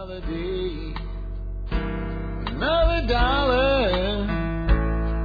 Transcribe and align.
Another 0.00 0.20
day, 0.20 0.94
another 1.72 3.06
dollar 3.08 4.26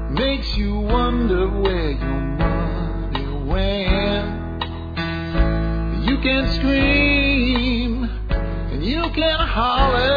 makes 0.10 0.58
you 0.58 0.80
wonder 0.80 1.48
where 1.48 1.92
your 1.92 2.22
money 2.40 3.28
went. 3.52 4.64
You 6.10 6.18
can 6.22 6.52
scream 6.56 8.06
and 8.72 8.84
you 8.84 9.12
can 9.12 9.48
holler. 9.48 10.13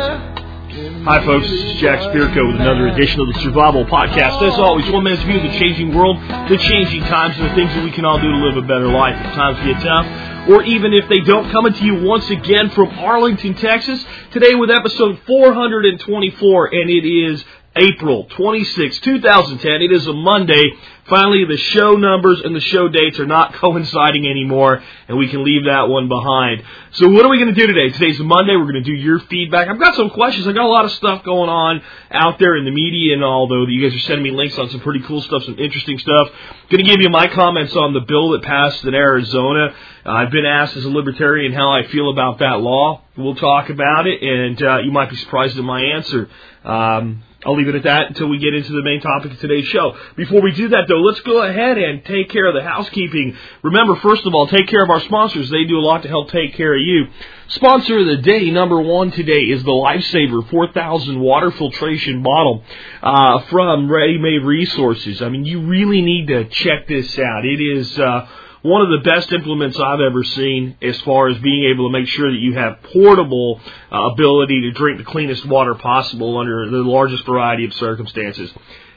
Hi, 1.06 1.24
folks. 1.24 1.48
This 1.48 1.62
is 1.62 1.80
Jack 1.80 2.00
Spirko 2.00 2.50
with 2.50 2.60
another 2.60 2.88
edition 2.88 3.20
of 3.20 3.28
the 3.28 3.38
Survival 3.40 3.84
Podcast. 3.84 4.42
As 4.42 4.58
always, 4.58 4.90
one 4.90 5.04
man's 5.04 5.22
view 5.22 5.36
of 5.36 5.44
the 5.44 5.56
changing 5.56 5.94
world, 5.94 6.16
the 6.50 6.58
changing 6.58 7.04
times, 7.04 7.38
and 7.38 7.48
the 7.48 7.54
things 7.54 7.72
that 7.74 7.84
we 7.84 7.92
can 7.92 8.04
all 8.04 8.18
do 8.18 8.28
to 8.28 8.38
live 8.38 8.56
a 8.56 8.66
better 8.66 8.88
life 8.88 9.14
if 9.14 9.32
times 9.34 9.56
get 9.64 9.80
tough, 9.84 10.48
or 10.50 10.64
even 10.64 10.92
if 10.92 11.08
they 11.08 11.20
don't. 11.20 11.48
Coming 11.52 11.74
to 11.74 11.84
you 11.84 12.02
once 12.02 12.28
again 12.28 12.70
from 12.70 12.88
Arlington, 12.98 13.54
Texas, 13.54 14.04
today 14.32 14.56
with 14.56 14.68
episode 14.68 15.20
424, 15.28 16.74
and 16.74 16.90
it 16.90 17.06
is 17.06 17.44
April 17.76 18.24
26, 18.30 18.98
2010. 18.98 19.82
It 19.82 19.92
is 19.92 20.08
a 20.08 20.12
Monday. 20.12 20.72
Finally, 21.08 21.44
the 21.44 21.56
show 21.56 21.94
numbers 21.94 22.40
and 22.44 22.54
the 22.54 22.60
show 22.60 22.88
dates 22.88 23.20
are 23.20 23.26
not 23.26 23.54
coinciding 23.60 24.26
anymore, 24.26 24.82
and 25.06 25.16
we 25.16 25.28
can 25.28 25.44
leave 25.44 25.66
that 25.66 25.88
one 25.88 26.08
behind. 26.08 26.64
So, 26.92 27.08
what 27.10 27.24
are 27.24 27.28
we 27.28 27.38
going 27.38 27.54
to 27.54 27.60
do 27.60 27.66
today? 27.66 27.90
Today's 27.90 28.18
Monday. 28.18 28.56
We're 28.56 28.72
going 28.72 28.82
to 28.82 28.90
do 28.90 28.92
your 28.92 29.20
feedback. 29.20 29.68
I've 29.68 29.78
got 29.78 29.94
some 29.94 30.10
questions. 30.10 30.48
I've 30.48 30.54
got 30.54 30.64
a 30.64 30.68
lot 30.68 30.84
of 30.84 30.90
stuff 30.92 31.22
going 31.22 31.48
on 31.48 31.80
out 32.10 32.40
there 32.40 32.56
in 32.56 32.64
the 32.64 32.72
media 32.72 33.14
and 33.14 33.22
all, 33.22 33.46
though. 33.46 33.66
That 33.66 33.70
you 33.70 33.88
guys 33.88 33.96
are 33.96 34.00
sending 34.00 34.24
me 34.24 34.32
links 34.32 34.58
on 34.58 34.68
some 34.70 34.80
pretty 34.80 35.00
cool 35.06 35.22
stuff, 35.22 35.44
some 35.44 35.58
interesting 35.58 35.98
stuff. 35.98 36.28
Going 36.70 36.84
to 36.84 36.90
give 36.90 37.00
you 37.00 37.08
my 37.08 37.28
comments 37.28 37.76
on 37.76 37.92
the 37.94 38.00
bill 38.00 38.30
that 38.30 38.42
passed 38.42 38.84
in 38.84 38.94
Arizona. 38.94 39.74
Uh, 40.04 40.10
I've 40.10 40.32
been 40.32 40.46
asked 40.46 40.76
as 40.76 40.84
a 40.84 40.90
libertarian 40.90 41.52
how 41.52 41.70
I 41.70 41.86
feel 41.86 42.10
about 42.10 42.40
that 42.40 42.60
law. 42.60 43.02
We'll 43.16 43.36
talk 43.36 43.70
about 43.70 44.08
it, 44.08 44.22
and 44.22 44.60
uh, 44.60 44.78
you 44.78 44.90
might 44.90 45.10
be 45.10 45.16
surprised 45.16 45.56
at 45.56 45.64
my 45.64 45.82
answer. 45.82 46.28
Um, 46.64 47.22
I'll 47.46 47.56
leave 47.56 47.68
it 47.68 47.76
at 47.76 47.84
that 47.84 48.08
until 48.08 48.28
we 48.28 48.38
get 48.38 48.54
into 48.54 48.72
the 48.72 48.82
main 48.82 49.00
topic 49.00 49.30
of 49.32 49.38
today's 49.38 49.66
show. 49.66 49.96
Before 50.16 50.42
we 50.42 50.50
do 50.50 50.68
that, 50.70 50.86
though, 50.88 51.00
let's 51.00 51.20
go 51.20 51.42
ahead 51.42 51.78
and 51.78 52.04
take 52.04 52.28
care 52.28 52.46
of 52.46 52.54
the 52.54 52.62
housekeeping. 52.62 53.36
Remember, 53.62 53.94
first 53.96 54.26
of 54.26 54.34
all, 54.34 54.48
take 54.48 54.66
care 54.66 54.82
of 54.82 54.90
our 54.90 55.00
sponsors. 55.00 55.48
They 55.48 55.64
do 55.64 55.78
a 55.78 55.80
lot 55.80 56.02
to 56.02 56.08
help 56.08 56.30
take 56.30 56.54
care 56.54 56.74
of 56.74 56.80
you. 56.80 57.06
Sponsor 57.48 58.00
of 58.00 58.06
the 58.06 58.16
day, 58.16 58.50
number 58.50 58.80
one 58.80 59.12
today, 59.12 59.42
is 59.42 59.62
the 59.62 59.70
Lifesaver 59.70 60.50
4000 60.50 61.20
water 61.20 61.52
filtration 61.52 62.24
bottle 62.24 62.64
uh, 63.00 63.42
from 63.42 63.88
Ready 63.88 64.18
Made 64.18 64.42
Resources. 64.42 65.22
I 65.22 65.28
mean, 65.28 65.44
you 65.44 65.60
really 65.60 66.02
need 66.02 66.26
to 66.26 66.46
check 66.48 66.88
this 66.88 67.16
out. 67.16 67.44
It 67.44 67.60
is. 67.60 67.96
Uh, 67.96 68.26
one 68.66 68.82
of 68.82 68.88
the 68.88 69.08
best 69.08 69.32
implements 69.32 69.78
I've 69.78 70.00
ever 70.00 70.24
seen 70.24 70.76
as 70.82 71.00
far 71.02 71.28
as 71.28 71.38
being 71.38 71.72
able 71.72 71.88
to 71.88 71.92
make 71.92 72.08
sure 72.08 72.30
that 72.30 72.38
you 72.38 72.54
have 72.54 72.82
portable 72.82 73.60
uh, 73.92 74.10
ability 74.12 74.62
to 74.62 74.72
drink 74.72 74.98
the 74.98 75.04
cleanest 75.04 75.46
water 75.46 75.74
possible 75.74 76.38
under 76.38 76.68
the 76.68 76.78
largest 76.78 77.24
variety 77.24 77.64
of 77.64 77.72
circumstances. 77.74 78.52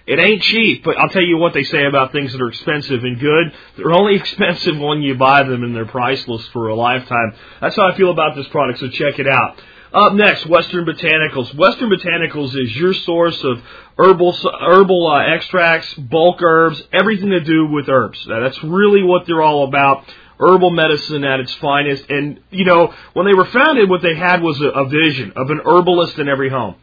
It 0.07 0.19
ain't 0.19 0.41
cheap, 0.41 0.83
but 0.83 0.97
I'll 0.97 1.09
tell 1.09 1.21
you 1.21 1.37
what 1.37 1.53
they 1.53 1.63
say 1.63 1.85
about 1.85 2.11
things 2.11 2.31
that 2.31 2.41
are 2.41 2.49
expensive 2.49 3.03
and 3.03 3.19
good. 3.19 3.53
They're 3.77 3.93
only 3.93 4.15
expensive 4.19 4.79
when 4.79 5.03
you 5.03 5.13
buy 5.13 5.43
them 5.43 5.63
and 5.63 5.75
they're 5.75 5.85
priceless 5.85 6.47
for 6.47 6.69
a 6.69 6.75
lifetime. 6.75 7.35
That's 7.61 7.75
how 7.75 7.87
I 7.87 7.95
feel 7.95 8.09
about 8.09 8.35
this 8.35 8.47
product, 8.47 8.79
so 8.79 8.89
check 8.89 9.19
it 9.19 9.27
out. 9.27 9.61
Up 9.93 10.13
next, 10.13 10.45
Western 10.45 10.85
Botanicals. 10.85 11.53
Western 11.55 11.89
Botanicals 11.89 12.55
is 12.55 12.75
your 12.75 12.93
source 12.93 13.43
of 13.43 13.59
herbal 13.97 14.33
herbal 14.33 15.07
uh, 15.07 15.33
extracts, 15.33 15.91
bulk 15.95 16.41
herbs, 16.41 16.81
everything 16.93 17.31
to 17.31 17.39
do 17.39 17.67
with 17.67 17.89
herbs. 17.89 18.23
Now, 18.27 18.41
that's 18.41 18.63
really 18.63 19.01
what 19.01 19.25
they're 19.25 19.41
all 19.41 19.67
about. 19.67 20.05
Herbal 20.39 20.69
medicine 20.69 21.23
at 21.23 21.39
its 21.39 21.53
finest. 21.55 22.05
And, 22.07 22.39
you 22.51 22.65
know, 22.65 22.93
when 23.13 23.25
they 23.25 23.33
were 23.33 23.45
founded, 23.45 23.89
what 23.89 24.01
they 24.01 24.15
had 24.15 24.41
was 24.41 24.61
a, 24.61 24.67
a 24.67 24.87
vision 24.87 25.33
of 25.35 25.49
an 25.49 25.59
herbalist 25.65 26.19
in 26.19 26.29
every 26.29 26.49
home 26.49 26.75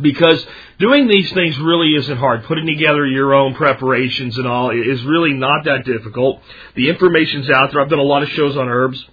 because 0.00 0.44
doing 0.78 1.08
these 1.08 1.30
things 1.32 1.58
really 1.58 1.94
isn't 1.94 2.16
hard. 2.16 2.44
Putting 2.44 2.66
together 2.66 3.06
your 3.06 3.34
own 3.34 3.54
preparations 3.54 4.38
and 4.38 4.46
all 4.46 4.70
is 4.70 5.02
really 5.02 5.34
not 5.34 5.64
that 5.64 5.84
difficult. 5.84 6.40
The 6.74 6.88
information's 6.88 7.50
out 7.50 7.70
there. 7.70 7.82
I've 7.82 7.90
done 7.90 7.98
a 7.98 8.02
lot 8.02 8.22
of 8.22 8.30
shows 8.30 8.56
on 8.56 8.68
herbs. 8.68 9.04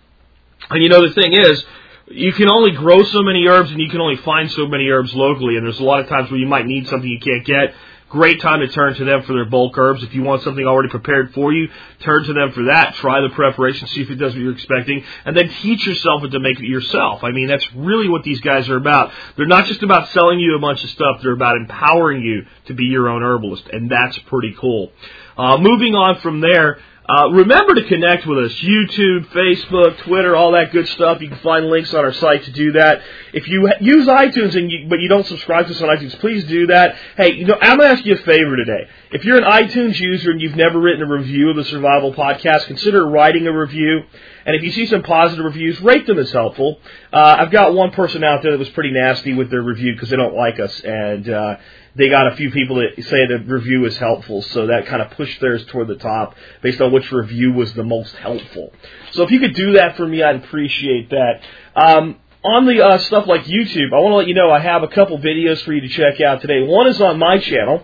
And 0.70 0.82
you 0.82 0.90
know, 0.90 1.08
the 1.08 1.14
thing 1.14 1.34
is, 1.34 1.64
you 2.10 2.34
can 2.34 2.50
only 2.50 2.72
grow 2.72 3.04
so 3.04 3.22
many 3.22 3.46
herbs 3.48 3.72
and 3.72 3.82
you 3.82 3.90
can 3.90 4.02
only 4.02 4.18
find 4.18 4.50
so 4.52 4.68
many 4.68 4.88
herbs 4.88 5.14
locally. 5.14 5.58
And 5.58 5.66
there's 5.66 5.80
a 5.80 5.84
lot 5.84 6.00
of 6.00 6.08
times 6.08 6.32
where 6.32 6.40
you 6.40 6.48
might 6.48 6.66
need 6.66 6.88
something 6.88 7.10
you 7.10 7.20
can't 7.20 7.46
get. 7.46 7.74
Great 8.10 8.40
time 8.40 8.62
to 8.62 8.70
turn 8.70 8.96
to 8.96 9.04
them 9.04 9.24
for 9.24 9.34
their 9.34 9.44
bulk 9.44 9.78
herbs. 9.78 10.02
If 10.02 10.14
you 10.14 10.24
want 10.24 10.42
something 10.42 10.66
already 10.66 10.88
prepared 10.88 11.34
for 11.34 11.52
you, 11.52 11.68
turn 12.00 12.24
to 12.24 12.34
them 12.34 12.54
for 12.54 12.64
that. 12.66 12.96
Try 12.96 13.20
the 13.20 13.36
preparation, 13.36 13.86
see 13.90 14.02
if 14.02 14.10
it 14.10 14.16
does 14.16 14.32
what 14.32 14.42
you're 14.42 14.54
expecting, 14.54 15.04
and 15.26 15.36
then 15.36 15.50
teach 15.62 15.86
yourself 15.86 16.22
how 16.22 16.30
to 16.30 16.40
make 16.40 16.58
it 16.58 16.68
yourself. 16.68 17.26
I 17.26 17.32
mean, 17.32 17.48
that's 17.48 17.70
really 17.74 18.08
what 18.08 18.24
these 18.24 18.40
guys 18.40 18.70
are 18.70 18.78
about. 18.78 19.12
They're 19.36 19.46
not 19.46 19.66
just 19.66 19.84
about 19.84 20.08
selling 20.12 20.40
you 20.40 20.56
a 20.56 20.60
bunch 20.60 20.86
of 20.86 20.90
stuff, 20.92 21.20
they're 21.22 21.34
about 21.34 21.58
empowering 21.58 22.22
you 22.22 22.46
to 22.68 22.74
be 22.74 22.86
your 22.86 23.10
own 23.10 23.24
herbalist, 23.24 23.68
and 23.68 23.92
that's 23.92 24.18
pretty 24.20 24.56
cool. 24.58 24.94
Uh, 25.38 25.58
moving 25.58 25.94
on 25.94 26.22
from 26.22 26.40
there, 26.40 26.80
uh, 27.10 27.30
remember 27.30 27.74
to 27.76 27.86
connect 27.86 28.26
with 28.26 28.38
us. 28.38 28.52
YouTube, 28.56 29.28
Facebook, 29.28 29.98
Twitter, 30.00 30.36
all 30.36 30.52
that 30.52 30.74
good 30.74 30.88
stuff. 30.90 31.22
You 31.22 31.30
can 31.30 31.40
find 31.40 31.68
links 31.68 31.94
on 31.94 32.04
our 32.04 32.12
site 32.12 32.44
to 32.44 32.52
do 32.52 32.74
that. 32.74 33.02
If 33.32 33.48
you 33.48 33.70
use 33.80 34.08
iTunes 34.08 34.58
and 34.58 34.70
you, 34.70 34.88
but 34.90 35.00
you 35.00 35.08
don't 35.08 35.26
subscribe 35.26 35.68
to 35.68 35.74
us 35.74 35.82
on 35.82 35.88
iTunes, 35.88 36.20
please 36.20 36.44
do 36.44 36.68
that. 36.68 36.96
Hey, 37.16 37.36
you 37.36 37.46
know, 37.46 37.58
I'm 37.62 37.78
going 37.78 37.90
to 37.90 37.96
ask 37.96 38.06
you 38.06 38.16
a 38.16 38.18
favor 38.18 38.58
today. 38.58 38.90
If 39.12 39.24
you're 39.24 39.38
an 39.38 39.46
iTunes 39.46 39.98
user 39.98 40.32
and 40.32 40.42
you've 40.42 40.58
never 40.58 40.82
written 40.82 41.02
a 41.02 41.10
review 41.10 41.50
of 41.50 41.56
the 41.56 41.64
Survival 41.64 42.14
Podcast, 42.14 42.68
consider 42.68 43.08
writing 43.08 43.48
a 43.48 43.58
review. 43.58 44.02
And 44.46 44.56
if 44.56 44.64
you 44.64 44.72
see 44.72 44.86
some 44.86 45.04
positive 45.04 45.46
reviews, 45.46 45.80
rate 45.80 46.08
them 46.08 46.20
as 46.20 46.32
helpful. 46.32 46.80
Uh, 47.14 47.38
I've 47.40 47.52
got 47.52 47.74
one 47.74 47.92
person 47.92 48.24
out 48.24 48.42
there 48.44 48.52
that 48.52 48.60
was 48.60 48.70
pretty 48.70 48.92
nasty 48.92 49.34
with 49.34 49.50
their 49.50 49.62
review 49.62 49.94
because 49.94 50.10
they 50.10 50.18
don't 50.18 50.36
like 50.36 50.60
us, 50.60 50.80
and 50.82 51.30
uh, 51.30 51.58
they 51.98 52.10
got 52.10 52.32
a 52.32 52.36
few 52.36 52.52
people 52.52 52.78
that 52.78 53.04
say 53.04 53.26
the 53.26 53.40
review 53.46 53.86
is 53.86 53.98
helpful, 53.98 54.42
so 54.44 54.68
that 54.68 54.86
kind 54.86 55.02
of 55.02 55.12
pushed 55.12 55.42
theirs 55.42 55.66
toward 55.66 55.88
the 55.88 55.96
top 55.96 56.36
based 56.62 56.80
on 56.80 56.92
which 56.92 57.12
review 57.12 57.54
was 57.54 57.74
the 57.74 57.84
most 57.84 58.16
helpful. 58.16 58.72
So 59.12 59.24
if 59.24 59.32
you 59.32 59.40
could 59.40 59.56
do 59.56 59.74
that 59.74 59.98
for 59.98 60.08
me, 60.08 60.22
I'd 60.22 60.36
appreciate 60.36 61.10
that. 61.10 61.42
Um, 61.76 62.18
on 62.44 62.66
the 62.66 62.82
uh, 62.82 62.98
stuff 63.00 63.26
like 63.28 63.46
YouTube, 63.46 63.94
I 63.94 64.00
want 64.00 64.12
to 64.14 64.16
let 64.18 64.28
you 64.28 64.36
know 64.36 64.52
I 64.52 64.60
have 64.60 64.84
a 64.84 64.88
couple 64.88 65.18
videos 65.18 65.62
for 65.64 65.74
you 65.74 65.82
to 65.82 65.90
check 65.90 66.22
out 66.22 66.42
today. 66.42 66.62
One 66.62 66.88
is 66.88 67.02
on 67.02 67.18
my 67.20 67.40
channel, 67.40 67.84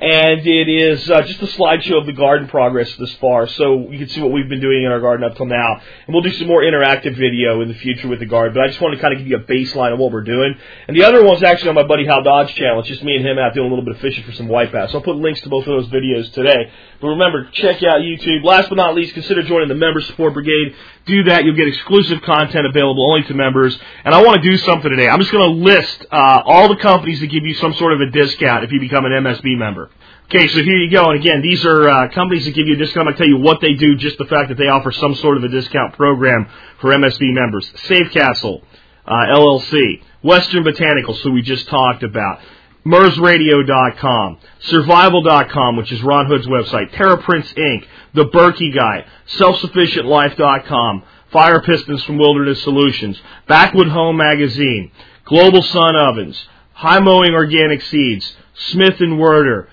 and 0.00 0.46
it 0.46 0.68
is 0.68 1.10
uh, 1.10 1.22
just 1.22 1.42
a 1.42 1.46
slideshow 1.46 2.00
of 2.00 2.06
the 2.06 2.12
garden 2.12 2.48
progress 2.48 2.94
this 2.96 3.12
far, 3.14 3.48
so 3.48 3.90
you 3.90 3.98
can 3.98 4.08
see 4.08 4.20
what 4.20 4.30
we've 4.30 4.48
been 4.48 4.60
doing 4.60 4.84
in 4.84 4.92
our 4.92 5.00
garden 5.00 5.28
up 5.28 5.36
till 5.36 5.46
now. 5.46 5.74
And 6.06 6.14
we'll 6.14 6.22
do 6.22 6.32
some 6.32 6.46
more 6.46 6.62
interactive 6.62 7.16
video 7.16 7.60
in 7.62 7.68
the 7.68 7.74
future 7.74 8.06
with 8.06 8.20
the 8.20 8.26
garden, 8.26 8.54
but 8.54 8.62
I 8.62 8.68
just 8.68 8.80
want 8.80 8.94
to 8.94 9.00
kind 9.00 9.12
of 9.12 9.18
give 9.18 9.26
you 9.26 9.36
a 9.36 9.40
baseline 9.40 9.92
of 9.92 9.98
what 9.98 10.12
we're 10.12 10.22
doing. 10.22 10.54
And 10.86 10.96
the 10.96 11.04
other 11.04 11.24
one's 11.24 11.42
actually 11.42 11.70
on 11.70 11.74
my 11.74 11.86
buddy 11.86 12.06
Hal 12.06 12.22
Dodge 12.22 12.54
channel. 12.54 12.80
It's 12.80 12.88
just 12.88 13.02
me 13.02 13.16
and 13.16 13.26
him 13.26 13.38
out 13.38 13.54
doing 13.54 13.66
a 13.66 13.70
little 13.70 13.84
bit 13.84 13.96
of 13.96 14.00
fishing 14.00 14.24
for 14.24 14.32
some 14.32 14.48
white 14.48 14.70
bass. 14.70 14.92
So 14.92 14.98
I'll 14.98 15.04
put 15.04 15.16
links 15.16 15.40
to 15.42 15.48
both 15.48 15.66
of 15.66 15.82
those 15.82 15.88
videos 15.88 16.32
today. 16.32 16.70
But 17.00 17.08
remember, 17.08 17.48
check 17.52 17.82
out 17.82 18.00
YouTube. 18.00 18.44
Last 18.44 18.68
but 18.68 18.76
not 18.76 18.94
least, 18.94 19.14
consider 19.14 19.42
joining 19.42 19.68
the 19.68 19.74
Member 19.74 20.00
Support 20.00 20.34
Brigade. 20.34 20.74
Do 21.08 21.24
that. 21.24 21.44
You'll 21.44 21.56
get 21.56 21.68
exclusive 21.68 22.20
content 22.22 22.66
available 22.66 23.10
only 23.10 23.26
to 23.28 23.34
members. 23.34 23.76
And 24.04 24.14
I 24.14 24.22
want 24.22 24.42
to 24.42 24.48
do 24.48 24.58
something 24.58 24.90
today. 24.90 25.08
I'm 25.08 25.18
just 25.18 25.32
going 25.32 25.48
to 25.48 25.64
list 25.64 26.04
uh, 26.12 26.42
all 26.44 26.68
the 26.68 26.76
companies 26.76 27.20
that 27.20 27.28
give 27.28 27.44
you 27.44 27.54
some 27.54 27.72
sort 27.74 27.94
of 27.94 28.00
a 28.02 28.10
discount 28.10 28.62
if 28.64 28.72
you 28.72 28.78
become 28.78 29.06
an 29.06 29.12
MSB 29.12 29.56
member. 29.56 29.90
Okay, 30.26 30.46
so 30.48 30.62
here 30.62 30.76
you 30.76 30.90
go. 30.90 31.10
And 31.10 31.18
again, 31.18 31.40
these 31.40 31.64
are 31.64 31.88
uh, 31.88 32.08
companies 32.10 32.44
that 32.44 32.54
give 32.54 32.66
you 32.66 32.74
a 32.74 32.76
discount. 32.76 33.08
I'm 33.08 33.14
going 33.14 33.16
to 33.16 33.18
tell 33.18 33.28
you 33.28 33.38
what 33.38 33.62
they 33.62 33.72
do, 33.72 33.96
just 33.96 34.18
the 34.18 34.26
fact 34.26 34.50
that 34.50 34.58
they 34.58 34.68
offer 34.68 34.92
some 34.92 35.14
sort 35.14 35.38
of 35.38 35.44
a 35.44 35.48
discount 35.48 35.94
program 35.94 36.46
for 36.82 36.92
MSB 36.92 37.32
members. 37.32 37.72
Safe 37.84 38.10
Castle, 38.12 38.62
uh, 39.06 39.10
LLC, 39.10 40.02
Western 40.22 40.64
Botanicals, 40.64 41.22
who 41.22 41.32
we 41.32 41.40
just 41.40 41.66
talked 41.68 42.02
about, 42.02 42.40
MERSradio.com, 42.88 44.38
Survival.com, 44.60 45.76
which 45.76 45.92
is 45.92 46.02
Ron 46.02 46.26
Hood's 46.26 46.46
website, 46.46 46.90
TerraPrints 46.94 47.54
Inc., 47.54 47.84
The 48.14 48.24
Berkey 48.24 48.74
Guy, 48.74 49.04
SelfSufficientLife.com, 49.36 51.02
Fire 51.30 51.60
Pistons 51.60 52.02
from 52.04 52.16
Wilderness 52.16 52.62
Solutions, 52.62 53.20
Backwood 53.46 53.88
Home 53.88 54.16
Magazine, 54.16 54.90
Global 55.26 55.60
Sun 55.60 55.96
Ovens, 55.96 56.48
High 56.72 57.00
Mowing 57.00 57.34
Organic 57.34 57.82
Seeds, 57.82 58.36
Smith 58.54 59.00
and 59.00 59.18
Werder, 59.18 59.68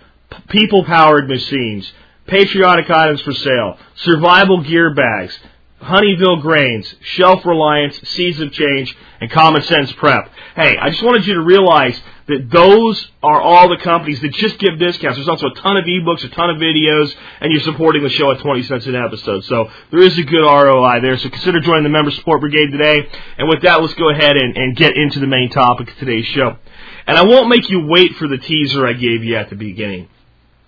people 0.50 0.84
powered 0.84 1.30
machines, 1.30 1.90
patriotic 2.28 2.90
items 2.90 3.22
for 3.22 3.34
sale, 3.34 3.78
survival 3.96 4.62
gear 4.62 4.94
bags, 4.94 5.40
Honeyville 5.82 6.42
grains, 6.42 6.96
shelf 7.02 7.46
reliance, 7.46 7.98
seeds 8.10 8.40
of 8.40 8.52
change, 8.52 8.96
and 9.22 9.32
common 9.32 9.62
sense 9.62 9.92
prep. 9.94 10.32
Hey, 10.56 10.78
I 10.78 10.90
just 10.90 11.04
wanted 11.04 11.28
you 11.28 11.36
to 11.36 11.42
realize 11.42 12.00
that 12.28 12.50
those 12.50 13.08
are 13.22 13.40
all 13.40 13.70
the 13.70 13.78
companies 13.78 14.20
that 14.22 14.34
just 14.34 14.58
give 14.58 14.80
discounts. 14.80 15.18
There's 15.18 15.30
also 15.30 15.48
a 15.48 15.56
ton 15.56 15.78
of 15.78 15.86
ebooks, 15.86 16.24
a 16.24 16.30
ton 16.30 16.50
of 16.50 16.58
videos, 16.58 17.14
and 17.40 17.52
you're 17.52 17.62
supporting 17.62 18.02
the 18.02 18.10
show 18.10 18.32
at 18.32 18.40
20 18.40 18.64
cents 18.64 18.86
an 18.88 18.96
episode. 18.96 19.44
So 19.44 19.70
there 19.92 20.02
is 20.02 20.18
a 20.18 20.24
good 20.24 20.42
ROI 20.42 21.02
there. 21.02 21.18
So 21.18 21.30
consider 21.30 21.60
joining 21.60 21.84
the 21.84 21.90
Member 21.90 22.12
Support 22.12 22.42
Brigade 22.42 22.72
today. 22.72 23.08
And 23.38 23.48
with 23.48 23.62
that, 23.62 23.82
let's 23.82 23.94
go 23.94 24.10
ahead 24.10 24.38
and, 24.38 24.58
and 24.58 24.76
get 24.76 24.98
into 24.98 25.20
the 25.20 25.28
main 25.28 25.50
topic 25.52 25.92
of 25.92 25.98
today's 25.98 26.26
show. 26.26 26.58
And 27.06 27.18
I 27.18 27.24
won't 27.24 27.50
make 27.50 27.70
you 27.70 27.86
wait 27.86 28.16
for 28.16 28.28
the 28.28 28.38
teaser 28.38 28.88
I 28.88 28.94
gave 28.94 29.24
you 29.24 29.36
at 29.36 29.52
the 29.52 29.56
beginning. 29.56 30.10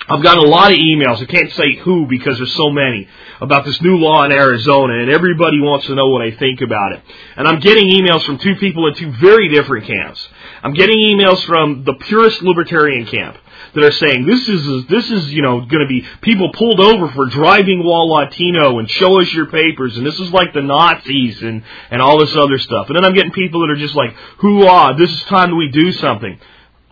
I've 0.09 0.23
gotten 0.23 0.43
a 0.43 0.47
lot 0.47 0.71
of 0.71 0.77
emails. 0.77 1.21
I 1.21 1.25
can't 1.25 1.51
say 1.51 1.75
who 1.75 2.05
because 2.05 2.37
there's 2.37 2.55
so 2.55 2.69
many 2.69 3.09
about 3.41 3.65
this 3.65 3.81
new 3.81 3.97
law 3.97 4.23
in 4.23 4.31
Arizona, 4.31 5.01
and 5.01 5.11
everybody 5.11 5.59
wants 5.59 5.85
to 5.87 5.95
know 5.95 6.07
what 6.07 6.21
I 6.21 6.31
think 6.31 6.61
about 6.61 6.93
it. 6.93 7.01
And 7.35 7.45
I'm 7.45 7.59
getting 7.59 7.89
emails 7.89 8.25
from 8.25 8.37
two 8.37 8.55
people 8.55 8.87
in 8.87 8.95
two 8.95 9.11
very 9.11 9.49
different 9.49 9.85
camps. 9.85 10.25
I'm 10.63 10.73
getting 10.73 10.97
emails 10.97 11.43
from 11.45 11.83
the 11.83 11.93
purest 11.93 12.41
libertarian 12.41 13.05
camp 13.05 13.37
that 13.73 13.83
are 13.83 13.91
saying 13.91 14.25
this 14.25 14.47
is 14.47 14.85
this 14.87 15.11
is 15.11 15.33
you 15.33 15.41
know 15.41 15.59
going 15.59 15.81
to 15.81 15.87
be 15.87 16.05
people 16.21 16.51
pulled 16.53 16.79
over 16.79 17.09
for 17.09 17.25
driving 17.25 17.83
while 17.83 18.09
Latino 18.09 18.79
and 18.79 18.89
show 18.89 19.19
us 19.19 19.31
your 19.33 19.47
papers 19.47 19.97
and 19.97 20.05
this 20.05 20.19
is 20.19 20.31
like 20.31 20.53
the 20.53 20.61
Nazis 20.61 21.41
and 21.41 21.63
and 21.91 22.01
all 22.01 22.17
this 22.19 22.35
other 22.35 22.57
stuff. 22.59 22.87
And 22.87 22.95
then 22.95 23.03
I'm 23.03 23.13
getting 23.13 23.33
people 23.33 23.61
that 23.61 23.71
are 23.71 23.75
just 23.75 23.95
like, 23.95 24.13
"Hoo-ah, 24.37 24.93
this 24.93 25.11
is 25.11 25.23
time 25.23 25.55
we 25.57 25.69
do 25.69 25.91
something." 25.91 26.39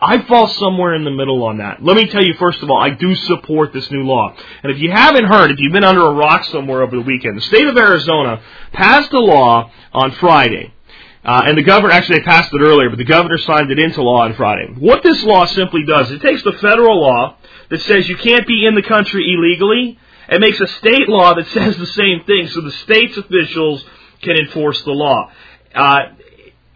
I 0.00 0.22
fall 0.22 0.46
somewhere 0.46 0.94
in 0.94 1.04
the 1.04 1.10
middle 1.10 1.42
on 1.44 1.58
that. 1.58 1.82
Let 1.82 1.96
me 1.96 2.06
tell 2.06 2.22
you, 2.22 2.34
first 2.34 2.62
of 2.62 2.70
all, 2.70 2.78
I 2.78 2.90
do 2.90 3.14
support 3.14 3.72
this 3.72 3.90
new 3.90 4.02
law. 4.02 4.36
And 4.62 4.70
if 4.70 4.78
you 4.78 4.90
haven't 4.90 5.24
heard, 5.24 5.50
if 5.50 5.58
you've 5.58 5.72
been 5.72 5.84
under 5.84 6.04
a 6.04 6.12
rock 6.12 6.44
somewhere 6.44 6.82
over 6.82 6.96
the 6.96 7.02
weekend, 7.02 7.36
the 7.36 7.42
state 7.42 7.66
of 7.66 7.76
Arizona 7.76 8.42
passed 8.72 9.12
a 9.12 9.18
law 9.18 9.70
on 9.94 10.12
Friday. 10.12 10.74
Uh, 11.24 11.42
and 11.46 11.56
the 11.58 11.62
governor, 11.62 11.92
actually 11.92 12.18
they 12.18 12.24
passed 12.24 12.52
it 12.52 12.60
earlier, 12.60 12.90
but 12.90 12.98
the 12.98 13.04
governor 13.04 13.38
signed 13.38 13.70
it 13.70 13.78
into 13.78 14.02
law 14.02 14.24
on 14.24 14.34
Friday. 14.34 14.72
What 14.78 15.02
this 15.02 15.22
law 15.24 15.46
simply 15.46 15.84
does, 15.84 16.10
it 16.10 16.20
takes 16.20 16.42
the 16.42 16.52
federal 16.52 17.00
law 17.00 17.36
that 17.70 17.80
says 17.80 18.08
you 18.08 18.16
can't 18.16 18.46
be 18.46 18.66
in 18.66 18.74
the 18.74 18.82
country 18.82 19.24
illegally, 19.32 19.98
and 20.28 20.40
makes 20.40 20.60
a 20.60 20.66
state 20.66 21.08
law 21.08 21.34
that 21.34 21.46
says 21.52 21.76
the 21.78 21.86
same 21.86 22.22
thing, 22.24 22.48
so 22.48 22.60
the 22.60 22.70
state's 22.70 23.16
officials 23.16 23.84
can 24.22 24.36
enforce 24.36 24.82
the 24.82 24.92
law. 24.92 25.30
Uh, 25.74 26.00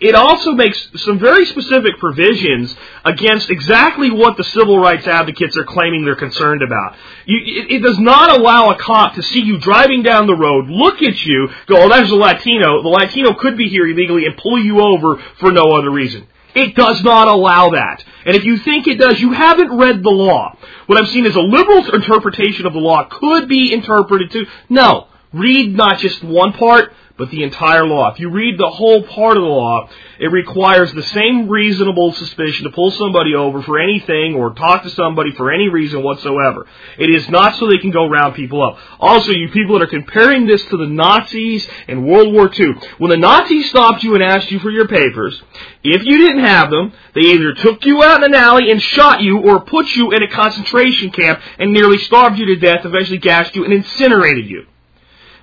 it 0.00 0.14
also 0.14 0.52
makes 0.52 0.88
some 0.96 1.18
very 1.18 1.44
specific 1.44 1.98
provisions 1.98 2.74
against 3.04 3.50
exactly 3.50 4.10
what 4.10 4.38
the 4.38 4.44
civil 4.44 4.78
rights 4.78 5.06
advocates 5.06 5.58
are 5.58 5.64
claiming 5.64 6.06
they're 6.06 6.16
concerned 6.16 6.62
about. 6.62 6.96
You, 7.26 7.38
it, 7.44 7.70
it, 7.70 7.82
does 7.82 7.98
not 7.98 8.30
allow 8.38 8.70
a 8.70 8.78
cop 8.78 9.14
to 9.16 9.22
see 9.22 9.40
you 9.40 9.58
driving 9.58 10.02
down 10.02 10.26
the 10.26 10.34
road, 10.34 10.68
look 10.68 11.02
at 11.02 11.22
you, 11.24 11.50
go, 11.66 11.82
oh, 11.82 11.88
there's 11.90 12.10
a 12.10 12.16
Latino. 12.16 12.82
The 12.82 12.88
Latino 12.88 13.34
could 13.34 13.58
be 13.58 13.68
here 13.68 13.86
illegally 13.86 14.24
and 14.24 14.36
pull 14.38 14.58
you 14.58 14.80
over 14.80 15.18
for 15.38 15.52
no 15.52 15.72
other 15.72 15.90
reason. 15.90 16.26
It 16.54 16.74
does 16.74 17.02
not 17.02 17.28
allow 17.28 17.70
that. 17.70 18.02
And 18.24 18.34
if 18.34 18.44
you 18.44 18.56
think 18.56 18.86
it 18.86 18.98
does, 18.98 19.20
you 19.20 19.32
haven't 19.32 19.76
read 19.76 20.02
the 20.02 20.10
law. 20.10 20.56
What 20.86 20.98
I'm 20.98 21.06
seeing 21.06 21.26
is 21.26 21.36
a 21.36 21.40
liberal 21.40 21.94
interpretation 21.94 22.66
of 22.66 22.72
the 22.72 22.80
law 22.80 23.04
could 23.04 23.48
be 23.48 23.72
interpreted 23.72 24.30
to, 24.32 24.46
no, 24.68 25.08
read 25.32 25.76
not 25.76 25.98
just 25.98 26.24
one 26.24 26.52
part, 26.54 26.92
but 27.20 27.30
the 27.30 27.42
entire 27.44 27.86
law. 27.86 28.10
If 28.10 28.18
you 28.18 28.30
read 28.30 28.58
the 28.58 28.70
whole 28.70 29.02
part 29.02 29.36
of 29.36 29.42
the 29.42 29.48
law, 29.48 29.90
it 30.18 30.32
requires 30.32 30.90
the 30.92 31.02
same 31.02 31.50
reasonable 31.50 32.12
suspicion 32.14 32.64
to 32.64 32.70
pull 32.70 32.90
somebody 32.90 33.34
over 33.34 33.62
for 33.62 33.78
anything 33.78 34.34
or 34.34 34.54
talk 34.54 34.84
to 34.84 34.90
somebody 34.90 35.32
for 35.32 35.52
any 35.52 35.68
reason 35.68 36.02
whatsoever. 36.02 36.66
It 36.98 37.10
is 37.10 37.28
not 37.28 37.56
so 37.56 37.66
they 37.66 37.76
can 37.76 37.90
go 37.90 38.08
round 38.08 38.34
people 38.34 38.62
up. 38.62 38.78
Also, 38.98 39.32
you 39.32 39.50
people 39.50 39.78
that 39.78 39.84
are 39.84 39.90
comparing 39.90 40.46
this 40.46 40.64
to 40.64 40.78
the 40.78 40.86
Nazis 40.86 41.68
in 41.88 42.06
World 42.06 42.32
War 42.32 42.50
II, 42.52 42.72
when 42.96 43.10
the 43.10 43.18
Nazis 43.18 43.68
stopped 43.68 44.02
you 44.02 44.14
and 44.14 44.24
asked 44.24 44.50
you 44.50 44.58
for 44.58 44.70
your 44.70 44.88
papers, 44.88 45.40
if 45.84 46.02
you 46.04 46.16
didn't 46.26 46.44
have 46.44 46.70
them, 46.70 46.92
they 47.14 47.20
either 47.20 47.52
took 47.52 47.84
you 47.84 48.02
out 48.02 48.24
in 48.24 48.32
an 48.32 48.34
alley 48.34 48.70
and 48.70 48.82
shot 48.82 49.20
you 49.20 49.40
or 49.40 49.60
put 49.60 49.94
you 49.94 50.12
in 50.12 50.22
a 50.22 50.28
concentration 50.28 51.10
camp 51.10 51.38
and 51.58 51.70
nearly 51.70 51.98
starved 51.98 52.38
you 52.38 52.46
to 52.46 52.56
death, 52.56 52.86
eventually 52.86 53.18
gassed 53.18 53.54
you 53.54 53.64
and 53.64 53.74
incinerated 53.74 54.48
you. 54.48 54.64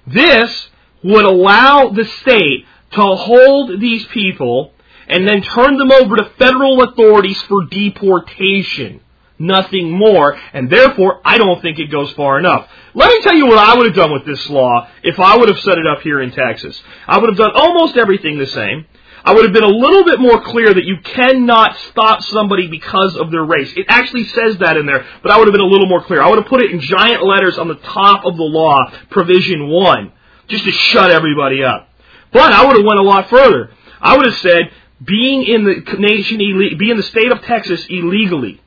This 0.07 0.69
would 1.03 1.25
allow 1.25 1.89
the 1.89 2.05
state 2.05 2.65
to 2.91 3.01
hold 3.01 3.79
these 3.79 4.05
people 4.07 4.73
and 5.07 5.27
then 5.27 5.41
turn 5.41 5.77
them 5.77 5.91
over 5.91 6.17
to 6.17 6.31
federal 6.37 6.83
authorities 6.83 7.41
for 7.43 7.65
deportation. 7.65 9.01
Nothing 9.39 9.91
more, 9.91 10.37
and 10.51 10.69
therefore 10.69 11.21
I 11.23 11.37
don't 11.37 11.61
think 11.61 11.77
it 11.77 11.91
goes 11.91 12.11
far 12.13 12.39
enough. 12.39 12.67
Let 12.95 13.09
me 13.09 13.21
tell 13.21 13.35
you 13.35 13.45
what 13.45 13.59
I 13.59 13.77
would 13.77 13.85
have 13.85 13.95
done 13.95 14.11
with 14.11 14.25
this 14.25 14.49
law 14.49 14.89
if 15.03 15.19
I 15.19 15.37
would 15.37 15.49
have 15.49 15.59
set 15.59 15.77
it 15.77 15.85
up 15.85 16.01
here 16.01 16.21
in 16.21 16.31
Texas. 16.31 16.81
I 17.07 17.19
would 17.19 17.29
have 17.29 17.37
done 17.37 17.51
almost 17.53 17.97
everything 17.97 18.39
the 18.39 18.47
same. 18.47 18.87
I 19.23 19.33
would 19.33 19.43
have 19.43 19.53
been 19.53 19.63
a 19.63 19.67
little 19.67 20.05
bit 20.05 20.19
more 20.19 20.41
clear 20.41 20.73
that 20.73 20.85
you 20.85 20.97
cannot 21.03 21.75
stop 21.89 22.21
somebody 22.23 22.67
because 22.67 23.15
of 23.17 23.29
their 23.29 23.43
race. 23.43 23.71
It 23.75 23.85
actually 23.89 24.23
says 24.23 24.57
that 24.59 24.77
in 24.77 24.85
there, 24.85 25.05
but 25.21 25.31
I 25.31 25.37
would 25.37 25.47
have 25.47 25.53
been 25.53 25.61
a 25.61 25.65
little 25.65 25.87
more 25.87 26.03
clear. 26.03 26.21
I 26.21 26.29
would 26.29 26.39
have 26.39 26.47
put 26.47 26.61
it 26.61 26.71
in 26.71 26.79
giant 26.79 27.23
letters 27.23 27.57
on 27.59 27.67
the 27.67 27.75
top 27.75 28.25
of 28.25 28.37
the 28.37 28.43
law, 28.43 28.89
provision 29.09 29.67
one 29.67 30.13
just 30.47 30.65
to 30.65 30.71
shut 30.71 31.11
everybody 31.11 31.63
up. 31.63 31.89
But 32.31 32.51
I 32.51 32.65
would 32.65 32.77
have 32.77 32.85
went 32.85 32.99
a 32.99 33.03
lot 33.03 33.29
further. 33.29 33.71
I 34.01 34.17
would 34.17 34.25
have 34.25 34.37
said 34.37 34.71
being 35.03 35.43
in 35.43 35.63
the 35.63 35.95
nation, 35.97 36.37
being 36.37 36.91
in 36.91 36.97
the 36.97 37.03
state 37.03 37.31
of 37.31 37.41
Texas 37.41 37.85
illegally 37.89 38.61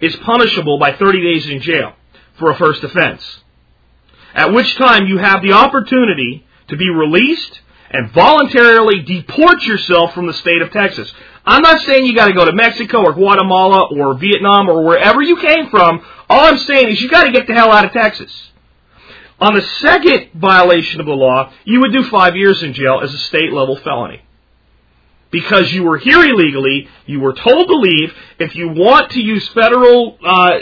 is 0.00 0.14
punishable 0.16 0.78
by 0.78 0.92
30 0.92 1.22
days 1.22 1.48
in 1.48 1.60
jail 1.60 1.94
for 2.38 2.50
a 2.50 2.56
first 2.56 2.82
offense. 2.84 3.22
At 4.34 4.52
which 4.52 4.74
time 4.76 5.06
you 5.06 5.18
have 5.18 5.42
the 5.42 5.52
opportunity 5.52 6.46
to 6.68 6.76
be 6.76 6.88
released 6.88 7.60
and 7.90 8.10
voluntarily 8.12 9.02
deport 9.02 9.62
yourself 9.62 10.14
from 10.14 10.26
the 10.26 10.34
state 10.34 10.62
of 10.62 10.70
Texas. 10.70 11.12
I'm 11.44 11.62
not 11.62 11.80
saying 11.80 12.04
you 12.04 12.14
got 12.14 12.28
to 12.28 12.34
go 12.34 12.44
to 12.44 12.52
Mexico 12.52 13.02
or 13.02 13.14
Guatemala 13.14 13.88
or 13.90 14.14
Vietnam 14.18 14.68
or 14.68 14.84
wherever 14.84 15.22
you 15.22 15.36
came 15.38 15.70
from. 15.70 16.04
All 16.28 16.44
I'm 16.44 16.58
saying 16.58 16.90
is 16.90 17.00
you 17.00 17.08
got 17.08 17.24
to 17.24 17.32
get 17.32 17.46
the 17.46 17.54
hell 17.54 17.72
out 17.72 17.86
of 17.86 17.92
Texas. 17.92 18.47
On 19.40 19.54
the 19.54 19.62
second 19.62 20.30
violation 20.34 21.00
of 21.00 21.06
the 21.06 21.12
law, 21.12 21.52
you 21.64 21.80
would 21.80 21.92
do 21.92 22.02
five 22.04 22.34
years 22.34 22.62
in 22.62 22.72
jail 22.72 23.00
as 23.02 23.14
a 23.14 23.18
state 23.18 23.52
level 23.52 23.76
felony. 23.76 24.22
Because 25.30 25.72
you 25.72 25.84
were 25.84 25.98
here 25.98 26.24
illegally, 26.24 26.88
you 27.06 27.20
were 27.20 27.34
told 27.34 27.68
to 27.68 27.74
leave. 27.74 28.14
If 28.38 28.56
you 28.56 28.70
want 28.70 29.12
to 29.12 29.20
use 29.20 29.46
federal 29.50 30.18
uh, 30.24 30.58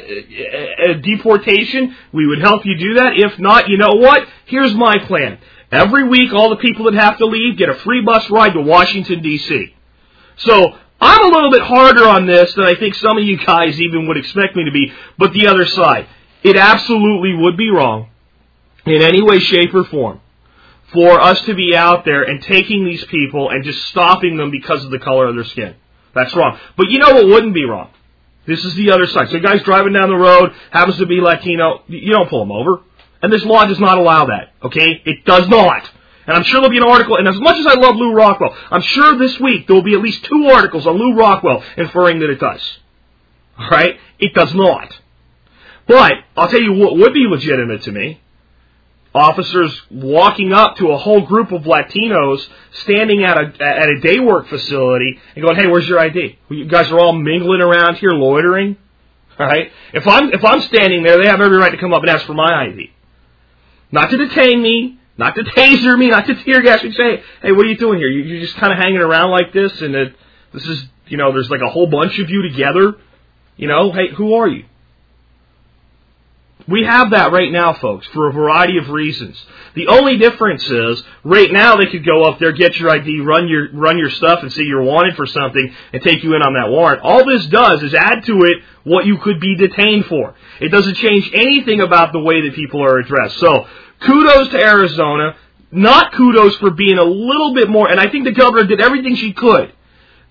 deportation, 1.00 1.94
we 2.12 2.26
would 2.26 2.40
help 2.40 2.66
you 2.66 2.76
do 2.76 2.94
that. 2.94 3.12
If 3.16 3.38
not, 3.38 3.68
you 3.68 3.78
know 3.78 3.92
what? 3.94 4.26
Here's 4.44 4.74
my 4.74 4.98
plan. 5.06 5.38
Every 5.70 6.06
week, 6.08 6.32
all 6.32 6.50
the 6.50 6.56
people 6.56 6.84
that 6.86 6.94
have 6.94 7.16
to 7.18 7.26
leave 7.26 7.56
get 7.56 7.68
a 7.68 7.74
free 7.76 8.02
bus 8.02 8.28
ride 8.28 8.54
to 8.54 8.60
Washington, 8.60 9.22
D.C. 9.22 9.74
So, 10.36 10.76
I'm 11.00 11.24
a 11.24 11.28
little 11.28 11.50
bit 11.50 11.62
harder 11.62 12.04
on 12.04 12.26
this 12.26 12.54
than 12.54 12.64
I 12.64 12.74
think 12.74 12.94
some 12.94 13.18
of 13.18 13.24
you 13.24 13.36
guys 13.38 13.80
even 13.80 14.08
would 14.08 14.16
expect 14.16 14.56
me 14.56 14.64
to 14.64 14.70
be, 14.70 14.92
but 15.16 15.32
the 15.32 15.46
other 15.46 15.66
side. 15.66 16.08
It 16.42 16.56
absolutely 16.56 17.34
would 17.34 17.56
be 17.56 17.70
wrong 17.70 18.08
in 18.86 19.02
any 19.02 19.22
way, 19.22 19.38
shape, 19.38 19.74
or 19.74 19.84
form 19.84 20.20
for 20.92 21.20
us 21.20 21.40
to 21.42 21.54
be 21.54 21.74
out 21.74 22.04
there 22.04 22.22
and 22.22 22.42
taking 22.42 22.84
these 22.84 23.04
people 23.06 23.50
and 23.50 23.64
just 23.64 23.82
stopping 23.88 24.36
them 24.36 24.50
because 24.50 24.84
of 24.84 24.90
the 24.90 24.98
color 24.98 25.26
of 25.26 25.34
their 25.34 25.44
skin. 25.44 25.74
That's 26.14 26.34
wrong. 26.34 26.58
But 26.76 26.90
you 26.90 26.98
know 26.98 27.12
what 27.12 27.26
wouldn't 27.26 27.54
be 27.54 27.64
wrong? 27.64 27.90
This 28.46 28.64
is 28.64 28.74
the 28.76 28.92
other 28.92 29.06
side. 29.06 29.28
So, 29.30 29.36
a 29.36 29.40
guy's 29.40 29.62
driving 29.62 29.92
down 29.92 30.08
the 30.08 30.16
road, 30.16 30.52
happens 30.70 30.98
to 30.98 31.06
be 31.06 31.20
Latino, 31.20 31.82
you 31.88 32.12
don't 32.12 32.30
pull 32.30 32.42
him 32.42 32.52
over. 32.52 32.82
And 33.20 33.32
this 33.32 33.44
law 33.44 33.64
does 33.64 33.80
not 33.80 33.98
allow 33.98 34.26
that. 34.26 34.52
Okay? 34.62 35.02
It 35.04 35.24
does 35.24 35.48
not. 35.48 35.90
And 36.26 36.36
I'm 36.36 36.44
sure 36.44 36.60
there'll 36.60 36.70
be 36.70 36.76
an 36.76 36.84
article, 36.84 37.16
and 37.16 37.28
as 37.28 37.36
much 37.36 37.56
as 37.56 37.66
I 37.66 37.74
love 37.74 37.96
Lew 37.96 38.12
Rockwell, 38.12 38.56
I'm 38.70 38.82
sure 38.82 39.18
this 39.18 39.38
week 39.40 39.66
there 39.66 39.74
will 39.74 39.82
be 39.82 39.94
at 39.94 40.00
least 40.00 40.24
two 40.24 40.48
articles 40.52 40.86
on 40.86 40.96
Lew 40.96 41.14
Rockwell 41.16 41.62
inferring 41.76 42.20
that 42.20 42.30
it 42.30 42.40
does. 42.40 42.78
Alright? 43.58 43.98
It 44.18 44.34
does 44.34 44.54
not. 44.54 44.92
But, 45.86 46.14
I'll 46.36 46.48
tell 46.48 46.60
you 46.60 46.72
what 46.74 46.96
would 46.96 47.14
be 47.14 47.26
legitimate 47.28 47.82
to 47.82 47.92
me 47.92 48.20
officers 49.16 49.82
walking 49.90 50.52
up 50.52 50.76
to 50.76 50.90
a 50.90 50.98
whole 50.98 51.22
group 51.22 51.52
of 51.52 51.62
Latinos 51.62 52.46
standing 52.84 53.24
at 53.24 53.38
a 53.38 53.64
at 53.64 53.88
a 53.88 54.00
day 54.00 54.20
work 54.20 54.48
facility 54.48 55.18
and 55.34 55.44
going, 55.44 55.56
"Hey, 55.56 55.66
where's 55.66 55.88
your 55.88 55.98
ID? 55.98 56.38
You 56.50 56.66
guys 56.66 56.90
are 56.90 56.98
all 56.98 57.12
mingling 57.12 57.60
around 57.60 57.96
here, 57.96 58.10
loitering." 58.10 58.76
All 59.38 59.46
right. 59.46 59.70
If 59.92 60.06
I'm 60.06 60.32
if 60.32 60.44
I'm 60.44 60.60
standing 60.62 61.02
there, 61.02 61.18
they 61.18 61.28
have 61.28 61.40
every 61.40 61.56
right 61.56 61.70
to 61.70 61.78
come 61.78 61.92
up 61.92 62.02
and 62.02 62.10
ask 62.10 62.26
for 62.26 62.34
my 62.34 62.66
ID, 62.66 62.90
not 63.92 64.10
to 64.10 64.16
detain 64.16 64.62
me, 64.62 64.98
not 65.18 65.34
to 65.34 65.42
taser 65.56 65.98
me, 65.98 66.08
not 66.08 66.26
to 66.26 66.34
tear 66.44 66.62
gas 66.62 66.82
me. 66.82 66.92
Say, 66.92 67.22
"Hey, 67.42 67.52
what 67.52 67.66
are 67.66 67.68
you 67.68 67.76
doing 67.76 67.98
here? 67.98 68.08
You're 68.08 68.40
just 68.40 68.56
kind 68.56 68.72
of 68.72 68.78
hanging 68.78 68.98
around 68.98 69.30
like 69.30 69.52
this, 69.52 69.80
and 69.80 69.94
it, 69.94 70.14
this 70.52 70.64
is 70.66 70.84
you 71.08 71.16
know, 71.16 71.32
there's 71.32 71.50
like 71.50 71.60
a 71.60 71.70
whole 71.70 71.86
bunch 71.86 72.18
of 72.18 72.30
you 72.30 72.42
together. 72.42 72.94
You 73.56 73.68
know, 73.68 73.92
hey, 73.92 74.08
who 74.14 74.34
are 74.34 74.48
you?" 74.48 74.64
We 76.68 76.82
have 76.84 77.10
that 77.10 77.30
right 77.30 77.52
now, 77.52 77.74
folks, 77.74 78.08
for 78.08 78.28
a 78.28 78.32
variety 78.32 78.78
of 78.78 78.88
reasons. 78.88 79.40
The 79.74 79.86
only 79.86 80.18
difference 80.18 80.68
is, 80.68 81.02
right 81.22 81.50
now 81.52 81.76
they 81.76 81.86
could 81.86 82.04
go 82.04 82.24
up 82.24 82.40
there, 82.40 82.50
get 82.50 82.76
your 82.76 82.90
ID, 82.90 83.20
run 83.20 83.46
your 83.46 83.72
run 83.72 83.98
your 83.98 84.10
stuff, 84.10 84.40
and 84.42 84.52
say 84.52 84.62
you're 84.62 84.82
wanted 84.82 85.14
for 85.14 85.26
something, 85.26 85.74
and 85.92 86.02
take 86.02 86.24
you 86.24 86.34
in 86.34 86.42
on 86.42 86.54
that 86.54 86.70
warrant. 86.70 87.02
All 87.02 87.24
this 87.24 87.46
does 87.46 87.82
is 87.84 87.94
add 87.94 88.24
to 88.24 88.42
it 88.42 88.62
what 88.82 89.06
you 89.06 89.18
could 89.18 89.38
be 89.38 89.54
detained 89.54 90.06
for. 90.06 90.34
It 90.60 90.70
doesn't 90.70 90.94
change 90.96 91.30
anything 91.34 91.80
about 91.80 92.12
the 92.12 92.20
way 92.20 92.42
that 92.48 92.56
people 92.56 92.82
are 92.82 92.98
addressed. 92.98 93.38
So, 93.38 93.66
kudos 94.00 94.48
to 94.50 94.58
Arizona. 94.58 95.36
Not 95.72 96.12
kudos 96.12 96.56
for 96.58 96.70
being 96.70 96.96
a 96.96 97.04
little 97.04 97.52
bit 97.52 97.68
more, 97.68 97.90
and 97.90 97.98
I 97.98 98.08
think 98.08 98.24
the 98.24 98.32
governor 98.32 98.66
did 98.66 98.80
everything 98.80 99.16
she 99.16 99.32
could 99.32 99.72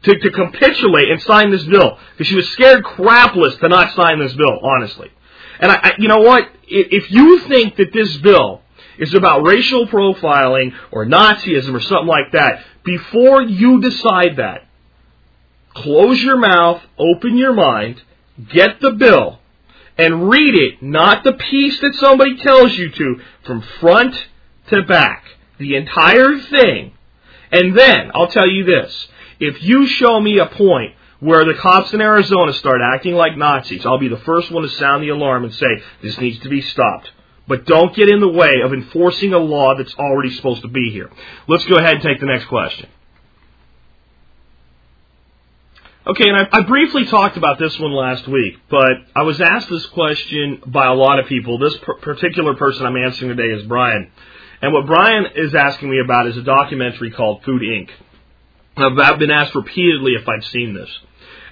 to, 0.04 0.20
to 0.20 0.32
capitulate 0.32 1.12
and 1.12 1.22
sign 1.22 1.52
this 1.52 1.64
bill 1.66 2.00
because 2.12 2.28
she 2.28 2.36
was 2.36 2.50
scared 2.50 2.84
crapless 2.84 3.60
to 3.60 3.68
not 3.68 3.94
sign 3.96 4.20
this 4.20 4.34
bill, 4.34 4.60
honestly. 4.64 5.12
And 5.60 5.72
I, 5.72 5.76
I, 5.76 5.92
you 5.98 6.08
know 6.08 6.20
what? 6.20 6.50
If 6.68 7.12
you 7.12 7.40
think 7.48 7.78
that 7.78 7.94
this 7.94 8.18
bill 8.18 8.62
is 8.98 9.14
about 9.14 9.46
racial 9.46 9.88
profiling 9.88 10.74
or 10.92 11.06
Nazism 11.06 11.74
or 11.74 11.82
something 11.82 12.08
like 12.08 12.32
that, 12.34 12.64
before 12.84 13.42
you 13.42 13.82
decide 13.82 14.38
that, 14.38 14.68
close 15.74 16.22
your 16.22 16.38
mouth, 16.38 16.82
open 16.98 17.38
your 17.38 17.54
mind, 17.54 18.02
get 18.52 18.80
the 18.80 18.92
bill, 18.92 19.40
and 19.98 20.30
read 20.30 20.56
it, 20.56 20.82
not 20.82 21.24
the 21.24 21.34
piece 21.34 21.80
that 21.82 21.96
somebody 21.96 22.38
tells 22.38 22.74
you 22.74 22.90
to, 22.90 23.22
from 23.46 23.62
front 23.80 24.16
to 24.70 24.84
back. 24.84 25.24
The 25.58 25.76
entire 25.76 26.40
thing. 26.40 26.94
And 27.52 27.78
then, 27.78 28.12
I'll 28.14 28.28
tell 28.28 28.50
you 28.50 28.66
this. 28.66 29.08
If 29.40 29.62
you 29.64 29.88
show 29.88 30.20
me 30.20 30.40
a 30.40 30.48
point 30.48 30.96
where 31.26 31.44
the 31.44 31.56
cops 31.56 31.92
in 31.92 32.02
Arizona 32.02 32.54
start 32.54 32.82
acting 32.82 33.16
like 33.16 33.36
Nazis, 33.36 33.84
I'll 33.84 33.98
be 33.98 34.10
the 34.10 34.18
first 34.18 34.52
one 34.52 34.62
to 34.62 34.70
sound 34.70 35.02
the 35.02 35.10
alarm 35.10 35.44
and 35.44 35.54
say, 35.54 35.84
this 36.04 36.20
needs 36.20 36.40
to 36.42 36.50
be 36.50 36.62
stopped. 36.62 37.10
But 37.48 37.66
don't 37.66 37.96
get 37.96 38.10
in 38.10 38.20
the 38.20 38.28
way 38.28 38.62
of 38.64 38.74
enforcing 38.74 39.34
a 39.34 39.40
law 39.40 39.76
that's 39.76 39.94
already 39.96 40.32
supposed 40.36 40.62
to 40.62 40.68
be 40.68 40.92
here. 40.92 41.10
Let's 41.48 41.66
go 41.66 41.78
ahead 41.78 41.96
and 41.96 42.04
take 42.04 42.20
the 42.20 42.28
next 42.28 42.46
question. 42.46 42.90
Okay, 46.08 46.30
and 46.30 46.38
I, 46.38 46.60
I, 46.60 46.62
briefly 46.62 47.06
talked 47.06 47.36
about 47.36 47.58
this 47.58 47.80
one 47.80 47.92
last 47.92 48.28
week, 48.28 48.58
but 48.70 48.92
I 49.16 49.24
was 49.24 49.42
asked 49.42 49.70
this 49.72 49.88
question 49.88 50.62
by 50.68 50.86
a 50.86 50.94
lot 50.94 51.18
of 51.18 51.26
people. 51.26 51.58
This 51.58 51.76
per- 51.78 51.96
particular 51.96 52.54
person 52.54 52.86
I'm 52.86 52.96
answering 52.96 53.36
today 53.36 53.52
is 53.60 53.66
Brian. 53.66 54.12
And 54.62 54.72
what 54.72 54.86
Brian 54.86 55.26
is 55.36 55.56
asking 55.56 55.90
me 55.90 56.00
about 56.04 56.28
is 56.28 56.38
a 56.38 56.44
documentary 56.44 57.10
called 57.10 57.44
Food 57.44 57.64
Inc. 57.64 57.90
I've 58.78 59.18
been 59.18 59.32
asked 59.32 59.56
repeatedly 59.56 60.12
if 60.12 60.28
I've 60.28 60.46
seen 60.46 60.76
this. 60.76 60.90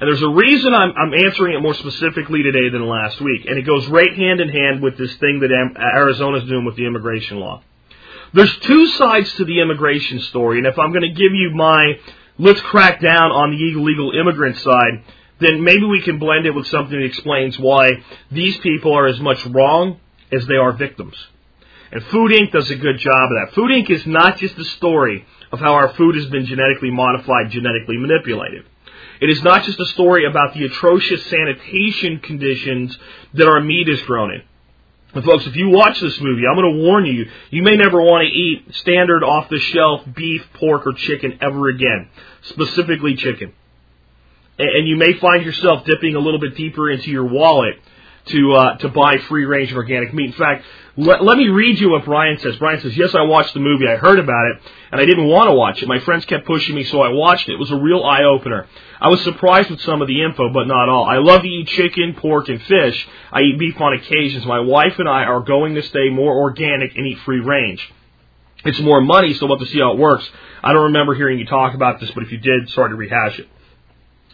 And 0.03 0.12
there's 0.12 0.22
a 0.22 0.27
reason 0.27 0.74
I'm, 0.74 0.91
I'm 0.98 1.13
answering 1.13 1.55
it 1.55 1.62
more 1.62 1.74
specifically 1.75 2.43
today 2.43 2.67
than 2.67 2.86
last 2.86 3.22
week. 3.22 3.45
And 3.45 3.57
it 3.57 3.62
goes 3.62 3.88
right 3.88 4.13
hand 4.13 4.41
in 4.41 4.50
hand 4.50 4.83
with 4.83 4.98
this 4.98 5.15
thing 5.15 5.39
that 5.39 5.50
uh, 5.50 5.79
Arizona's 5.79 6.43
doing 6.43 6.65
with 6.65 6.75
the 6.75 6.86
immigration 6.86 7.39
law. 7.39 7.63
There's 8.33 8.53
two 8.57 8.88
sides 8.88 9.33
to 9.36 9.45
the 9.45 9.62
immigration 9.62 10.19
story, 10.19 10.57
and 10.57 10.67
if 10.67 10.77
I'm 10.77 10.91
going 10.91 11.03
to 11.03 11.17
give 11.17 11.33
you 11.33 11.51
my 11.55 11.93
let's 12.38 12.60
crack 12.60 13.00
down 13.00 13.31
on 13.31 13.51
the 13.51 13.79
illegal 13.79 14.12
immigrant 14.12 14.57
side, 14.57 15.03
then 15.39 15.63
maybe 15.63 15.86
we 15.86 16.01
can 16.01 16.19
blend 16.19 16.48
it 16.48 16.51
with 16.53 16.67
something 16.67 17.00
that 17.00 17.05
explains 17.05 17.57
why 17.57 18.03
these 18.29 18.57
people 18.57 18.91
are 18.91 19.07
as 19.07 19.22
much 19.22 19.45
wrong 19.45 20.01
as 20.33 20.45
they 20.48 20.55
are 20.55 20.74
victims. 20.74 21.15
And 21.93 22.03
Food 22.07 22.31
Inc. 22.31 22.51
does 22.51 22.69
a 22.69 22.75
good 22.75 22.98
job 22.98 23.29
of 23.31 23.38
that. 23.39 23.55
Food 23.55 23.72
Inc. 23.72 23.89
is 23.89 24.05
not 24.05 24.36
just 24.38 24.57
the 24.57 24.65
story 24.65 25.25
of 25.53 25.62
how 25.62 25.75
our 25.75 25.93
food 25.93 26.15
has 26.15 26.25
been 26.25 26.45
genetically 26.45 26.91
modified, 26.91 27.51
genetically 27.51 27.95
manipulated. 27.95 28.65
It 29.22 29.29
is 29.29 29.41
not 29.43 29.63
just 29.63 29.79
a 29.79 29.86
story 29.88 30.25
about 30.25 30.53
the 30.53 30.65
atrocious 30.65 31.25
sanitation 31.25 32.20
conditions 32.20 32.98
that 33.34 33.48
our 33.48 33.62
meat 33.62 33.89
is 33.89 34.01
grown 34.03 34.32
in. 34.32 34.41
And 35.13 35.24
folks, 35.24 35.46
if 35.46 35.55
you 35.55 35.70
watch 35.70 36.00
this 36.00 36.20
movie, 36.20 36.43
I'm 36.48 36.55
going 36.55 36.75
to 36.75 36.84
warn 36.84 37.05
you, 37.05 37.29
you 37.51 37.62
may 37.62 37.75
never 37.75 38.01
want 38.01 38.27
to 38.27 38.34
eat 38.34 38.74
standard 38.75 39.24
off 39.24 39.48
the 39.50 39.60
shelf 39.60 40.01
beef, 40.15 40.43
pork, 40.55 40.88
or 40.88 40.93
chicken 40.93 41.38
ever 41.39 41.70
again. 41.70 42.10
Specifically 42.41 43.15
chicken. 43.15 43.53
And 44.58 44.88
you 44.88 44.96
may 44.96 45.13
find 45.20 45.43
yourself 45.43 45.86
dipping 45.86 46.15
a 46.15 46.20
little 46.20 46.39
bit 46.39 46.55
deeper 46.55 46.89
into 46.89 47.12
your 47.12 47.25
wallet 47.25 47.75
to 48.25 48.53
uh, 48.53 48.77
to 48.77 48.89
buy 48.89 49.17
free 49.27 49.45
range 49.45 49.73
organic 49.73 50.13
meat. 50.13 50.27
In 50.27 50.33
fact, 50.33 50.65
let, 50.95 51.23
let 51.23 51.37
me 51.37 51.49
read 51.49 51.79
you 51.79 51.89
what 51.91 52.05
Brian 52.05 52.37
says. 52.39 52.55
Brian 52.57 52.79
says, 52.81 52.95
"Yes, 52.95 53.13
I 53.15 53.23
watched 53.23 53.53
the 53.53 53.59
movie. 53.59 53.87
I 53.87 53.95
heard 53.95 54.19
about 54.19 54.45
it, 54.51 54.61
and 54.91 55.01
I 55.01 55.05
didn't 55.05 55.27
want 55.27 55.49
to 55.49 55.55
watch 55.55 55.81
it. 55.81 55.87
My 55.87 55.99
friends 55.99 56.25
kept 56.25 56.45
pushing 56.45 56.75
me, 56.75 56.83
so 56.85 57.01
I 57.01 57.09
watched 57.09 57.49
it. 57.49 57.53
It 57.53 57.59
was 57.59 57.71
a 57.71 57.75
real 57.75 58.03
eye 58.03 58.23
opener. 58.23 58.67
I 59.01 59.09
was 59.09 59.21
surprised 59.23 59.69
with 59.69 59.81
some 59.81 60.01
of 60.01 60.07
the 60.07 60.23
info, 60.23 60.53
but 60.53 60.67
not 60.67 60.87
all. 60.87 61.05
I 61.05 61.17
love 61.17 61.41
to 61.41 61.47
eat 61.47 61.67
chicken, 61.67 62.13
pork, 62.15 62.47
and 62.47 62.61
fish. 62.61 63.07
I 63.31 63.41
eat 63.41 63.59
beef 63.59 63.79
on 63.81 63.93
occasions. 63.93 64.45
My 64.45 64.59
wife 64.59 64.99
and 64.99 65.09
I 65.09 65.23
are 65.25 65.41
going 65.41 65.75
to 65.75 65.81
stay 65.83 66.09
more 66.09 66.33
organic 66.33 66.95
and 66.95 67.05
eat 67.05 67.19
free 67.25 67.39
range." 67.39 67.91
It's 68.65 68.79
more 68.79 69.01
money, 69.01 69.33
so 69.33 69.45
we'll 69.45 69.57
have 69.57 69.67
to 69.67 69.73
see 69.73 69.79
how 69.79 69.91
it 69.91 69.97
works. 69.97 70.29
I 70.63 70.71
don't 70.71 70.83
remember 70.83 71.13
hearing 71.15 71.37
you 71.37 71.45
talk 71.45 71.73
about 71.73 71.99
this, 71.99 72.09
but 72.11 72.23
if 72.23 72.31
you 72.31 72.37
did, 72.37 72.69
sorry 72.69 72.91
to 72.91 72.95
rehash 72.95 73.39
it. 73.39 73.49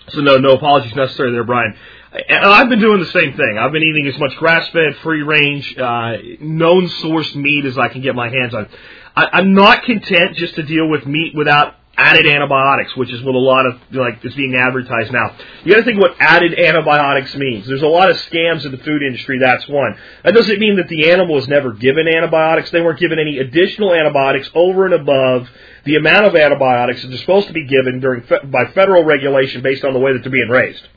So 0.09 0.21
no, 0.21 0.37
no 0.37 0.49
apologies 0.51 0.95
necessary 0.95 1.31
there, 1.31 1.43
Brian. 1.43 1.75
I've 2.11 2.69
been 2.69 2.79
doing 2.79 2.99
the 2.99 3.11
same 3.11 3.37
thing. 3.37 3.57
I've 3.59 3.71
been 3.71 3.83
eating 3.83 4.07
as 4.07 4.19
much 4.19 4.35
grass-fed, 4.37 4.97
free-range, 5.03 5.77
uh, 5.77 6.13
known 6.39 6.87
source 6.87 7.35
meat 7.35 7.65
as 7.65 7.77
I 7.77 7.89
can 7.89 8.01
get 8.01 8.15
my 8.15 8.29
hands 8.29 8.53
on. 8.55 8.67
I, 9.15 9.27
I'm 9.33 9.53
not 9.53 9.83
content 9.83 10.35
just 10.35 10.55
to 10.55 10.63
deal 10.63 10.87
with 10.87 11.05
meat 11.05 11.35
without 11.35 11.75
added 11.95 12.25
antibiotics, 12.25 12.95
which 12.95 13.11
is 13.11 13.21
what 13.21 13.35
a 13.35 13.39
lot 13.39 13.65
of 13.65 13.79
like 13.91 14.23
is 14.23 14.33
being 14.33 14.55
advertised 14.55 15.11
now. 15.11 15.35
You 15.63 15.73
got 15.73 15.79
to 15.79 15.83
think 15.83 15.99
what 15.99 16.15
added 16.19 16.57
antibiotics 16.57 17.35
means. 17.35 17.67
There's 17.67 17.81
a 17.81 17.87
lot 17.87 18.09
of 18.09 18.17
scams 18.17 18.65
in 18.65 18.71
the 18.71 18.77
food 18.77 19.03
industry. 19.03 19.37
That's 19.37 19.67
one. 19.67 19.95
That 20.23 20.33
doesn't 20.33 20.59
mean 20.59 20.77
that 20.77 20.87
the 20.87 21.11
animal 21.11 21.35
was 21.35 21.47
never 21.47 21.73
given 21.73 22.07
antibiotics. 22.07 22.71
They 22.71 22.81
weren't 22.81 22.99
given 22.99 23.19
any 23.19 23.37
additional 23.37 23.93
antibiotics 23.93 24.49
over 24.55 24.85
and 24.85 24.93
above 24.93 25.49
the 25.83 25.97
amount 25.97 26.25
of 26.25 26.35
antibiotics 26.35 27.01
that 27.01 27.13
are 27.13 27.17
supposed 27.17 27.47
to 27.47 27.53
be 27.53 27.65
given 27.65 27.99
during 27.99 28.23
by 28.45 28.65
federal 28.73 29.03
regulation 29.03 29.61
based 29.61 29.83
on 29.83 29.93
the 29.93 29.99
way 29.99 30.13
that 30.13 30.23
they're 30.23 30.31
being 30.31 30.49
raised. 30.49 30.87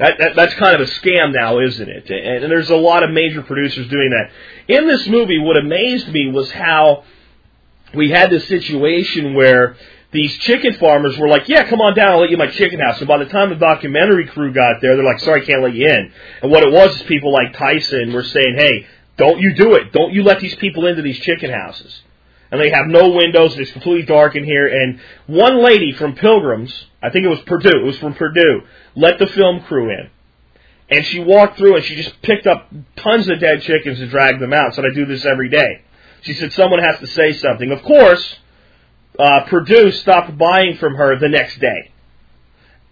That, 0.00 0.14
that, 0.18 0.34
that's 0.34 0.54
kind 0.54 0.74
of 0.74 0.80
a 0.80 0.90
scam 0.90 1.34
now, 1.34 1.58
isn't 1.60 1.88
it? 1.88 2.08
And, 2.08 2.44
and 2.44 2.50
there's 2.50 2.70
a 2.70 2.76
lot 2.76 3.02
of 3.02 3.10
major 3.10 3.42
producers 3.42 3.86
doing 3.88 4.10
that. 4.10 4.74
In 4.74 4.88
this 4.88 5.06
movie, 5.06 5.38
what 5.38 5.58
amazed 5.58 6.08
me 6.08 6.30
was 6.30 6.50
how 6.50 7.04
we 7.94 8.10
had 8.10 8.30
this 8.30 8.48
situation 8.48 9.34
where 9.34 9.76
these 10.10 10.34
chicken 10.38 10.74
farmers 10.76 11.18
were 11.18 11.28
like, 11.28 11.48
yeah, 11.48 11.68
come 11.68 11.82
on 11.82 11.94
down, 11.94 12.12
I'll 12.12 12.20
let 12.20 12.30
you 12.30 12.36
in 12.36 12.38
my 12.38 12.50
chicken 12.50 12.80
house. 12.80 12.98
And 12.98 13.08
by 13.08 13.18
the 13.18 13.26
time 13.26 13.50
the 13.50 13.56
documentary 13.56 14.26
crew 14.26 14.54
got 14.54 14.80
there, 14.80 14.96
they're 14.96 15.04
like, 15.04 15.20
sorry, 15.20 15.42
I 15.42 15.44
can't 15.44 15.62
let 15.62 15.74
you 15.74 15.86
in. 15.86 16.12
And 16.40 16.50
what 16.50 16.62
it 16.62 16.72
was 16.72 16.96
is 16.96 17.02
people 17.02 17.30
like 17.30 17.52
Tyson 17.52 18.14
were 18.14 18.24
saying, 18.24 18.54
hey, 18.56 18.86
don't 19.18 19.38
you 19.38 19.54
do 19.54 19.74
it. 19.74 19.92
Don't 19.92 20.14
you 20.14 20.22
let 20.22 20.40
these 20.40 20.54
people 20.56 20.86
into 20.86 21.02
these 21.02 21.18
chicken 21.20 21.52
houses. 21.52 22.00
And 22.50 22.60
they 22.60 22.70
have 22.70 22.86
no 22.86 23.10
windows, 23.10 23.56
it's 23.58 23.70
completely 23.70 24.04
dark 24.04 24.34
in 24.34 24.44
here. 24.44 24.66
And 24.66 25.00
one 25.26 25.62
lady 25.62 25.92
from 25.92 26.14
Pilgrims, 26.14 26.86
I 27.00 27.10
think 27.10 27.24
it 27.24 27.28
was 27.28 27.40
Perdue, 27.40 27.80
it 27.82 27.84
was 27.84 27.98
from 27.98 28.14
Perdue, 28.14 28.62
let 28.96 29.18
the 29.18 29.28
film 29.28 29.60
crew 29.60 29.90
in. 29.90 30.10
And 30.90 31.06
she 31.06 31.20
walked 31.20 31.56
through 31.56 31.76
and 31.76 31.84
she 31.84 31.94
just 31.94 32.20
picked 32.22 32.48
up 32.48 32.68
tons 32.96 33.28
of 33.28 33.38
dead 33.38 33.62
chickens 33.62 34.00
and 34.00 34.10
dragged 34.10 34.40
them 34.40 34.52
out. 34.52 34.74
Said, 34.74 34.84
I 34.84 34.92
do 34.92 35.06
this 35.06 35.24
every 35.24 35.48
day. 35.48 35.82
She 36.22 36.34
said, 36.34 36.52
someone 36.52 36.80
has 36.80 36.98
to 36.98 37.06
say 37.06 37.32
something. 37.34 37.70
Of 37.70 37.82
course, 37.82 38.36
uh, 39.18 39.44
Perdue 39.44 39.92
stopped 39.92 40.36
buying 40.36 40.76
from 40.78 40.96
her 40.96 41.18
the 41.18 41.28
next 41.28 41.60
day. 41.60 41.92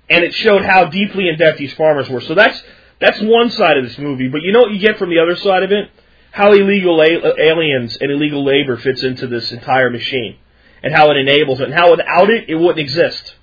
And 0.08 0.24
it 0.24 0.32
showed 0.34 0.64
how 0.64 0.86
deeply 0.86 1.28
in 1.28 1.36
debt 1.36 1.58
these 1.58 1.74
farmers 1.74 2.08
were. 2.08 2.20
So 2.20 2.34
that's, 2.34 2.62
that's 3.00 3.20
one 3.20 3.50
side 3.50 3.76
of 3.76 3.84
this 3.84 3.98
movie. 3.98 4.28
But 4.28 4.42
you 4.42 4.52
know 4.52 4.60
what 4.60 4.72
you 4.72 4.78
get 4.78 4.96
from 4.98 5.10
the 5.10 5.18
other 5.18 5.36
side 5.36 5.64
of 5.64 5.72
it? 5.72 5.90
How 6.30 6.52
illegal 6.52 7.00
uh, 7.00 7.32
aliens 7.38 7.97
and 8.00 8.11
illegal 8.11 8.44
labor 8.44 8.76
fits 8.76 9.02
into 9.02 9.26
this 9.26 9.50
entire 9.52 9.90
machine. 9.90 10.37
And 10.82 10.94
how 10.94 11.11
it 11.11 11.16
enables 11.16 11.61
it. 11.61 11.64
And 11.64 11.75
how 11.75 11.90
without 11.90 12.30
it, 12.30 12.49
it 12.49 12.54
wouldn't 12.54 12.78
exist 12.78 13.35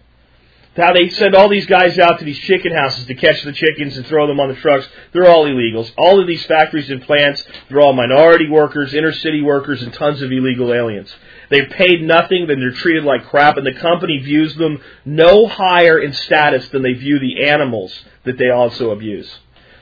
how 0.76 0.92
they 0.92 1.08
send 1.10 1.36
all 1.36 1.48
these 1.50 1.66
guys 1.66 1.98
out 2.00 2.20
to 2.20 2.26
these 2.26 2.38
chicken 2.40 2.74
houses 2.74 3.06
to 3.06 3.16
catch 3.16 3.42
the 3.44 3.54
chickens 3.54 3.96
and 3.96 4.06
throw 4.08 4.28
them 4.28 4.40
on 4.40 4.50
the 4.50 4.56
trucks. 4.56 4.88
They're 5.14 5.30
all 5.30 5.46
illegals. 5.46 5.92
All 5.98 6.20
of 6.20 6.28
these 6.28 6.46
factories 6.46 6.90
and 6.90 7.02
plants, 7.02 7.44
they're 7.70 7.80
all 7.80 7.94
minority 7.94 8.50
workers, 8.50 8.94
inner 8.94 9.14
city 9.14 9.42
workers, 9.42 9.82
and 9.82 9.94
tons 9.94 10.22
of 10.22 10.32
illegal 10.32 10.74
aliens. 10.74 11.14
They've 11.50 11.70
paid 11.70 12.02
nothing, 12.02 12.48
then 12.48 12.60
they're 12.60 12.72
treated 12.72 13.06
like 13.06 13.26
crap, 13.28 13.56
and 13.56 13.66
the 13.66 13.80
company 13.80 14.20
views 14.20 14.56
them 14.56 14.82
no 15.06 15.48
higher 15.48 16.00
in 16.00 16.12
status 16.12 16.68
than 16.70 16.82
they 16.82 16.94
view 16.94 17.20
the 17.20 17.46
animals 17.46 17.94
that 18.26 18.38
they 18.38 18.50
also 18.50 18.92
abuse. 18.92 19.32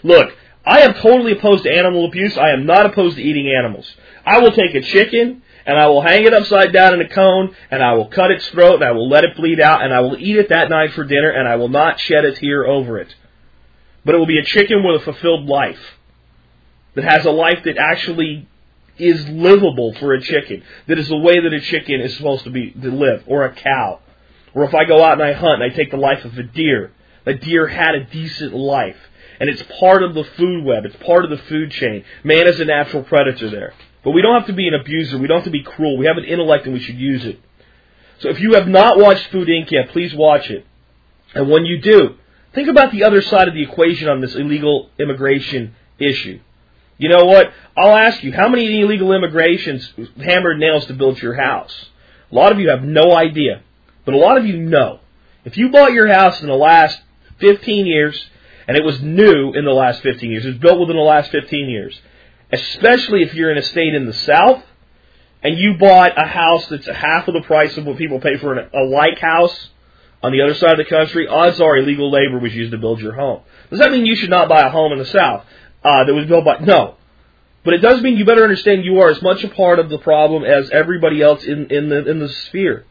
Look, 0.03 0.36
I 0.65 0.82
am 0.82 0.93
totally 0.96 1.34
opposed 1.34 1.63
to 1.63 1.72
animal 1.72 2.05
abuse. 2.05 2.38
I 2.38 2.51
am 2.51 2.65
not 2.65 2.86
opposed 2.86 3.17
to 3.17 3.24
eating 3.24 3.53
animals. 3.58 3.91
I 4.25 4.39
will 4.39 4.51
take 4.51 4.74
a 4.75 4.82
chicken 4.82 5.41
and 5.65 5.77
I 5.77 5.88
will 5.88 6.01
hang 6.01 6.25
it 6.25 6.34
upside 6.34 6.74
down 6.74 6.93
in 6.93 7.01
a 7.01 7.08
cone, 7.08 7.55
and 7.72 7.82
I 7.82 7.93
will 7.93 8.10
cut 8.10 8.32
its 8.32 8.48
throat, 8.50 8.75
and 8.75 8.84
I 8.84 8.91
will 8.91 9.08
let 9.08 9.24
it 9.24 9.36
bleed 9.36 9.62
out, 9.62 9.82
and 9.82 9.93
I 9.93 10.01
will 10.01 10.17
eat 10.17 10.36
it 10.36 10.50
that 10.50 10.70
night 10.70 10.91
for 10.91 11.05
dinner, 11.05 11.29
and 11.29 11.48
I 11.48 11.55
will 11.55 11.70
not 11.70 12.00
shed 12.00 12.25
a 12.25 12.34
tear 12.34 12.67
over 12.67 13.00
it. 13.00 13.15
But 14.03 14.15
it 14.15 14.17
will 14.17 14.25
be 14.25 14.39
a 14.39 14.43
chicken 14.43 14.84
with 14.84 15.01
a 15.01 15.05
fulfilled 15.05 15.48
life. 15.48 15.79
That 16.96 17.05
has 17.05 17.25
a 17.25 17.32
life 17.32 17.63
that 17.63 17.77
actually 17.77 18.48
is 18.98 19.27
livable 19.29 19.93
for 19.96 20.13
a 20.13 20.22
chicken. 20.22 20.63
That 20.88 21.00
is 21.00 21.08
the 21.08 21.17
way 21.17 21.39
that 21.39 21.53
a 21.53 21.62
chicken 21.62 22.01
is 22.01 22.17
supposed 22.17 22.43
to 22.43 22.51
be 22.51 22.72
to 22.72 22.91
live, 22.91 23.24
or 23.25 23.46
a 23.46 23.53
cow. 23.53 24.00
Or 24.53 24.65
if 24.65 24.75
I 24.75 24.84
go 24.84 25.03
out 25.03 25.13
and 25.13 25.24
I 25.24 25.32
hunt 25.32 25.63
and 25.63 25.72
I 25.72 25.75
take 25.75 25.91
the 25.91 25.98
life 25.98 26.25
of 26.25 26.38
a 26.38 26.43
deer, 26.43 26.91
a 27.25 27.34
deer 27.34 27.67
had 27.67 27.96
a 27.96 28.03
decent 28.03 28.53
life. 28.53 28.98
And 29.39 29.49
it's 29.49 29.63
part 29.79 30.03
of 30.03 30.13
the 30.13 30.23
food 30.23 30.63
web. 30.63 30.85
It's 30.85 30.95
part 30.97 31.23
of 31.23 31.29
the 31.29 31.37
food 31.37 31.71
chain. 31.71 32.05
Man 32.23 32.47
is 32.47 32.59
a 32.59 32.65
natural 32.65 33.03
predator 33.03 33.49
there. 33.49 33.73
But 34.03 34.11
we 34.11 34.21
don't 34.21 34.37
have 34.37 34.47
to 34.47 34.53
be 34.53 34.67
an 34.67 34.73
abuser. 34.73 35.17
We 35.17 35.27
don't 35.27 35.37
have 35.37 35.45
to 35.45 35.51
be 35.51 35.63
cruel. 35.63 35.97
We 35.97 36.05
have 36.05 36.17
an 36.17 36.25
intellect 36.25 36.65
and 36.65 36.73
we 36.73 36.79
should 36.79 36.97
use 36.97 37.25
it. 37.25 37.39
So 38.19 38.29
if 38.29 38.39
you 38.39 38.53
have 38.53 38.67
not 38.67 38.97
watched 38.97 39.27
Food 39.31 39.47
Inc. 39.47 39.71
yet, 39.71 39.89
please 39.89 40.13
watch 40.13 40.49
it. 40.49 40.65
And 41.33 41.49
when 41.49 41.65
you 41.65 41.81
do, 41.81 42.15
think 42.53 42.67
about 42.67 42.91
the 42.91 43.03
other 43.03 43.21
side 43.21 43.47
of 43.47 43.53
the 43.53 43.63
equation 43.63 44.07
on 44.07 44.21
this 44.21 44.35
illegal 44.35 44.89
immigration 44.99 45.75
issue. 45.99 46.39
You 46.97 47.09
know 47.09 47.25
what? 47.25 47.51
I'll 47.75 47.95
ask 47.95 48.23
you, 48.23 48.31
how 48.31 48.49
many 48.49 48.81
illegal 48.81 49.11
immigrations 49.13 49.91
hammered 50.17 50.59
nails 50.59 50.85
to 50.85 50.93
build 50.93 51.21
your 51.21 51.33
house? 51.33 51.87
A 52.31 52.35
lot 52.35 52.51
of 52.51 52.59
you 52.59 52.69
have 52.69 52.83
no 52.83 53.15
idea. 53.15 53.63
But 54.05 54.13
a 54.13 54.17
lot 54.17 54.37
of 54.37 54.45
you 54.45 54.57
know. 54.57 54.99
If 55.45 55.57
you 55.57 55.69
bought 55.69 55.93
your 55.93 56.07
house 56.07 56.41
in 56.41 56.47
the 56.47 56.55
last 56.55 57.01
15 57.39 57.85
years, 57.85 58.25
and 58.67 58.77
it 58.77 58.84
was 58.84 59.01
new 59.01 59.53
in 59.53 59.65
the 59.65 59.72
last 59.72 60.01
15 60.01 60.29
years, 60.29 60.46
it 60.46 60.50
was 60.50 60.58
built 60.58 60.79
within 60.79 60.96
the 60.96 61.01
last 61.01 61.32
15 61.32 61.70
years, 61.70 62.00
especially 62.51 63.24
if 63.24 63.34
you're 63.34 63.51
in 63.51 63.58
a 63.58 63.63
state 63.63 63.93
in 63.93 64.05
the 64.05 64.13
South 64.13 64.63
and 65.41 65.58
you 65.58 65.77
bought 65.77 66.13
a 66.17 66.25
house 66.25 66.65
that's 66.67 66.88
half 66.88 67.27
of 67.27 67.34
the 67.34 67.41
price 67.41 67.75
of 67.77 67.86
what 67.86 67.98
people 67.98 68.20
pay 68.20 68.38
for 68.38 68.58
a 68.58 68.84
like 68.84 69.20
house 69.20 69.70
on 70.22 70.32
the 70.32 70.41
other 70.41 70.53
side 70.53 70.72
of 70.72 70.77
the 70.77 70.86
country, 70.86 71.27
odds 71.27 71.60
are 71.60 71.77
illegal 71.77 72.10
labor 72.10 72.39
was 72.39 72.55
used 72.55 72.72
to 72.72 72.77
build 72.77 73.01
your 73.01 73.13
home. 73.13 73.41
Does 73.70 73.79
that 73.79 73.91
mean 73.91 74.05
you 74.05 74.15
should 74.15 74.29
not 74.29 74.48
buy 74.48 74.62
a 74.62 74.70
home 74.70 74.93
in 74.93 75.00
the 75.00 75.05
South? 75.05 75.46
uh, 75.84 76.05
that 76.05 76.13
was 76.13 76.25
built 76.27 76.46
by. 76.46 76.60
No. 76.60 76.96
But 77.63 77.75
it 77.75 77.79
does 77.79 78.01
mean 78.01 78.17
you 78.17 78.25
better 78.25 78.43
understand 78.43 78.84
you 78.84 79.00
are 79.00 79.10
as 79.10 79.22
much 79.22 79.43
a 79.43 79.50
part 79.50 79.79
of 79.79 79.89
the 79.89 79.98
problem 79.98 80.43
as 80.43 80.70
everybody 80.70 81.22
else 81.22 81.43
in, 81.43 81.67
in 81.67 81.89
the 81.89 82.10
in 82.10 82.20
the 82.20 82.29
sphere. 82.29 82.86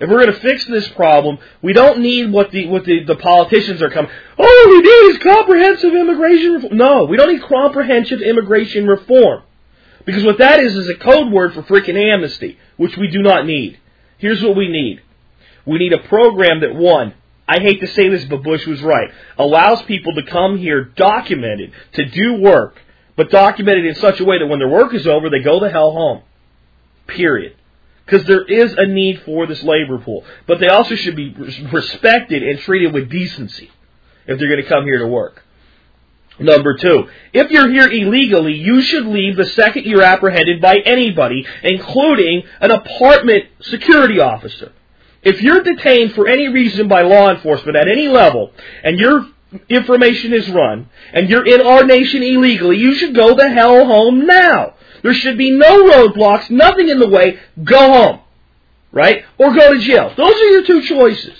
If 0.00 0.08
we're 0.08 0.24
going 0.24 0.32
to 0.32 0.40
fix 0.40 0.64
this 0.64 0.88
problem, 0.88 1.38
we 1.60 1.74
don't 1.74 2.00
need 2.00 2.32
what 2.32 2.50
the 2.52 2.66
what 2.68 2.86
the, 2.86 3.04
the 3.04 3.16
politicians 3.16 3.82
are 3.82 3.90
coming. 3.90 4.10
Oh, 4.38 4.66
we 4.70 4.80
need 4.80 5.14
is 5.14 5.18
comprehensive 5.18 5.92
immigration 5.92 6.54
reform. 6.54 6.76
No, 6.78 7.04
we 7.04 7.18
don't 7.18 7.30
need 7.30 7.42
comprehensive 7.42 8.22
immigration 8.22 8.86
reform, 8.86 9.42
because 10.06 10.24
what 10.24 10.38
that 10.38 10.60
is 10.60 10.74
is 10.74 10.88
a 10.88 10.94
code 10.94 11.30
word 11.30 11.52
for 11.52 11.62
freaking 11.62 12.02
amnesty, 12.02 12.58
which 12.78 12.96
we 12.96 13.08
do 13.08 13.20
not 13.20 13.44
need. 13.44 13.78
Here's 14.16 14.42
what 14.42 14.56
we 14.56 14.68
need: 14.68 15.02
we 15.66 15.76
need 15.76 15.92
a 15.92 15.98
program 16.08 16.60
that 16.60 16.74
one. 16.74 17.12
I 17.46 17.60
hate 17.60 17.80
to 17.80 17.88
say 17.88 18.08
this, 18.08 18.24
but 18.24 18.42
Bush 18.42 18.66
was 18.66 18.80
right. 18.80 19.10
Allows 19.36 19.82
people 19.82 20.14
to 20.14 20.22
come 20.22 20.56
here 20.56 20.84
documented 20.84 21.72
to 21.94 22.06
do 22.06 22.40
work, 22.40 22.80
but 23.16 23.30
documented 23.30 23.84
in 23.84 23.96
such 23.96 24.18
a 24.18 24.24
way 24.24 24.38
that 24.38 24.46
when 24.46 24.60
their 24.60 24.68
work 24.68 24.94
is 24.94 25.06
over, 25.06 25.28
they 25.28 25.40
go 25.40 25.60
the 25.60 25.68
hell 25.68 25.90
home. 25.90 26.22
Period 27.06 27.56
because 28.10 28.26
there 28.26 28.44
is 28.44 28.74
a 28.76 28.86
need 28.86 29.22
for 29.22 29.46
this 29.46 29.62
labor 29.62 29.98
pool. 29.98 30.24
But 30.46 30.58
they 30.58 30.68
also 30.68 30.96
should 30.96 31.14
be 31.14 31.32
respected 31.72 32.42
and 32.42 32.58
treated 32.58 32.92
with 32.92 33.08
decency 33.08 33.70
if 34.26 34.38
they're 34.38 34.48
going 34.48 34.62
to 34.62 34.68
come 34.68 34.84
here 34.84 34.98
to 34.98 35.06
work. 35.06 35.44
Number 36.38 36.76
two, 36.76 37.08
if 37.32 37.50
you're 37.50 37.70
here 37.70 37.88
illegally, 37.88 38.54
you 38.54 38.80
should 38.80 39.06
leave 39.06 39.36
the 39.36 39.44
second 39.44 39.84
you're 39.84 40.02
apprehended 40.02 40.60
by 40.60 40.78
anybody, 40.78 41.46
including 41.62 42.44
an 42.60 42.70
apartment 42.70 43.44
security 43.60 44.18
officer. 44.18 44.72
If 45.22 45.42
you're 45.42 45.62
detained 45.62 46.14
for 46.14 46.26
any 46.26 46.48
reason 46.48 46.88
by 46.88 47.02
law 47.02 47.30
enforcement 47.30 47.76
at 47.76 47.88
any 47.88 48.08
level, 48.08 48.52
and 48.82 48.98
your 48.98 49.26
information 49.68 50.32
is 50.32 50.48
run, 50.48 50.88
and 51.12 51.28
you're 51.28 51.46
in 51.46 51.60
our 51.60 51.84
nation 51.84 52.22
illegally, 52.22 52.78
you 52.78 52.94
should 52.94 53.14
go 53.14 53.34
the 53.34 53.50
hell 53.50 53.84
home 53.84 54.26
now. 54.26 54.74
There 55.02 55.14
should 55.14 55.38
be 55.38 55.50
no 55.50 55.88
roadblocks, 55.88 56.50
nothing 56.50 56.88
in 56.88 56.98
the 56.98 57.08
way. 57.08 57.38
Go 57.62 57.78
home. 57.78 58.20
Right? 58.92 59.24
Or 59.38 59.54
go 59.54 59.74
to 59.74 59.80
jail. 59.80 60.12
Those 60.16 60.34
are 60.34 60.48
your 60.48 60.64
two 60.64 60.82
choices. 60.82 61.38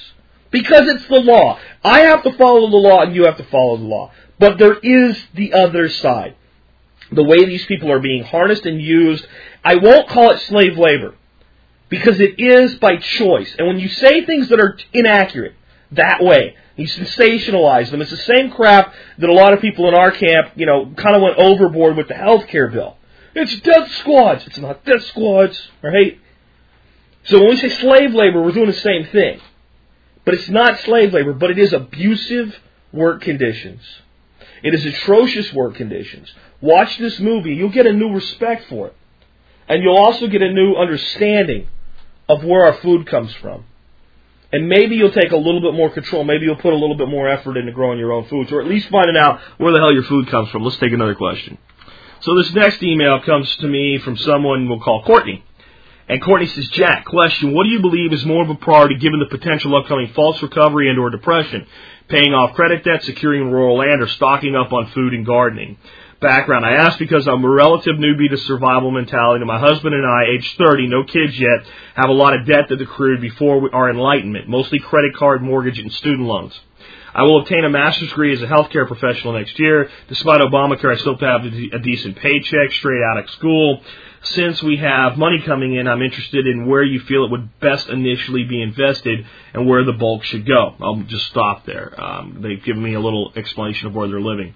Because 0.50 0.88
it's 0.88 1.06
the 1.06 1.20
law. 1.20 1.58
I 1.84 2.00
have 2.00 2.22
to 2.24 2.32
follow 2.32 2.70
the 2.70 2.76
law 2.76 3.02
and 3.02 3.14
you 3.14 3.24
have 3.24 3.36
to 3.36 3.44
follow 3.44 3.76
the 3.76 3.84
law. 3.84 4.12
But 4.38 4.58
there 4.58 4.78
is 4.78 5.16
the 5.34 5.52
other 5.52 5.88
side. 5.88 6.36
The 7.12 7.24
way 7.24 7.44
these 7.44 7.66
people 7.66 7.90
are 7.90 8.00
being 8.00 8.24
harnessed 8.24 8.66
and 8.66 8.80
used. 8.80 9.26
I 9.64 9.76
won't 9.76 10.08
call 10.08 10.30
it 10.30 10.40
slave 10.42 10.78
labor. 10.78 11.14
Because 11.88 12.20
it 12.20 12.38
is 12.38 12.76
by 12.76 12.96
choice. 12.96 13.54
And 13.58 13.66
when 13.66 13.78
you 13.78 13.88
say 13.88 14.24
things 14.24 14.48
that 14.48 14.60
are 14.60 14.78
inaccurate 14.92 15.54
that 15.92 16.22
way, 16.22 16.56
you 16.76 16.86
sensationalize 16.86 17.90
them. 17.90 18.00
It's 18.00 18.12
the 18.12 18.16
same 18.16 18.50
crap 18.50 18.94
that 19.18 19.28
a 19.28 19.32
lot 19.32 19.52
of 19.52 19.60
people 19.60 19.88
in 19.88 19.94
our 19.94 20.12
camp, 20.12 20.52
you 20.54 20.66
know, 20.66 20.86
kind 20.96 21.16
of 21.16 21.22
went 21.22 21.36
overboard 21.36 21.96
with 21.96 22.08
the 22.08 22.14
health 22.14 22.46
care 22.46 22.68
bill. 22.68 22.96
It's 23.34 23.60
death 23.60 23.90
squads. 23.96 24.46
It's 24.46 24.58
not 24.58 24.84
death 24.84 25.04
squads, 25.06 25.60
right? 25.82 26.18
So 27.24 27.38
when 27.38 27.50
we 27.50 27.56
say 27.56 27.68
slave 27.68 28.12
labor, 28.14 28.42
we're 28.42 28.52
doing 28.52 28.66
the 28.66 28.72
same 28.72 29.06
thing. 29.06 29.40
But 30.24 30.34
it's 30.34 30.48
not 30.48 30.80
slave 30.80 31.12
labor, 31.12 31.32
but 31.32 31.50
it 31.50 31.58
is 31.58 31.72
abusive 31.72 32.58
work 32.92 33.22
conditions. 33.22 33.82
It 34.62 34.74
is 34.74 34.84
atrocious 34.84 35.52
work 35.52 35.76
conditions. 35.76 36.32
Watch 36.60 36.98
this 36.98 37.18
movie, 37.18 37.54
you'll 37.54 37.70
get 37.70 37.86
a 37.86 37.92
new 37.92 38.12
respect 38.12 38.68
for 38.68 38.88
it. 38.88 38.96
And 39.68 39.82
you'll 39.82 39.96
also 39.96 40.26
get 40.26 40.42
a 40.42 40.52
new 40.52 40.74
understanding 40.74 41.68
of 42.28 42.44
where 42.44 42.66
our 42.66 42.74
food 42.74 43.06
comes 43.06 43.32
from. 43.34 43.64
And 44.52 44.68
maybe 44.68 44.96
you'll 44.96 45.12
take 45.12 45.30
a 45.30 45.36
little 45.36 45.60
bit 45.60 45.74
more 45.74 45.90
control. 45.90 46.24
Maybe 46.24 46.44
you'll 46.44 46.56
put 46.56 46.72
a 46.72 46.76
little 46.76 46.96
bit 46.96 47.08
more 47.08 47.28
effort 47.28 47.56
into 47.56 47.70
growing 47.70 47.98
your 47.98 48.12
own 48.12 48.26
foods, 48.26 48.50
or 48.50 48.60
at 48.60 48.66
least 48.66 48.88
finding 48.88 49.16
out 49.16 49.40
where 49.58 49.72
the 49.72 49.78
hell 49.78 49.92
your 49.92 50.02
food 50.02 50.28
comes 50.28 50.50
from. 50.50 50.64
Let's 50.64 50.78
take 50.78 50.92
another 50.92 51.14
question. 51.14 51.56
So 52.22 52.36
this 52.36 52.52
next 52.52 52.82
email 52.82 53.20
comes 53.22 53.54
to 53.56 53.66
me 53.66 53.98
from 53.98 54.18
someone 54.18 54.68
we'll 54.68 54.80
call 54.80 55.02
Courtney. 55.04 55.42
And 56.06 56.20
Courtney 56.20 56.48
says, 56.48 56.68
Jack, 56.68 57.06
question, 57.06 57.54
what 57.54 57.64
do 57.64 57.70
you 57.70 57.80
believe 57.80 58.12
is 58.12 58.26
more 58.26 58.42
of 58.42 58.50
a 58.50 58.56
priority 58.56 58.96
given 58.96 59.20
the 59.20 59.38
potential 59.38 59.74
upcoming 59.76 60.12
false 60.12 60.42
recovery 60.42 60.90
and 60.90 60.98
or 60.98 61.08
depression? 61.08 61.66
Paying 62.08 62.34
off 62.34 62.54
credit 62.54 62.84
debt, 62.84 63.04
securing 63.04 63.50
rural 63.50 63.78
land, 63.78 64.02
or 64.02 64.08
stocking 64.08 64.54
up 64.54 64.72
on 64.72 64.90
food 64.90 65.14
and 65.14 65.24
gardening? 65.24 65.78
Background, 66.20 66.66
I 66.66 66.72
ask 66.72 66.98
because 66.98 67.26
I'm 67.26 67.42
a 67.42 67.48
relative 67.48 67.94
newbie 67.96 68.28
to 68.28 68.36
survival 68.36 68.90
mentality 68.90 69.42
my 69.46 69.58
husband 69.58 69.94
and 69.94 70.04
I, 70.04 70.34
age 70.34 70.56
30, 70.58 70.88
no 70.88 71.04
kids 71.04 71.38
yet, 71.38 71.64
have 71.94 72.10
a 72.10 72.12
lot 72.12 72.34
of 72.34 72.44
debt 72.44 72.68
that 72.68 72.82
accrued 72.82 73.22
before 73.22 73.74
our 73.74 73.88
enlightenment, 73.88 74.46
mostly 74.46 74.78
credit 74.80 75.14
card, 75.16 75.40
mortgage, 75.40 75.78
and 75.78 75.90
student 75.90 76.28
loans. 76.28 76.60
I 77.14 77.22
will 77.22 77.40
obtain 77.40 77.64
a 77.64 77.70
master's 77.70 78.08
degree 78.08 78.32
as 78.32 78.42
a 78.42 78.46
healthcare 78.46 78.86
professional 78.86 79.32
next 79.34 79.58
year. 79.58 79.90
Despite 80.08 80.40
Obamacare, 80.40 80.94
I 80.94 80.98
still 80.98 81.16
have 81.18 81.44
a 81.44 81.78
decent 81.78 82.16
paycheck 82.16 82.72
straight 82.72 83.02
out 83.02 83.18
of 83.18 83.30
school. 83.30 83.82
Since 84.22 84.62
we 84.62 84.76
have 84.76 85.16
money 85.16 85.40
coming 85.40 85.74
in, 85.74 85.88
I'm 85.88 86.02
interested 86.02 86.46
in 86.46 86.66
where 86.66 86.82
you 86.82 87.00
feel 87.00 87.24
it 87.24 87.30
would 87.30 87.58
best 87.58 87.88
initially 87.88 88.44
be 88.44 88.60
invested 88.60 89.26
and 89.54 89.66
where 89.66 89.84
the 89.84 89.94
bulk 89.94 90.24
should 90.24 90.46
go. 90.46 90.74
I'll 90.80 91.02
just 91.06 91.26
stop 91.26 91.64
there. 91.64 91.98
Um, 91.98 92.38
they've 92.42 92.62
given 92.62 92.82
me 92.82 92.94
a 92.94 93.00
little 93.00 93.32
explanation 93.34 93.88
of 93.88 93.94
where 93.94 94.08
they're 94.08 94.20
living. 94.20 94.54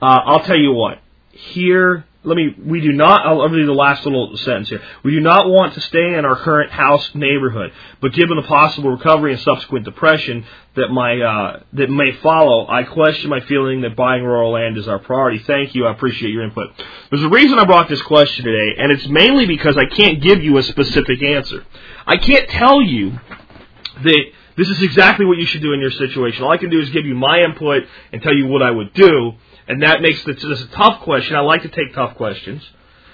Uh, 0.00 0.20
I'll 0.24 0.44
tell 0.44 0.56
you 0.56 0.72
what. 0.72 0.98
Here 1.32 2.04
let 2.24 2.36
me, 2.36 2.54
we 2.64 2.80
do 2.80 2.92
not, 2.92 3.26
I'll 3.26 3.48
read 3.48 3.66
the 3.66 3.72
last 3.72 4.04
little 4.04 4.36
sentence 4.36 4.68
here. 4.68 4.80
We 5.02 5.10
do 5.10 5.20
not 5.20 5.48
want 5.48 5.74
to 5.74 5.80
stay 5.80 6.14
in 6.14 6.24
our 6.24 6.36
current 6.36 6.70
house 6.70 7.10
neighborhood, 7.14 7.72
but 8.00 8.12
given 8.12 8.36
the 8.36 8.44
possible 8.44 8.90
recovery 8.90 9.32
and 9.32 9.42
subsequent 9.42 9.84
depression 9.84 10.44
that 10.76 10.88
my, 10.88 11.20
uh, 11.20 11.60
that 11.72 11.90
may 11.90 12.12
follow, 12.22 12.68
I 12.68 12.84
question 12.84 13.28
my 13.28 13.40
feeling 13.40 13.80
that 13.80 13.96
buying 13.96 14.22
rural 14.22 14.52
land 14.52 14.78
is 14.78 14.86
our 14.86 15.00
priority. 15.00 15.40
Thank 15.40 15.74
you. 15.74 15.86
I 15.86 15.92
appreciate 15.92 16.30
your 16.30 16.44
input. 16.44 16.70
There's 17.10 17.24
a 17.24 17.28
reason 17.28 17.58
I 17.58 17.64
brought 17.64 17.88
this 17.88 18.02
question 18.02 18.44
today, 18.44 18.76
and 18.78 18.92
it's 18.92 19.08
mainly 19.08 19.46
because 19.46 19.76
I 19.76 19.92
can't 19.92 20.22
give 20.22 20.44
you 20.44 20.58
a 20.58 20.62
specific 20.62 21.20
answer. 21.24 21.66
I 22.06 22.18
can't 22.18 22.48
tell 22.50 22.80
you 22.80 23.18
that 24.04 24.24
this 24.56 24.68
is 24.68 24.80
exactly 24.80 25.26
what 25.26 25.38
you 25.38 25.46
should 25.46 25.62
do 25.62 25.72
in 25.72 25.80
your 25.80 25.90
situation. 25.90 26.44
All 26.44 26.52
I 26.52 26.56
can 26.56 26.70
do 26.70 26.80
is 26.80 26.90
give 26.90 27.04
you 27.04 27.16
my 27.16 27.40
input 27.40 27.82
and 28.12 28.22
tell 28.22 28.34
you 28.34 28.46
what 28.46 28.62
I 28.62 28.70
would 28.70 28.94
do 28.94 29.32
and 29.68 29.82
that 29.82 30.02
makes 30.02 30.24
this 30.24 30.42
a 30.42 30.66
tough 30.68 31.02
question. 31.02 31.36
I 31.36 31.40
like 31.40 31.62
to 31.62 31.68
take 31.68 31.94
tough 31.94 32.16
questions 32.16 32.62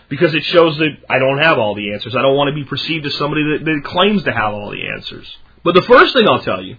because 0.09 0.35
it 0.35 0.45
shows 0.45 0.77
that 0.79 0.97
I 1.09 1.19
don't 1.19 1.39
have 1.39 1.59
all 1.59 1.75
the 1.75 1.93
answers. 1.93 2.17
I 2.17 2.23
don't 2.23 2.37
want 2.37 2.49
to 2.49 2.55
be 2.55 2.65
perceived 2.65 3.05
as 3.07 3.15
somebody 3.17 3.43
that, 3.45 3.65
that 3.65 3.83
claims 3.85 4.25
to 4.25 4.33
have 4.33 4.55
all 4.55 4.71
the 4.71 4.89
answers. 4.89 5.37
But 5.63 5.75
the 5.75 5.83
first 5.83 6.15
thing 6.15 6.27
I'll 6.27 6.43
tell 6.43 6.63
you 6.63 6.77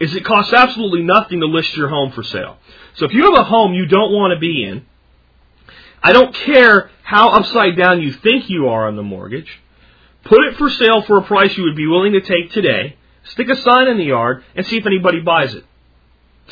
is 0.00 0.14
it 0.14 0.24
costs 0.24 0.52
absolutely 0.52 1.02
nothing 1.02 1.40
to 1.40 1.46
list 1.46 1.76
your 1.76 1.88
home 1.88 2.10
for 2.12 2.24
sale. 2.24 2.58
So 2.94 3.04
if 3.04 3.12
you 3.12 3.24
have 3.24 3.38
a 3.38 3.44
home 3.44 3.72
you 3.72 3.86
don't 3.86 4.12
want 4.12 4.34
to 4.34 4.40
be 4.40 4.64
in, 4.64 4.84
I 6.02 6.12
don't 6.12 6.34
care 6.34 6.90
how 7.04 7.30
upside 7.30 7.76
down 7.76 8.02
you 8.02 8.12
think 8.12 8.50
you 8.50 8.68
are 8.68 8.88
on 8.88 8.96
the 8.96 9.02
mortgage, 9.04 9.60
put 10.24 10.44
it 10.46 10.56
for 10.56 10.68
sale 10.70 11.02
for 11.02 11.18
a 11.18 11.22
price 11.22 11.56
you 11.56 11.64
would 11.64 11.76
be 11.76 11.86
willing 11.86 12.12
to 12.14 12.20
take 12.20 12.50
today, 12.50 12.96
stick 13.24 13.48
a 13.48 13.56
sign 13.56 13.86
in 13.86 13.98
the 13.98 14.04
yard, 14.04 14.44
and 14.56 14.66
see 14.66 14.78
if 14.78 14.86
anybody 14.86 15.20
buys 15.20 15.54
it 15.54 15.64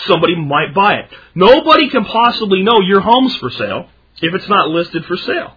somebody 0.06 0.36
might 0.36 0.74
buy 0.74 0.94
it. 0.94 1.10
Nobody 1.34 1.88
can 1.90 2.04
possibly 2.04 2.62
know 2.62 2.80
your 2.80 3.00
home's 3.00 3.36
for 3.36 3.50
sale 3.50 3.88
if 4.22 4.34
it's 4.34 4.48
not 4.48 4.68
listed 4.68 5.04
for 5.04 5.16
sale. 5.16 5.56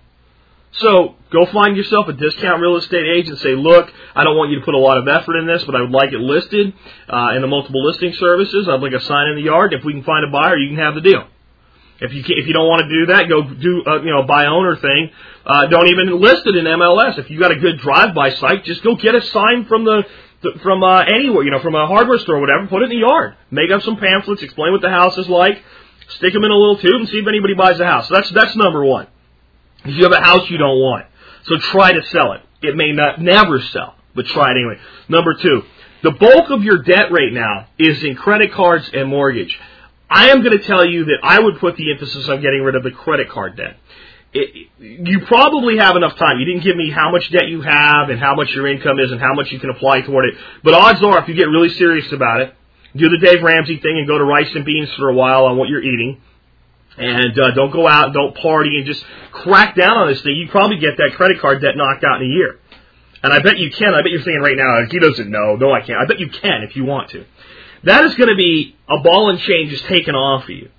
So 0.74 1.16
go 1.32 1.46
find 1.46 1.78
yourself 1.78 2.08
a 2.08 2.14
discount 2.14 2.62
real 2.62 2.78
estate 2.78 3.06
agent. 3.06 3.40
Say, 3.40 3.56
look, 3.56 3.92
I 4.16 4.24
don't 4.24 4.36
want 4.36 4.52
you 4.52 4.60
to 4.60 4.66
put 4.66 4.74
a 4.74 4.80
lot 4.80 4.98
of 4.98 5.08
effort 5.08 5.38
in 5.38 5.46
this, 5.46 5.64
but 5.66 5.76
I 5.76 5.82
would 5.82 5.92
like 5.92 6.14
it 6.14 6.20
listed 6.20 6.74
uh, 7.08 7.34
in 7.36 7.42
the 7.42 7.48
multiple 7.48 7.86
listing 7.86 8.14
services. 8.14 8.68
I'd 8.68 8.82
like 8.82 8.94
a 8.94 9.02
sign 9.02 9.28
in 9.30 9.36
the 9.36 9.44
yard. 9.44 9.74
If 9.74 9.84
we 9.84 9.94
can 9.94 10.04
find 10.04 10.26
a 10.26 10.32
buyer, 10.32 10.58
you 10.58 10.70
can 10.70 10.84
have 10.84 10.96
the 10.96 11.02
deal. 11.02 11.28
If 12.02 12.12
you 12.12 12.24
can, 12.24 12.38
if 12.38 12.48
you 12.48 12.54
don't 12.54 12.68
want 12.68 12.82
to 12.82 12.90
do 12.90 13.06
that, 13.14 13.30
go 13.30 13.44
do 13.44 13.84
a, 13.86 14.04
you 14.04 14.12
know 14.12 14.24
a 14.24 14.26
buy 14.26 14.48
owner 14.48 14.76
thing. 14.76 15.12
Uh, 15.46 15.68
don't 15.68 15.88
even 15.90 16.20
list 16.20 16.42
it 16.46 16.56
in 16.56 16.66
MLS. 16.66 17.20
If 17.20 17.30
you 17.30 17.40
got 17.40 17.52
a 17.52 17.56
good 17.56 17.78
drive 17.80 18.16
by 18.16 18.32
site, 18.32 18.66
just 18.66 18.84
go 18.84 18.96
get 18.96 19.14
a 19.14 19.22
sign 19.22 19.66
from 19.66 19.86
the 19.86 20.04
from 20.62 20.84
uh, 20.84 21.02
anywhere, 21.02 21.44
you 21.44 21.52
know, 21.52 21.62
from 21.62 21.76
a 21.76 21.88
hardware 21.88 22.20
store 22.20 22.38
or 22.38 22.42
whatever, 22.42 22.68
put 22.68 22.82
it 22.82 22.86
in 22.86 22.92
the 22.92 22.98
yard. 22.98 23.36
Make 23.52 23.72
up 23.72 23.82
some 23.82 23.98
pamphlets, 23.98 24.42
explain 24.42 24.72
what 24.72 24.82
the 24.82 24.90
house 24.90 25.18
is 25.18 25.28
like, 25.28 25.64
stick 26.10 26.34
them 26.34 26.44
in 26.44 26.52
a 26.52 26.56
little 26.56 26.78
tube, 26.78 27.02
and 27.02 27.10
see 27.10 27.18
if 27.18 27.28
anybody 27.28 27.54
buys 27.54 27.78
the 27.78 27.86
house. 27.86 28.08
So 28.08 28.16
that's 28.16 28.30
that's 28.32 28.56
number 28.56 28.84
one. 28.84 29.08
If 29.86 29.96
you 29.96 30.04
have 30.04 30.14
a 30.14 30.22
house 30.22 30.50
you 30.50 30.58
don't 30.58 30.80
want, 30.80 31.06
so 31.44 31.58
try 31.58 31.94
to 31.94 32.06
sell 32.06 32.34
it. 32.34 32.42
It 32.62 32.76
may 32.76 32.92
not 32.92 33.20
never 33.20 33.62
sell, 33.62 33.96
but 34.16 34.26
try 34.28 34.52
it 34.52 34.58
anyway. 34.58 34.80
Number 35.10 35.34
two, 35.34 35.64
the 36.04 36.12
bulk 36.12 36.50
of 36.50 36.64
your 36.64 36.80
debt 36.80 37.12
right 37.12 37.32
now 37.32 37.68
is 37.78 38.04
in 38.04 38.16
credit 38.16 38.54
cards 38.54 38.90
and 38.94 39.10
mortgage. 39.10 39.58
I 40.10 40.30
am 40.30 40.44
going 40.44 40.58
to 40.58 40.64
tell 40.64 40.86
you 40.86 41.06
that 41.06 41.20
I 41.24 41.40
would 41.40 41.60
put 41.60 41.76
the 41.76 41.92
emphasis 41.92 42.30
on 42.30 42.42
getting 42.42 42.62
rid 42.62 42.76
of 42.76 42.84
the 42.84 42.92
credit 42.92 43.30
card 43.30 43.58
debt 43.58 43.78
it, 44.34 44.70
you 44.80 45.26
probably 45.28 45.78
have 45.78 45.96
enough 45.96 46.18
time. 46.18 46.40
You 46.40 46.46
didn't 46.46 46.64
give 46.64 46.76
me 46.76 46.90
how 46.90 47.12
much 47.12 47.30
debt 47.32 47.48
you 47.48 47.62
have 47.62 48.10
and 48.10 48.20
how 48.20 48.36
much 48.36 48.50
your 48.50 48.68
income 48.68 49.00
is 49.00 49.12
and 49.12 49.22
how 49.22 49.34
much 49.34 49.52
you 49.52 49.60
can 49.60 49.70
apply 49.70 50.02
toward 50.02 50.26
it. 50.26 50.36
But 50.64 50.74
odds 50.74 51.04
are, 51.04 51.22
if 51.22 51.28
you 51.28 51.36
get 51.36 51.48
really 51.50 51.70
serious 51.70 52.12
about 52.12 52.42
it, 52.42 52.56
do 52.96 53.10
the 53.10 53.18
Dave 53.18 53.44
Ramsey 53.44 53.78
thing 53.78 53.98
and 53.98 54.08
go 54.08 54.18
to 54.18 54.24
rice 54.24 54.50
and 54.54 54.66
beans 54.66 54.90
for 54.98 55.10
a 55.10 55.14
while 55.14 55.46
on 55.46 55.58
what 55.58 55.70
you're 55.70 55.84
eating. 55.84 56.22
And 56.98 57.40
uh, 57.40 57.52
don't 57.56 57.72
go 57.72 57.88
out, 57.88 58.14
don't 58.14 58.36
party, 58.36 58.78
and 58.78 58.86
just 58.86 59.04
crack 59.32 59.76
down 59.76 59.98
on 59.98 60.08
this 60.08 60.22
thing. 60.22 60.36
You 60.36 60.50
probably 60.50 60.78
get 60.78 60.98
that 60.98 61.14
credit 61.16 61.40
card 61.40 61.62
debt 61.62 61.76
knocked 61.76 62.04
out 62.04 62.22
in 62.22 62.30
a 62.30 62.32
year. 62.32 62.60
And 63.24 63.34
I 63.34 63.40
bet 63.40 63.58
you 63.58 63.72
can. 63.72 63.94
I 63.94 64.02
bet 64.02 64.12
you're 64.12 64.22
saying 64.22 64.42
right 64.42 64.58
now, 64.58 64.86
he 64.90 65.00
doesn't 65.00 65.30
know. 65.30 65.56
No, 65.56 65.72
I 65.72 65.82
can't. 65.82 65.98
I 66.00 66.06
bet 66.06 66.20
you 66.20 66.30
can 66.30 66.62
if 66.64 66.76
you 66.76 66.86
want 66.86 67.12
to. 67.12 67.26
That 67.84 68.06
is 68.06 68.14
going 68.16 68.30
to 68.30 68.36
be 68.36 68.76
a 68.88 69.00
ball 69.02 69.30
and 69.30 69.40
chain 69.40 69.70
just 69.70 69.86
taken 69.86 70.14
off 70.14 70.44
of 70.44 70.50
you. 70.50 70.70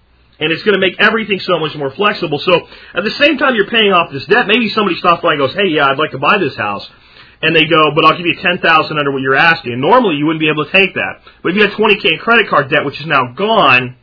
And 0.41 0.53
it's 0.53 0.63
going 0.65 0.75
to 0.75 0.81
make 0.81 0.99
everything 0.99 1.39
so 1.39 1.59
much 1.61 1.77
more 1.77 1.91
flexible. 1.93 2.39
So 2.39 2.67
at 2.95 3.05
the 3.05 3.11
same 3.13 3.39
time 3.39 3.55
you're 3.55 3.71
paying 3.71 3.93
off 3.93 4.13
this 4.13 4.27
debt, 4.27 4.47
maybe 4.49 4.69
somebody 4.71 4.97
stops 4.97 5.23
by 5.23 5.33
and 5.33 5.39
goes, 5.39 5.55
hey, 5.55 5.69
yeah, 5.69 5.87
I'd 5.87 5.99
like 5.99 6.11
to 6.11 6.19
buy 6.19 6.39
this 6.39 6.57
house. 6.57 6.89
And 7.41 7.55
they 7.55 7.67
go, 7.67 7.93
but 7.95 8.05
I'll 8.05 8.17
give 8.17 8.27
you 8.27 8.37
10000 8.43 8.99
under 8.99 9.13
what 9.13 9.23
you're 9.23 9.37
asking. 9.37 9.73
And 9.73 9.81
normally 9.81 10.17
you 10.17 10.27
wouldn't 10.27 10.41
be 10.41 10.49
able 10.49 10.65
to 10.65 10.73
take 10.73 10.95
that. 10.95 11.21
But 11.43 11.51
if 11.51 11.57
you 11.57 11.63
had 11.63 11.73
20K 11.73 12.13
in 12.13 12.19
credit 12.19 12.49
card 12.49 12.71
debt, 12.71 12.85
which 12.85 13.01
is 13.01 13.07
now 13.07 13.33
gone, 13.33 13.97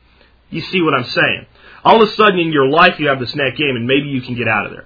you 0.50 0.62
see 0.62 0.82
what 0.82 0.94
I'm 0.94 1.06
saying. 1.06 1.48
All 1.84 2.02
of 2.02 2.08
a 2.08 2.12
sudden 2.14 2.40
in 2.40 2.52
your 2.52 2.70
life 2.70 3.00
you 3.00 3.08
have 3.08 3.20
this 3.20 3.36
net 3.36 3.58
game 3.58 3.76
and 3.76 3.86
maybe 3.86 4.08
you 4.08 4.22
can 4.22 4.36
get 4.36 4.48
out 4.48 4.68
of 4.68 4.72
there. 4.72 4.86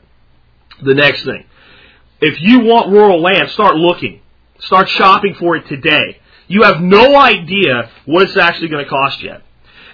The 0.81 0.93
next 0.93 1.25
thing. 1.25 1.45
If 2.21 2.41
you 2.41 2.61
want 2.61 2.91
rural 2.91 3.21
land, 3.21 3.49
start 3.51 3.75
looking. 3.75 4.21
Start 4.59 4.89
shopping 4.89 5.35
for 5.35 5.57
it 5.57 5.67
today. 5.67 6.19
You 6.47 6.63
have 6.63 6.81
no 6.81 7.15
idea 7.19 7.91
what 8.05 8.23
it's 8.23 8.37
actually 8.37 8.69
going 8.69 8.83
to 8.83 8.89
cost 8.89 9.21
yet. 9.21 9.43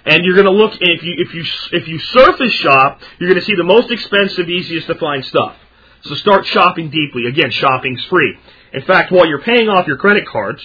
And 0.04 0.24
you're 0.24 0.34
going 0.34 0.46
to 0.46 0.52
look 0.52 0.74
if 0.80 1.02
you 1.02 1.14
if 1.18 1.34
you 1.34 1.44
if 1.72 1.88
you 1.88 1.98
surface 1.98 2.52
shop, 2.52 3.00
you're 3.18 3.30
going 3.30 3.40
to 3.40 3.46
see 3.46 3.54
the 3.54 3.64
most 3.64 3.90
expensive, 3.90 4.48
easiest 4.48 4.88
to 4.88 4.96
find 4.96 5.24
stuff. 5.24 5.56
So 6.02 6.14
start 6.16 6.46
shopping 6.46 6.90
deeply. 6.90 7.26
Again, 7.26 7.50
shopping's 7.50 8.04
free. 8.06 8.36
In 8.72 8.82
fact, 8.82 9.12
while 9.12 9.26
you're 9.26 9.42
paying 9.42 9.68
off 9.68 9.86
your 9.86 9.98
credit 9.98 10.26
cards, 10.26 10.62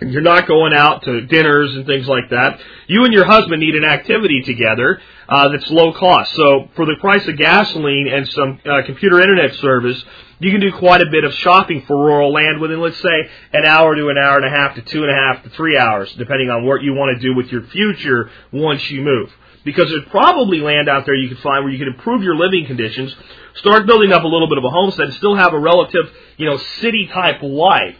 you're 0.00 0.22
not 0.22 0.46
going 0.46 0.72
out 0.72 1.02
to 1.02 1.22
dinners 1.22 1.74
and 1.74 1.86
things 1.86 2.08
like 2.08 2.30
that, 2.30 2.60
you 2.86 3.04
and 3.04 3.12
your 3.12 3.24
husband 3.24 3.60
need 3.60 3.74
an 3.74 3.84
activity 3.84 4.42
together 4.42 5.00
uh, 5.28 5.48
that's 5.48 5.70
low 5.70 5.92
cost. 5.92 6.34
So 6.34 6.68
for 6.74 6.86
the 6.86 6.96
price 7.00 7.26
of 7.28 7.36
gasoline 7.36 8.08
and 8.08 8.28
some 8.28 8.60
uh, 8.64 8.82
computer 8.86 9.20
internet 9.20 9.54
service, 9.56 10.02
you 10.38 10.50
can 10.50 10.60
do 10.60 10.72
quite 10.72 11.02
a 11.02 11.10
bit 11.10 11.24
of 11.24 11.34
shopping 11.34 11.84
for 11.86 11.96
rural 11.96 12.32
land 12.32 12.60
within, 12.60 12.80
let's 12.80 13.00
say, 13.00 13.30
an 13.52 13.66
hour 13.66 13.94
to 13.94 14.08
an 14.08 14.16
hour 14.16 14.38
and 14.38 14.46
a 14.46 14.50
half 14.50 14.74
to 14.76 14.82
two 14.82 15.02
and 15.02 15.10
a 15.10 15.14
half 15.14 15.42
to 15.44 15.50
three 15.50 15.76
hours, 15.76 16.10
depending 16.14 16.48
on 16.48 16.64
what 16.64 16.82
you 16.82 16.94
want 16.94 17.16
to 17.16 17.22
do 17.22 17.34
with 17.34 17.52
your 17.52 17.62
future 17.64 18.30
once 18.52 18.90
you 18.90 19.02
move. 19.02 19.30
Because 19.62 19.90
there's 19.90 20.08
probably 20.08 20.60
land 20.60 20.88
out 20.88 21.04
there 21.04 21.14
you 21.14 21.28
can 21.28 21.36
find 21.36 21.62
where 21.62 21.72
you 21.72 21.78
can 21.78 21.88
improve 21.88 22.22
your 22.22 22.34
living 22.34 22.64
conditions, 22.64 23.14
start 23.56 23.86
building 23.86 24.10
up 24.12 24.24
a 24.24 24.26
little 24.26 24.48
bit 24.48 24.56
of 24.56 24.64
a 24.64 24.70
homestead, 24.70 25.08
and 25.08 25.14
still 25.16 25.36
have 25.36 25.52
a 25.52 25.58
relative, 25.58 26.10
you 26.38 26.46
know, 26.46 26.56
city 26.80 27.06
type 27.12 27.42
life 27.42 27.96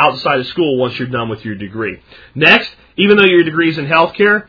outside 0.00 0.40
of 0.40 0.46
school 0.46 0.78
once 0.78 0.98
you're 0.98 1.08
done 1.08 1.28
with 1.28 1.44
your 1.44 1.54
degree. 1.54 2.00
Next, 2.34 2.70
even 2.96 3.16
though 3.16 3.24
your 3.24 3.44
degree 3.44 3.70
is 3.70 3.78
in 3.78 3.86
healthcare, 3.86 4.46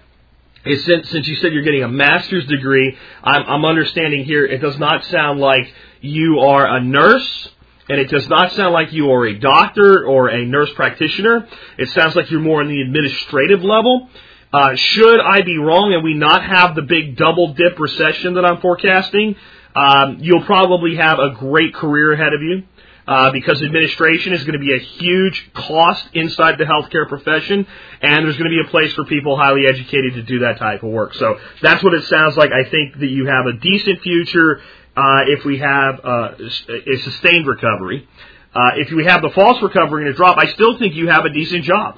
since, 0.64 1.10
since 1.10 1.28
you 1.28 1.36
said 1.38 1.54
you're 1.54 1.64
getting 1.64 1.84
a 1.84 1.88
master's 1.88 2.46
degree, 2.46 2.98
I'm, 3.24 3.44
I'm 3.44 3.66
understanding 3.66 4.26
here 4.26 4.46
it 4.46 4.60
does 4.60 4.78
not 4.78 5.04
sound 5.06 5.40
like 5.40 5.74
you 6.02 6.40
are 6.40 6.66
a 6.68 6.82
nurse, 6.82 7.50
and 7.90 8.00
it 8.00 8.10
does 8.10 8.28
not 8.30 8.54
sound 8.54 8.74
like 8.74 8.94
you 8.94 9.12
are 9.12 9.26
a 9.26 9.40
doctor 9.40 10.06
or 10.06 10.30
a 10.30 10.46
nurse 10.46 10.72
practitioner. 10.74 11.48
It 11.78 11.90
sounds 11.90 12.16
like 12.16 12.30
you're 12.30 12.40
more 12.40 12.62
on 12.62 12.68
the 12.68 12.82
administrative 12.82 13.64
level. 13.64 14.10
Uh, 14.54 14.76
should 14.76 15.20
I 15.20 15.42
be 15.42 15.58
wrong 15.58 15.94
and 15.94 16.04
we 16.04 16.14
not 16.14 16.44
have 16.44 16.76
the 16.76 16.82
big 16.82 17.18
double 17.18 17.54
dip 17.54 17.80
recession 17.80 18.36
that 18.36 18.46
I'm 18.46 18.60
forecasting, 18.60 19.36
um, 19.76 20.18
you'll 20.20 20.44
probably 20.44 20.98
have 20.98 21.20
a 21.20 21.32
great 21.32 21.74
career 21.74 22.14
ahead 22.14 22.34
of 22.34 22.42
you 22.42 22.64
uh, 23.08 23.32
because 23.32 23.62
administration 23.62 24.34
is 24.34 24.44
going 24.44 24.54
to 24.54 24.60
be 24.60 24.74
a 24.76 24.80
huge 24.80 25.52
cost 25.54 26.06
inside 26.14 26.58
the 26.58 26.66
healthcare 26.66 27.08
profession, 27.08 27.66
and 28.02 28.26
there's 28.26 28.38
going 28.38 28.50
to 28.50 28.56
be 28.56 28.68
a 28.68 28.70
place 28.70 28.94
for 28.94 29.06
people 29.06 29.38
highly 29.38 29.66
educated 29.68 30.14
to 30.16 30.24
do 30.24 30.40
that 30.40 30.58
type 30.58 30.84
of 30.84 30.90
work. 30.90 31.14
So 31.16 31.40
that's 31.62 31.84
what 31.84 31.94
it 31.94 32.04
sounds 32.06 32.38
like. 32.38 32.52
I 32.52 32.70
think 32.70 33.00
that 33.00 33.10
you 33.10 33.28
have 33.28 33.46
a 33.48 33.54
decent 33.54 34.02
future 34.02 34.62
uh, 34.96 35.24
if 35.28 35.46
we 35.46 35.58
have 35.60 36.00
uh, 36.04 36.32
a 36.40 36.98
sustained 37.04 37.48
recovery. 37.48 38.08
Uh, 38.54 38.72
if 38.76 38.92
we 38.92 39.06
have 39.06 39.22
the 39.22 39.30
false 39.30 39.62
recovery 39.62 40.06
and 40.06 40.14
a 40.14 40.18
drop, 40.18 40.38
I 40.38 40.48
still 40.52 40.78
think 40.78 40.96
you 40.96 41.08
have 41.08 41.26
a 41.26 41.30
decent 41.30 41.64
job. 41.64 41.98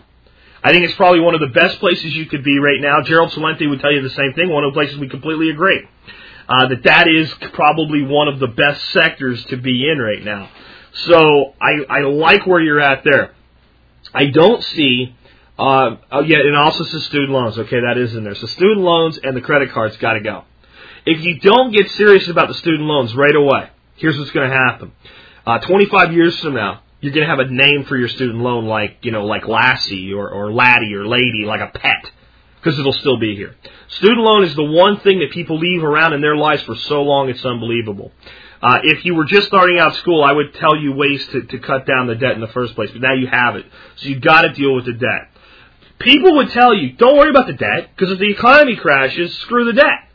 I 0.64 0.72
think 0.72 0.86
it's 0.86 0.96
probably 0.96 1.20
one 1.20 1.34
of 1.34 1.42
the 1.42 1.48
best 1.48 1.80
places 1.80 2.16
you 2.16 2.26
could 2.28 2.44
be 2.44 2.58
right 2.60 2.80
now. 2.80 3.02
Gerald 3.02 3.32
Celente 3.32 3.68
would 3.70 3.82
tell 3.82 3.92
you 3.92 4.02
the 4.02 4.10
same 4.12 4.34
thing. 4.34 4.50
One 4.50 4.64
of 4.64 4.74
the 4.74 4.80
places 4.80 4.98
we 4.98 5.10
completely 5.10 5.50
agree. 5.50 5.82
Uh, 6.48 6.68
that 6.68 6.84
that 6.84 7.08
is 7.08 7.34
probably 7.54 8.04
one 8.04 8.28
of 8.28 8.40
the 8.40 8.48
best 8.48 8.84
sectors 8.92 9.44
to 9.46 9.58
be 9.58 9.90
in 9.90 9.98
right 9.98 10.24
now. 10.24 10.50
So 10.94 11.54
I, 11.60 11.86
I 11.90 12.02
like 12.02 12.46
where 12.46 12.62
you're 12.62 12.80
at 12.80 13.04
there. 13.04 13.34
I 14.14 14.28
don't 14.28 14.64
see. 14.64 15.16
Uh, 15.58 15.98
oh 16.12 16.22
yeah, 16.22 16.38
and 16.40 16.56
also 16.56 16.84
says 16.84 17.04
student 17.06 17.32
loans. 17.32 17.58
Okay, 17.58 17.82
that 17.82 17.98
is 17.98 18.16
in 18.16 18.24
there. 18.24 18.36
So 18.36 18.48
student 18.48 18.82
loans 18.82 19.20
and 19.22 19.36
the 19.36 19.42
credit 19.42 19.72
cards 19.72 19.98
got 19.98 20.14
to 20.14 20.20
go. 20.20 20.44
If 21.06 21.24
you 21.24 21.40
don't 21.40 21.72
get 21.72 21.90
serious 21.92 22.28
about 22.28 22.48
the 22.48 22.54
student 22.54 22.84
loans 22.84 23.14
right 23.16 23.36
away, 23.36 23.70
here's 23.96 24.18
what's 24.18 24.32
going 24.32 24.50
to 24.50 24.56
happen. 24.56 24.94
Uh, 25.46 25.60
25 25.60 26.14
years 26.14 26.40
from 26.40 26.54
now, 26.54 26.82
you're 27.02 27.12
going 27.12 27.28
to 27.28 27.30
have 27.30 27.40
a 27.40 27.52
name 27.52 27.84
for 27.84 27.98
your 27.98 28.08
student 28.08 28.40
loan 28.40 28.66
like, 28.66 29.00
you 29.02 29.12
know, 29.12 29.26
like 29.26 29.46
Lassie 29.46 30.14
or, 30.14 30.30
or 30.30 30.54
Laddie 30.54 30.96
or 30.96 31.06
Lady, 31.06 31.44
like 31.44 31.60
a 31.60 31.78
pet, 31.78 32.10
because 32.56 32.80
it'll 32.80 32.94
still 32.94 33.18
be 33.18 33.36
here. 33.36 33.56
Student 33.90 34.22
loan 34.22 34.46
is 34.46 34.56
the 34.56 34.64
one 34.64 35.02
thing 35.02 35.20
that 35.20 35.32
people 35.32 35.60
leave 35.60 35.84
around 35.84 36.14
in 36.14 36.22
their 36.22 36.38
lives 36.38 36.64
for 36.64 36.76
so 36.76 37.02
long 37.02 37.30
it's 37.30 37.44
unbelievable. 37.44 38.14
Uh, 38.64 38.80
if 38.84 39.04
you 39.04 39.14
were 39.14 39.26
just 39.26 39.48
starting 39.48 39.78
out 39.78 39.94
school, 39.98 40.24
I 40.24 40.32
would 40.32 40.54
tell 40.54 40.78
you 40.78 40.94
ways 40.94 41.26
to, 41.34 41.42
to 41.42 41.60
cut 41.60 41.86
down 41.86 42.08
the 42.08 42.16
debt 42.16 42.32
in 42.32 42.40
the 42.40 42.48
first 42.48 42.76
place, 42.76 42.90
but 42.92 43.02
now 43.02 43.14
you 43.14 43.28
have 43.28 43.58
it. 43.58 43.66
So 43.98 44.08
you've 44.08 44.22
got 44.22 44.44
to 44.44 44.54
deal 44.54 44.74
with 44.74 44.86
the 44.86 44.94
debt. 44.94 45.28
People 46.00 46.38
would 46.38 46.50
tell 46.52 46.74
you, 46.74 46.94
don't 46.94 47.18
worry 47.18 47.30
about 47.30 47.48
the 47.48 47.54
debt, 47.54 47.90
because 47.94 48.14
if 48.14 48.20
the 48.20 48.32
economy 48.32 48.78
crashes, 48.78 49.36
screw 49.40 49.66
the 49.66 49.74
debt. 49.74 50.08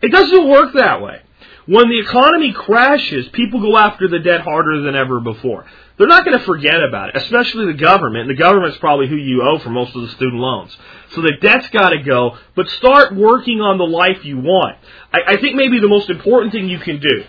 It 0.00 0.10
doesn't 0.10 0.48
work 0.48 0.72
that 0.72 1.02
way. 1.02 1.20
When 1.66 1.90
the 1.90 2.00
economy 2.00 2.52
crashes, 2.52 3.28
people 3.28 3.60
go 3.60 3.76
after 3.76 4.08
the 4.08 4.20
debt 4.20 4.40
harder 4.40 4.80
than 4.80 4.96
ever 4.96 5.20
before. 5.20 5.66
They're 5.98 6.08
not 6.08 6.24
going 6.24 6.38
to 6.38 6.44
forget 6.44 6.82
about 6.82 7.10
it, 7.10 7.16
especially 7.16 7.66
the 7.66 7.78
government. 7.78 8.28
And 8.28 8.30
the 8.30 8.42
government's 8.42 8.78
probably 8.78 9.06
who 9.06 9.16
you 9.16 9.42
owe 9.42 9.58
for 9.58 9.68
most 9.68 9.94
of 9.94 10.00
the 10.00 10.08
student 10.08 10.40
loans. 10.40 10.74
So 11.10 11.20
the 11.20 11.36
debt's 11.42 11.68
got 11.68 11.90
to 11.90 12.02
go, 12.02 12.38
but 12.56 12.68
start 12.70 13.14
working 13.14 13.60
on 13.60 13.76
the 13.76 13.84
life 13.84 14.24
you 14.24 14.38
want. 14.38 14.78
I, 15.12 15.34
I 15.34 15.36
think 15.36 15.56
maybe 15.56 15.78
the 15.78 15.88
most 15.88 16.08
important 16.08 16.52
thing 16.52 16.70
you 16.70 16.78
can 16.78 16.98
do 16.98 17.24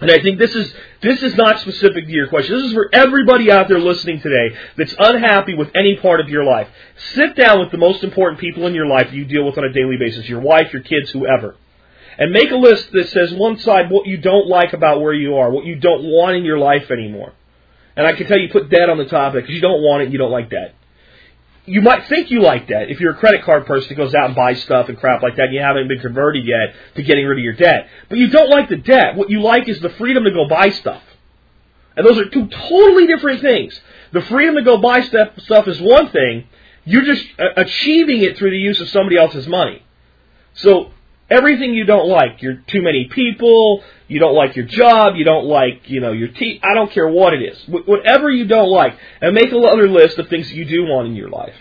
and 0.00 0.10
I 0.10 0.20
think 0.22 0.38
this 0.38 0.54
is 0.54 0.72
this 1.02 1.22
is 1.22 1.34
not 1.34 1.60
specific 1.60 2.06
to 2.06 2.10
your 2.10 2.28
question. 2.28 2.56
This 2.56 2.66
is 2.66 2.72
for 2.72 2.88
everybody 2.92 3.50
out 3.50 3.68
there 3.68 3.78
listening 3.78 4.20
today 4.20 4.56
that's 4.76 4.94
unhappy 4.98 5.54
with 5.54 5.70
any 5.74 5.96
part 5.96 6.20
of 6.20 6.28
your 6.28 6.44
life. 6.44 6.68
Sit 7.14 7.36
down 7.36 7.60
with 7.60 7.70
the 7.70 7.78
most 7.78 8.02
important 8.02 8.40
people 8.40 8.66
in 8.66 8.74
your 8.74 8.86
life 8.86 9.12
you 9.12 9.24
deal 9.24 9.44
with 9.44 9.58
on 9.58 9.64
a 9.64 9.72
daily 9.72 9.96
basis, 9.98 10.28
your 10.28 10.40
wife, 10.40 10.72
your 10.72 10.82
kids, 10.82 11.10
whoever. 11.10 11.56
And 12.18 12.32
make 12.32 12.50
a 12.50 12.56
list 12.56 12.90
that 12.92 13.08
says 13.10 13.32
one 13.32 13.58
side 13.58 13.90
what 13.90 14.06
you 14.06 14.16
don't 14.16 14.48
like 14.48 14.72
about 14.72 15.00
where 15.00 15.14
you 15.14 15.36
are, 15.36 15.50
what 15.50 15.64
you 15.64 15.76
don't 15.76 16.04
want 16.04 16.36
in 16.36 16.44
your 16.44 16.58
life 16.58 16.90
anymore. 16.90 17.32
And 17.96 18.06
I 18.06 18.12
can 18.12 18.26
tell 18.26 18.38
you 18.38 18.48
put 18.48 18.70
debt 18.70 18.88
on 18.88 18.98
the 18.98 19.04
top 19.04 19.34
because 19.34 19.50
you 19.50 19.60
don't 19.60 19.82
want 19.82 20.02
it, 20.02 20.12
you 20.12 20.18
don't 20.18 20.30
like 20.30 20.50
that 20.50 20.74
you 21.66 21.82
might 21.82 22.08
think 22.08 22.30
you 22.30 22.40
like 22.40 22.68
that 22.68 22.90
if 22.90 23.00
you're 23.00 23.12
a 23.12 23.16
credit 23.16 23.44
card 23.44 23.66
person 23.66 23.88
that 23.90 23.94
goes 23.94 24.14
out 24.14 24.26
and 24.26 24.34
buys 24.34 24.62
stuff 24.62 24.88
and 24.88 24.98
crap 24.98 25.22
like 25.22 25.36
that 25.36 25.46
and 25.46 25.54
you 25.54 25.60
haven't 25.60 25.88
been 25.88 26.00
converted 26.00 26.44
yet 26.44 26.74
to 26.96 27.02
getting 27.02 27.26
rid 27.26 27.38
of 27.38 27.44
your 27.44 27.54
debt. 27.54 27.88
But 28.08 28.18
you 28.18 28.28
don't 28.28 28.50
like 28.50 28.68
the 28.68 28.76
debt. 28.76 29.14
What 29.16 29.30
you 29.30 29.40
like 29.40 29.68
is 29.68 29.80
the 29.80 29.90
freedom 29.90 30.24
to 30.24 30.30
go 30.30 30.48
buy 30.48 30.70
stuff. 30.70 31.02
And 31.96 32.06
those 32.06 32.18
are 32.18 32.28
two 32.28 32.48
totally 32.48 33.06
different 33.06 33.40
things. 33.42 33.78
The 34.12 34.22
freedom 34.22 34.56
to 34.56 34.62
go 34.62 34.78
buy 34.78 35.02
stuff, 35.02 35.38
stuff 35.40 35.68
is 35.68 35.80
one 35.80 36.10
thing. 36.10 36.46
You're 36.84 37.04
just 37.04 37.24
achieving 37.38 38.22
it 38.22 38.38
through 38.38 38.50
the 38.50 38.58
use 38.58 38.80
of 38.80 38.88
somebody 38.88 39.16
else's 39.16 39.46
money. 39.46 39.84
So 40.54 40.92
everything 41.30 41.74
you 41.74 41.84
don't 41.84 42.08
like, 42.08 42.42
you're 42.42 42.62
too 42.66 42.82
many 42.82 43.08
people, 43.10 43.82
you 44.08 44.18
don't 44.18 44.34
like 44.34 44.56
your 44.56 44.66
job, 44.66 45.14
you 45.16 45.24
don't 45.24 45.46
like, 45.46 45.88
you 45.88 46.00
know, 46.00 46.12
your 46.12 46.28
teeth, 46.28 46.60
I 46.62 46.74
don't 46.74 46.90
care 46.90 47.08
what 47.08 47.32
it 47.32 47.42
is. 47.42 47.58
Whatever 47.68 48.30
you 48.30 48.46
don't 48.46 48.68
like, 48.68 48.98
and 49.20 49.34
make 49.34 49.52
another 49.52 49.88
list 49.88 50.18
of 50.18 50.28
things 50.28 50.48
that 50.48 50.54
you 50.54 50.64
do 50.64 50.82
want 50.82 51.08
in 51.08 51.14
your 51.14 51.30
life. 51.30 51.54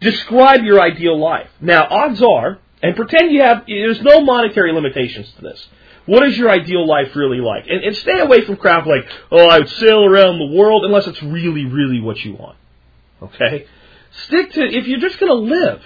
Describe 0.00 0.64
your 0.64 0.80
ideal 0.80 1.18
life. 1.18 1.48
Now, 1.60 1.86
odds 1.88 2.22
are, 2.22 2.58
and 2.82 2.96
pretend 2.96 3.30
you 3.30 3.42
have, 3.42 3.64
there's 3.66 4.00
no 4.00 4.22
monetary 4.22 4.72
limitations 4.72 5.30
to 5.36 5.42
this. 5.42 5.68
What 6.06 6.26
is 6.26 6.36
your 6.36 6.50
ideal 6.50 6.84
life 6.84 7.14
really 7.14 7.38
like? 7.38 7.66
And, 7.68 7.84
and 7.84 7.96
stay 7.96 8.18
away 8.18 8.44
from 8.44 8.56
crap 8.56 8.86
like, 8.86 9.06
oh, 9.30 9.46
I 9.46 9.58
would 9.58 9.68
sail 9.68 10.04
around 10.04 10.38
the 10.38 10.56
world, 10.56 10.84
unless 10.84 11.06
it's 11.06 11.22
really, 11.22 11.64
really 11.64 12.00
what 12.00 12.24
you 12.24 12.34
want. 12.34 12.56
Okay? 13.22 13.66
Stick 14.24 14.52
to, 14.52 14.64
if 14.64 14.88
you're 14.88 14.98
just 14.98 15.20
gonna 15.20 15.34
live, 15.34 15.80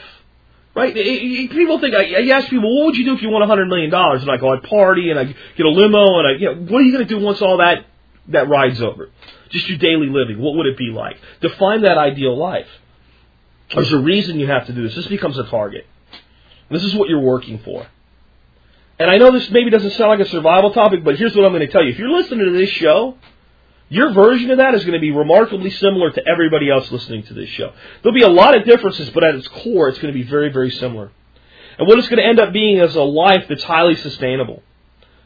Right? 0.77 0.95
People 0.95 1.79
think, 1.81 1.95
I 1.95 2.29
ask 2.37 2.51
people, 2.51 2.77
what 2.77 2.87
would 2.87 2.97
you 2.97 3.07
do 3.07 3.15
if 3.15 3.23
you 3.23 3.31
won 3.31 3.41
a 3.41 3.47
$100 3.47 3.67
million? 3.67 3.93
And 3.93 4.31
I 4.31 4.37
go, 4.37 4.53
I'd 4.53 4.63
party 4.63 5.09
and 5.09 5.19
I 5.19 5.25
get 5.25 5.65
a 5.65 5.71
limo 5.71 6.19
and 6.19 6.29
I, 6.29 6.33
you 6.33 6.55
know, 6.55 6.71
what 6.71 6.83
are 6.83 6.85
you 6.85 6.93
going 6.93 7.09
to 7.09 7.19
do 7.19 7.25
once 7.25 7.41
all 7.41 7.57
that, 7.59 7.87
that 8.29 8.47
ride's 8.47 8.83
over? 8.83 9.09
Just 9.49 9.67
your 9.71 9.79
daily 9.79 10.09
living. 10.11 10.39
What 10.39 10.55
would 10.57 10.67
it 10.67 10.77
be 10.77 10.91
like? 10.91 11.19
Define 11.41 11.81
that 11.81 11.97
ideal 11.97 12.37
life. 12.37 12.69
There's 13.75 13.91
a 13.91 13.99
reason 13.99 14.39
you 14.39 14.49
have 14.49 14.67
to 14.67 14.75
do 14.75 14.83
this. 14.83 14.95
This 14.95 15.07
becomes 15.07 15.39
a 15.39 15.45
target. 15.45 15.87
This 16.71 16.85
is 16.85 16.95
what 16.95 17.09
you're 17.09 17.21
working 17.21 17.59
for. 17.61 17.87
And 18.99 19.11
I 19.11 19.17
know 19.17 19.33
this 19.33 19.51
maybe 19.51 19.71
doesn't 19.71 19.93
sound 19.93 20.11
like 20.11 20.21
a 20.21 20.31
survival 20.31 20.75
topic, 20.75 21.05
but 21.05 21.17
here's 21.17 21.35
what 21.35 21.47
I'm 21.47 21.53
going 21.53 21.67
to 21.67 21.73
tell 21.73 21.83
you. 21.83 21.93
If 21.93 21.99
you're 21.99 22.11
listening 22.11 22.45
to 22.45 22.53
this 22.53 22.69
show, 22.69 23.17
your 23.89 24.13
version 24.13 24.51
of 24.51 24.59
that 24.59 24.75
is 24.75 24.83
going 24.83 24.95
to 24.95 25.01
be 25.01 25.13
remarkably 25.13 25.71
similar 25.71 26.11
to 26.11 26.23
everybody 26.27 26.71
else 26.71 26.91
listening 26.91 27.23
to 27.25 27.35
this 27.35 27.49
show. 27.51 27.73
There'll 28.03 28.15
be 28.15 28.23
a 28.23 28.29
lot 28.29 28.57
of 28.57 28.65
differences, 28.65 29.11
but 29.11 29.23
at 29.23 29.35
its 29.35 29.49
core, 29.49 29.89
it's 29.89 29.99
going 29.99 30.13
to 30.13 30.19
be 30.19 30.29
very, 30.29 30.51
very 30.51 30.71
similar. 30.71 31.13
And 31.79 31.87
what 31.87 31.99
it's 31.99 32.09
going 32.09 32.23
to 32.23 32.27
end 32.27 32.41
up 32.41 32.53
being 32.53 32.79
is 32.79 32.97
a 32.97 33.03
life 33.03 33.47
that's 33.49 33.63
highly 33.63 33.95
sustainable. 33.97 34.63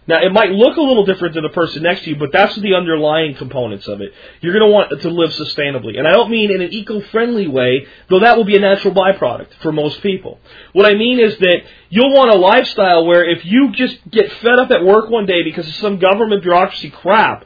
Now, 0.07 0.19
it 0.21 0.33
might 0.33 0.51
look 0.51 0.77
a 0.77 0.81
little 0.81 1.05
different 1.05 1.35
to 1.35 1.41
the 1.41 1.51
person 1.51 1.85
next 1.85 2.03
to 2.03 2.11
you, 2.11 2.17
but 2.17 2.33
that's 2.33 2.57
the 2.57 2.75
underlying 2.75 3.37
components 3.37 3.87
of 3.87 4.01
it. 4.01 4.13
You're 4.41 4.53
going 4.53 4.69
to 4.69 4.73
want 4.73 5.01
to 5.03 5.09
live 5.09 5.31
sustainably. 5.31 5.99
And 5.99 6.09
I 6.09 6.11
don't 6.11 6.31
mean 6.31 6.51
in 6.51 6.61
an 6.61 6.73
eco-friendly 6.73 7.47
way, 7.47 7.87
though 8.09 8.19
that 8.19 8.37
will 8.37 8.45
be 8.45 8.57
a 8.57 8.61
natural 8.61 8.93
byproduct 8.93 9.55
for 9.63 9.71
most 9.71 10.03
people. 10.03 10.41
What 10.73 10.91
I 10.91 10.95
mean 10.95 11.21
is 11.21 11.39
that 11.39 11.61
you'll 11.91 12.13
want 12.13 12.35
a 12.35 12.39
lifestyle 12.39 13.07
where 13.07 13.25
if 13.25 13.45
you 13.45 13.73
just 13.73 13.99
get 14.11 14.33
fed 14.33 14.59
up 14.59 14.71
at 14.71 14.85
work 14.85 15.11
one 15.11 15.27
day 15.27 15.45
because 15.45 15.69
of 15.69 15.75
some 15.75 15.99
government 15.99 16.43
bureaucracy 16.43 16.91
crap, 16.91 17.45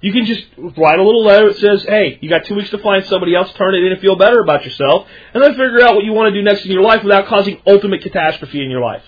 you 0.00 0.12
can 0.12 0.26
just 0.26 0.44
write 0.56 0.98
a 0.98 1.02
little 1.02 1.24
letter 1.24 1.52
that 1.52 1.58
says, 1.58 1.84
hey, 1.84 2.18
you 2.20 2.28
got 2.28 2.44
two 2.44 2.54
weeks 2.54 2.70
to 2.70 2.78
find 2.78 3.04
somebody 3.06 3.34
else, 3.34 3.52
turn 3.54 3.74
it 3.74 3.84
in 3.84 3.92
and 3.92 4.00
feel 4.00 4.16
better 4.16 4.40
about 4.40 4.64
yourself, 4.64 5.08
and 5.34 5.42
then 5.42 5.52
figure 5.52 5.82
out 5.82 5.94
what 5.94 6.04
you 6.04 6.12
want 6.12 6.32
to 6.32 6.38
do 6.38 6.42
next 6.42 6.64
in 6.64 6.70
your 6.70 6.82
life 6.82 7.02
without 7.02 7.26
causing 7.26 7.60
ultimate 7.66 8.02
catastrophe 8.02 8.62
in 8.62 8.70
your 8.70 8.80
life. 8.80 9.02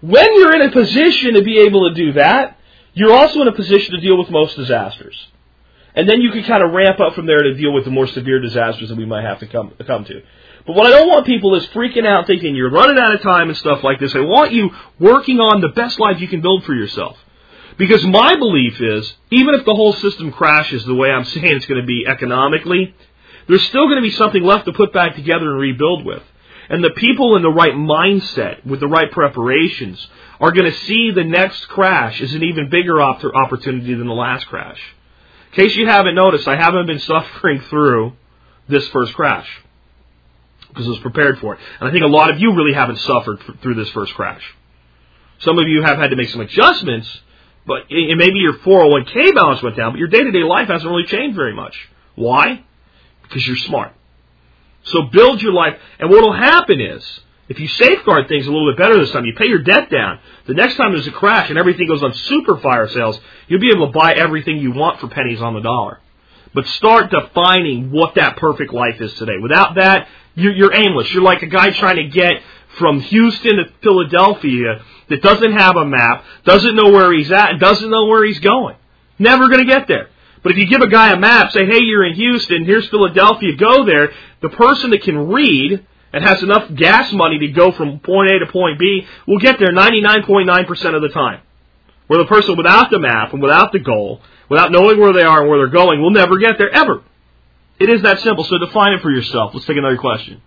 When 0.00 0.34
you're 0.34 0.54
in 0.54 0.62
a 0.62 0.70
position 0.70 1.34
to 1.34 1.42
be 1.42 1.60
able 1.60 1.88
to 1.88 1.94
do 1.94 2.12
that, 2.14 2.58
you're 2.94 3.12
also 3.12 3.40
in 3.40 3.48
a 3.48 3.52
position 3.52 3.94
to 3.94 4.00
deal 4.00 4.18
with 4.18 4.30
most 4.30 4.56
disasters. 4.56 5.16
And 5.94 6.08
then 6.08 6.20
you 6.20 6.30
can 6.30 6.42
kind 6.44 6.62
of 6.62 6.72
ramp 6.72 7.00
up 7.00 7.14
from 7.14 7.26
there 7.26 7.42
to 7.42 7.54
deal 7.54 7.72
with 7.72 7.84
the 7.84 7.90
more 7.90 8.06
severe 8.06 8.40
disasters 8.40 8.88
that 8.88 8.96
we 8.96 9.04
might 9.04 9.24
have 9.24 9.40
to 9.40 9.46
come, 9.46 9.72
come 9.86 10.04
to. 10.06 10.22
But 10.66 10.74
what 10.76 10.86
I 10.86 10.90
don't 10.90 11.08
want 11.08 11.26
people 11.26 11.54
is 11.54 11.66
freaking 11.68 12.06
out 12.06 12.26
thinking 12.26 12.54
you're 12.54 12.70
running 12.70 12.98
out 12.98 13.14
of 13.14 13.20
time 13.20 13.48
and 13.48 13.58
stuff 13.58 13.82
like 13.82 13.98
this. 13.98 14.14
I 14.14 14.20
want 14.20 14.52
you 14.52 14.70
working 14.98 15.40
on 15.40 15.60
the 15.60 15.68
best 15.68 15.98
life 15.98 16.20
you 16.20 16.28
can 16.28 16.40
build 16.40 16.64
for 16.64 16.74
yourself. 16.74 17.18
Because 17.78 18.04
my 18.04 18.36
belief 18.36 18.80
is, 18.80 19.12
even 19.30 19.54
if 19.54 19.64
the 19.64 19.74
whole 19.74 19.92
system 19.94 20.32
crashes 20.32 20.84
the 20.84 20.94
way 20.94 21.10
I'm 21.10 21.24
saying 21.34 21.46
it's 21.46 21.66
going 21.66 21.80
to 21.80 21.86
be 21.86 22.06
economically, 22.06 22.94
there's 23.48 23.64
still 23.64 23.86
going 23.86 23.96
to 23.96 24.02
be 24.02 24.12
something 24.12 24.42
left 24.42 24.66
to 24.66 24.72
put 24.72 24.92
back 24.92 25.16
together 25.16 25.50
and 25.50 25.58
rebuild 25.58 26.04
with. 26.04 26.22
And 26.68 26.82
the 26.82 26.90
people 26.90 27.36
in 27.36 27.42
the 27.42 27.50
right 27.50 27.74
mindset, 27.74 28.64
with 28.64 28.80
the 28.80 28.86
right 28.86 29.10
preparations, 29.10 30.06
are 30.40 30.52
going 30.52 30.70
to 30.70 30.78
see 30.80 31.10
the 31.10 31.24
next 31.24 31.66
crash 31.66 32.20
as 32.20 32.32
an 32.34 32.42
even 32.42 32.70
bigger 32.70 33.00
op- 33.00 33.24
opportunity 33.24 33.94
than 33.94 34.06
the 34.06 34.14
last 34.14 34.46
crash. 34.46 34.80
In 35.52 35.64
case 35.64 35.76
you 35.76 35.86
haven't 35.86 36.14
noticed, 36.14 36.48
I 36.48 36.56
haven't 36.56 36.86
been 36.86 36.98
suffering 37.00 37.60
through 37.62 38.12
this 38.68 38.86
first 38.88 39.12
crash 39.14 39.48
because 40.68 40.86
I 40.86 40.90
was 40.90 40.98
prepared 41.00 41.38
for 41.40 41.54
it. 41.54 41.60
And 41.80 41.88
I 41.88 41.92
think 41.92 42.04
a 42.04 42.08
lot 42.08 42.30
of 42.30 42.40
you 42.40 42.54
really 42.54 42.72
haven't 42.72 42.98
suffered 43.00 43.40
through 43.60 43.74
this 43.74 43.90
first 43.90 44.14
crash. 44.14 44.42
Some 45.40 45.58
of 45.58 45.68
you 45.68 45.82
have 45.82 45.98
had 45.98 46.10
to 46.10 46.16
make 46.16 46.30
some 46.30 46.40
adjustments, 46.40 47.08
but 47.66 47.84
maybe 47.90 48.38
your 48.38 48.54
401k 48.58 49.34
balance 49.34 49.62
went 49.62 49.76
down, 49.76 49.92
but 49.92 49.98
your 49.98 50.08
day 50.08 50.22
to 50.22 50.30
day 50.30 50.42
life 50.42 50.68
hasn't 50.68 50.90
really 50.90 51.06
changed 51.06 51.36
very 51.36 51.54
much. 51.54 51.76
Why? 52.14 52.64
Because 53.22 53.46
you're 53.46 53.56
smart. 53.56 53.92
So 54.84 55.02
build 55.02 55.40
your 55.40 55.52
life. 55.52 55.78
And 55.98 56.10
what 56.10 56.22
will 56.22 56.32
happen 56.32 56.80
is, 56.80 57.20
if 57.48 57.60
you 57.60 57.68
safeguard 57.68 58.28
things 58.28 58.46
a 58.46 58.50
little 58.50 58.70
bit 58.72 58.78
better 58.78 58.98
this 58.98 59.10
time, 59.12 59.24
you 59.26 59.34
pay 59.34 59.46
your 59.46 59.62
debt 59.62 59.90
down, 59.90 60.18
the 60.46 60.54
next 60.54 60.76
time 60.76 60.92
there's 60.92 61.06
a 61.06 61.12
crash 61.12 61.50
and 61.50 61.58
everything 61.58 61.86
goes 61.86 62.02
on 62.02 62.14
super 62.14 62.56
fire 62.58 62.88
sales, 62.88 63.20
you'll 63.46 63.60
be 63.60 63.70
able 63.70 63.86
to 63.86 63.92
buy 63.92 64.12
everything 64.14 64.58
you 64.58 64.72
want 64.72 65.00
for 65.00 65.08
pennies 65.08 65.40
on 65.40 65.54
the 65.54 65.60
dollar. 65.60 66.00
But 66.54 66.66
start 66.66 67.10
defining 67.10 67.90
what 67.90 68.16
that 68.16 68.36
perfect 68.36 68.72
life 68.72 69.00
is 69.00 69.14
today. 69.14 69.38
Without 69.40 69.76
that, 69.76 70.08
you're 70.34 70.74
aimless. 70.74 71.12
You're 71.12 71.22
like 71.22 71.42
a 71.42 71.46
guy 71.46 71.70
trying 71.70 71.96
to 71.96 72.08
get 72.08 72.42
from 72.78 73.00
Houston 73.00 73.56
to 73.56 73.64
Philadelphia 73.82 74.82
that 75.08 75.22
doesn't 75.22 75.52
have 75.52 75.76
a 75.76 75.84
map, 75.84 76.24
doesn't 76.44 76.74
know 76.74 76.90
where 76.90 77.12
he's 77.12 77.30
at, 77.30 77.50
and 77.50 77.60
doesn't 77.60 77.90
know 77.90 78.06
where 78.06 78.24
he's 78.24 78.40
going. 78.40 78.76
Never 79.18 79.48
going 79.48 79.66
to 79.66 79.70
get 79.70 79.88
there. 79.88 80.08
But 80.42 80.52
if 80.52 80.58
you 80.58 80.66
give 80.66 80.80
a 80.80 80.88
guy 80.88 81.12
a 81.12 81.18
map, 81.18 81.52
say, 81.52 81.66
hey, 81.66 81.80
you're 81.80 82.04
in 82.04 82.14
Houston, 82.14 82.64
here's 82.64 82.88
Philadelphia, 82.88 83.56
go 83.56 83.84
there, 83.84 84.12
the 84.40 84.48
person 84.48 84.90
that 84.90 85.02
can 85.02 85.28
read 85.28 85.86
and 86.12 86.24
has 86.24 86.42
enough 86.42 86.74
gas 86.74 87.12
money 87.12 87.38
to 87.38 87.48
go 87.48 87.72
from 87.72 88.00
point 88.00 88.30
A 88.32 88.38
to 88.40 88.50
point 88.50 88.78
B 88.78 89.06
will 89.26 89.38
get 89.38 89.58
there 89.58 89.70
99.9% 89.70 90.94
of 90.96 91.02
the 91.02 91.08
time. 91.08 91.40
Where 92.08 92.18
the 92.18 92.26
person 92.26 92.56
without 92.56 92.90
the 92.90 92.98
map 92.98 93.32
and 93.32 93.40
without 93.40 93.72
the 93.72 93.78
goal, 93.78 94.20
without 94.48 94.72
knowing 94.72 95.00
where 95.00 95.12
they 95.12 95.22
are 95.22 95.40
and 95.40 95.48
where 95.48 95.58
they're 95.58 95.68
going, 95.68 96.02
will 96.02 96.10
never 96.10 96.38
get 96.38 96.58
there, 96.58 96.70
ever. 96.70 97.02
It 97.78 97.88
is 97.88 98.02
that 98.02 98.20
simple, 98.20 98.44
so 98.44 98.58
define 98.58 98.92
it 98.92 99.02
for 99.02 99.10
yourself. 99.10 99.54
Let's 99.54 99.66
take 99.66 99.78
another 99.78 99.96
question. 99.96 100.42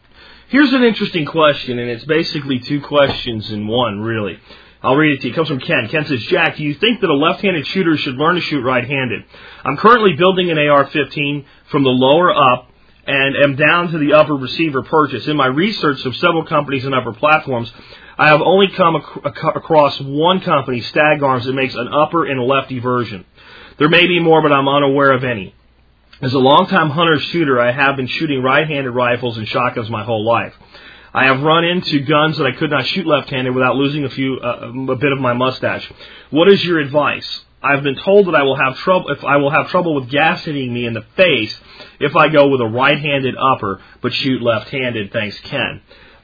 Here's 0.55 0.71
an 0.71 0.85
interesting 0.85 1.25
question, 1.25 1.79
and 1.79 1.89
it's 1.89 2.05
basically 2.05 2.59
two 2.59 2.79
questions 2.79 3.51
in 3.51 3.67
one, 3.67 3.99
really. 3.99 4.39
I'll 4.81 4.95
read 4.95 5.15
it 5.17 5.21
to 5.23 5.27
you. 5.27 5.33
It 5.33 5.35
comes 5.35 5.49
from 5.49 5.59
Ken. 5.59 5.89
Ken 5.89 6.05
says, 6.05 6.23
Jack, 6.27 6.55
do 6.55 6.63
you 6.63 6.75
think 6.75 7.01
that 7.01 7.09
a 7.09 7.13
left-handed 7.13 7.67
shooter 7.67 7.97
should 7.97 8.15
learn 8.15 8.35
to 8.35 8.41
shoot 8.41 8.61
right-handed? 8.61 9.25
I'm 9.65 9.75
currently 9.75 10.13
building 10.13 10.51
an 10.51 10.57
AR-15 10.57 11.43
from 11.71 11.83
the 11.83 11.89
lower 11.89 12.33
up 12.33 12.69
and 13.05 13.35
am 13.35 13.57
down 13.57 13.91
to 13.91 13.97
the 13.97 14.13
upper 14.13 14.33
receiver 14.33 14.81
purchase. 14.81 15.27
In 15.27 15.35
my 15.35 15.47
research 15.47 16.05
of 16.05 16.15
several 16.15 16.45
companies 16.45 16.85
and 16.85 16.95
upper 16.95 17.11
platforms, 17.11 17.69
I 18.17 18.29
have 18.29 18.41
only 18.41 18.69
come 18.69 18.95
ac- 18.95 19.51
across 19.55 19.99
one 19.99 20.39
company, 20.39 20.79
Stag 20.79 21.21
Arms, 21.21 21.43
that 21.47 21.53
makes 21.53 21.75
an 21.75 21.89
upper 21.89 22.23
and 22.27 22.39
a 22.39 22.43
lefty 22.43 22.79
version. 22.79 23.25
There 23.77 23.89
may 23.89 24.07
be 24.07 24.21
more, 24.21 24.41
but 24.41 24.53
I'm 24.53 24.69
unaware 24.69 25.11
of 25.11 25.25
any. 25.25 25.53
As 26.21 26.33
a 26.33 26.39
longtime 26.39 26.91
hunter 26.91 27.19
shooter, 27.19 27.59
I 27.59 27.71
have 27.71 27.97
been 27.97 28.07
shooting 28.07 28.41
right-handed 28.41 28.89
rifles 28.91 29.37
and 29.37 29.47
shotguns 29.47 29.89
my 29.89 30.05
whole 30.05 30.23
life. 30.23 30.53
I 31.13 31.25
have 31.25 31.41
run 31.41 31.65
into 31.65 31.99
guns 32.01 32.37
that 32.37 32.45
I 32.45 32.53
could 32.53 32.71
not 32.71 32.85
shoot 32.85 33.05
left-handed 33.05 33.53
without 33.53 33.75
losing 33.75 34.05
a 34.05 34.09
few 34.09 34.37
uh, 34.37 34.71
a 34.91 34.95
bit 34.95 35.11
of 35.11 35.19
my 35.19 35.33
mustache. 35.33 35.89
What 36.29 36.49
is 36.49 36.63
your 36.63 36.79
advice? 36.79 37.41
I've 37.61 37.83
been 37.83 37.95
told 37.95 38.27
that 38.27 38.35
I 38.35 38.43
will 38.43 38.55
have 38.55 38.77
trouble 38.77 39.09
if 39.09 39.23
I 39.23 39.37
will 39.37 39.49
have 39.49 39.69
trouble 39.69 39.95
with 39.95 40.09
gas 40.09 40.43
hitting 40.45 40.73
me 40.73 40.85
in 40.85 40.93
the 40.93 41.05
face 41.17 41.57
if 41.99 42.15
I 42.15 42.29
go 42.29 42.47
with 42.47 42.61
a 42.61 42.65
right-handed 42.65 43.35
upper 43.37 43.81
but 44.01 44.13
shoot 44.13 44.41
left-handed. 44.41 45.11
Thanks, 45.11 45.39
Ken. 45.41 45.81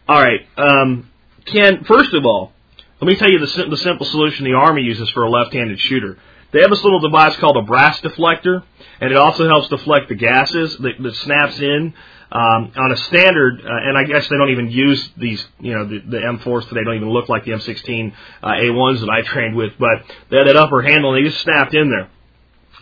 All 0.07 0.21
right, 0.21 0.41
um, 0.57 1.09
Ken. 1.45 1.83
First 1.83 2.13
of 2.13 2.25
all, 2.25 2.53
let 3.01 3.07
me 3.07 3.15
tell 3.15 3.29
you 3.29 3.39
the, 3.39 3.65
the 3.69 3.77
simple 3.77 4.05
solution 4.05 4.45
the 4.45 4.53
Army 4.53 4.83
uses 4.83 5.09
for 5.09 5.23
a 5.23 5.29
left-handed 5.29 5.79
shooter. 5.79 6.17
They 6.51 6.59
have 6.61 6.69
this 6.69 6.83
little 6.83 6.99
device 6.99 7.35
called 7.37 7.57
a 7.57 7.61
brass 7.61 7.99
deflector, 8.01 8.63
and 8.99 9.11
it 9.11 9.17
also 9.17 9.47
helps 9.47 9.69
deflect 9.69 10.09
the 10.09 10.15
gases 10.15 10.77
that, 10.77 10.93
that 11.01 11.15
snaps 11.15 11.59
in. 11.59 11.93
Um, 12.33 12.71
on 12.77 12.93
a 12.93 12.95
standard, 12.95 13.59
uh, 13.59 13.67
and 13.67 13.97
I 13.97 14.05
guess 14.05 14.25
they 14.29 14.37
don't 14.37 14.51
even 14.51 14.71
use 14.71 15.09
these, 15.17 15.45
you 15.59 15.73
know, 15.75 15.85
the, 15.85 15.99
the 15.99 16.17
M4s 16.17 16.69
today 16.69 16.79
don't 16.85 16.95
even 16.95 17.09
look 17.09 17.27
like 17.27 17.43
the 17.43 17.51
M16 17.51 18.13
uh, 18.41 18.47
A1s 18.47 19.01
that 19.01 19.09
I 19.09 19.21
trained 19.21 19.53
with, 19.53 19.73
but 19.77 20.05
they 20.29 20.37
had 20.37 20.47
that 20.47 20.55
upper 20.55 20.81
handle 20.81 21.13
and 21.13 21.25
they 21.25 21.29
just 21.29 21.43
snapped 21.43 21.73
in 21.73 21.89
there. 21.89 22.09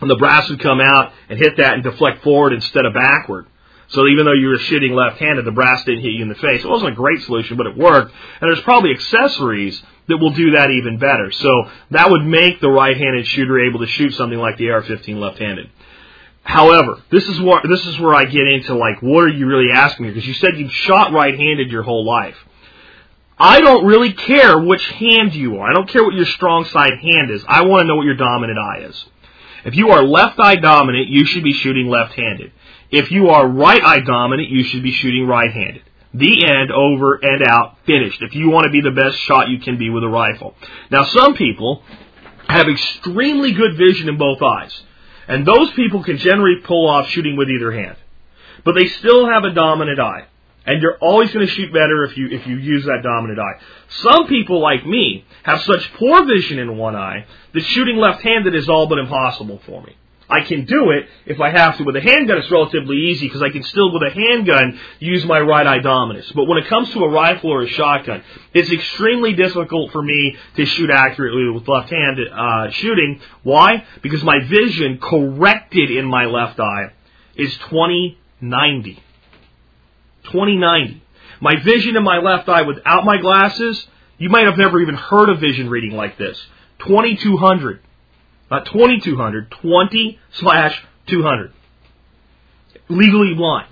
And 0.00 0.08
the 0.08 0.14
brass 0.14 0.48
would 0.50 0.60
come 0.60 0.80
out 0.80 1.12
and 1.28 1.36
hit 1.36 1.56
that 1.56 1.74
and 1.74 1.82
deflect 1.82 2.22
forward 2.22 2.52
instead 2.52 2.86
of 2.86 2.94
backward. 2.94 3.46
So 3.90 4.06
even 4.06 4.24
though 4.24 4.32
you 4.32 4.48
were 4.48 4.58
shooting 4.58 4.94
left-handed, 4.94 5.44
the 5.44 5.50
brass 5.50 5.84
didn't 5.84 6.02
hit 6.02 6.12
you 6.12 6.22
in 6.22 6.28
the 6.28 6.36
face. 6.36 6.64
It 6.64 6.68
wasn't 6.68 6.92
a 6.92 6.94
great 6.94 7.22
solution, 7.22 7.56
but 7.56 7.66
it 7.66 7.76
worked. 7.76 8.12
And 8.40 8.48
there's 8.48 8.62
probably 8.62 8.92
accessories 8.92 9.82
that 10.06 10.18
will 10.18 10.30
do 10.30 10.52
that 10.52 10.70
even 10.70 10.98
better. 10.98 11.32
So 11.32 11.50
that 11.90 12.08
would 12.08 12.24
make 12.24 12.60
the 12.60 12.68
right-handed 12.68 13.26
shooter 13.26 13.58
able 13.66 13.80
to 13.80 13.86
shoot 13.86 14.14
something 14.14 14.38
like 14.38 14.58
the 14.58 14.70
AR-15 14.70 15.18
left-handed. 15.18 15.70
However, 16.42 17.02
this 17.10 17.28
is 17.28 17.40
where 17.40 17.60
this 17.68 17.84
is 17.84 17.98
where 18.00 18.14
I 18.14 18.24
get 18.24 18.46
into 18.46 18.74
like, 18.74 19.02
what 19.02 19.24
are 19.24 19.28
you 19.28 19.46
really 19.46 19.72
asking 19.72 20.06
me? 20.06 20.12
Because 20.12 20.26
you 20.26 20.34
said 20.34 20.56
you've 20.56 20.72
shot 20.72 21.12
right-handed 21.12 21.70
your 21.70 21.82
whole 21.82 22.04
life. 22.04 22.36
I 23.38 23.60
don't 23.60 23.86
really 23.86 24.12
care 24.12 24.58
which 24.60 24.86
hand 24.86 25.34
you 25.34 25.58
are. 25.58 25.70
I 25.70 25.72
don't 25.72 25.88
care 25.88 26.04
what 26.04 26.14
your 26.14 26.26
strong 26.26 26.64
side 26.66 26.92
hand 27.00 27.30
is. 27.30 27.44
I 27.48 27.62
want 27.62 27.82
to 27.82 27.86
know 27.86 27.96
what 27.96 28.04
your 28.04 28.16
dominant 28.16 28.58
eye 28.58 28.84
is. 28.84 29.04
If 29.64 29.76
you 29.76 29.90
are 29.90 30.02
left 30.02 30.38
eye 30.38 30.56
dominant, 30.56 31.08
you 31.08 31.24
should 31.24 31.44
be 31.44 31.52
shooting 31.52 31.88
left-handed. 31.88 32.52
If 32.90 33.10
you 33.10 33.30
are 33.30 33.46
right 33.46 33.82
eye 33.82 34.00
dominant, 34.00 34.48
you 34.50 34.64
should 34.64 34.82
be 34.82 34.92
shooting 34.92 35.26
right-handed. 35.26 35.82
The 36.12 36.44
end, 36.44 36.72
over 36.72 37.14
and 37.22 37.46
out, 37.46 37.78
finished. 37.86 38.20
If 38.20 38.34
you 38.34 38.50
want 38.50 38.64
to 38.64 38.70
be 38.70 38.80
the 38.80 38.90
best 38.90 39.16
shot 39.18 39.48
you 39.48 39.60
can 39.60 39.78
be 39.78 39.90
with 39.90 40.02
a 40.02 40.08
rifle. 40.08 40.56
Now, 40.90 41.04
some 41.04 41.34
people 41.34 41.84
have 42.48 42.68
extremely 42.68 43.52
good 43.52 43.76
vision 43.76 44.08
in 44.08 44.18
both 44.18 44.42
eyes. 44.42 44.82
And 45.28 45.46
those 45.46 45.70
people 45.74 46.02
can 46.02 46.18
generally 46.18 46.60
pull 46.64 46.88
off 46.88 47.08
shooting 47.10 47.36
with 47.36 47.48
either 47.48 47.70
hand. 47.70 47.96
But 48.64 48.74
they 48.74 48.88
still 48.88 49.28
have 49.28 49.44
a 49.44 49.52
dominant 49.52 50.00
eye. 50.00 50.24
And 50.66 50.82
you're 50.82 50.98
always 50.98 51.32
going 51.32 51.46
to 51.46 51.52
shoot 51.52 51.72
better 51.72 52.04
if 52.04 52.16
you, 52.16 52.28
if 52.28 52.46
you 52.46 52.56
use 52.56 52.84
that 52.84 53.02
dominant 53.04 53.38
eye. 53.38 53.62
Some 54.02 54.26
people 54.26 54.60
like 54.60 54.84
me 54.84 55.24
have 55.44 55.62
such 55.62 55.92
poor 55.94 56.26
vision 56.26 56.58
in 56.58 56.76
one 56.76 56.96
eye 56.96 57.26
that 57.54 57.64
shooting 57.64 57.96
left-handed 57.96 58.54
is 58.54 58.68
all 58.68 58.88
but 58.88 58.98
impossible 58.98 59.60
for 59.64 59.82
me. 59.82 59.96
I 60.30 60.42
can 60.42 60.64
do 60.64 60.90
it 60.90 61.08
if 61.26 61.40
I 61.40 61.50
have 61.50 61.76
to. 61.78 61.84
With 61.84 61.96
a 61.96 62.00
handgun, 62.00 62.38
it's 62.38 62.50
relatively 62.50 62.96
easy 63.10 63.26
because 63.26 63.42
I 63.42 63.50
can 63.50 63.62
still, 63.64 63.92
with 63.92 64.02
a 64.02 64.10
handgun, 64.10 64.78
use 65.00 65.24
my 65.24 65.40
right 65.40 65.66
eye 65.66 65.80
dominance. 65.80 66.30
But 66.32 66.44
when 66.44 66.58
it 66.58 66.68
comes 66.68 66.90
to 66.92 67.04
a 67.04 67.08
rifle 67.08 67.50
or 67.50 67.62
a 67.62 67.68
shotgun, 67.68 68.22
it's 68.54 68.70
extremely 68.70 69.32
difficult 69.34 69.90
for 69.90 70.02
me 70.02 70.36
to 70.56 70.64
shoot 70.64 70.90
accurately 70.90 71.50
with 71.50 71.66
left-handed 71.66 72.28
uh, 72.28 72.70
shooting. 72.70 73.20
Why? 73.42 73.84
Because 74.02 74.22
my 74.22 74.38
vision 74.44 74.98
corrected 75.02 75.90
in 75.90 76.06
my 76.06 76.26
left 76.26 76.60
eye 76.60 76.92
is 77.34 77.52
2090. 77.68 78.94
2090. 80.24 81.02
My 81.40 81.56
vision 81.56 81.96
in 81.96 82.04
my 82.04 82.18
left 82.18 82.48
eye 82.48 82.62
without 82.62 83.04
my 83.04 83.16
glasses, 83.16 83.86
you 84.18 84.28
might 84.28 84.44
have 84.44 84.58
never 84.58 84.80
even 84.80 84.94
heard 84.94 85.30
of 85.30 85.40
vision 85.40 85.68
reading 85.68 85.96
like 85.96 86.18
this. 86.18 86.40
2200 86.80 87.80
not 88.50 88.66
2200, 88.66 89.50
20 89.50 90.18
slash 90.32 90.84
200. 91.06 91.52
Legally 92.88 93.34
blind. 93.34 93.68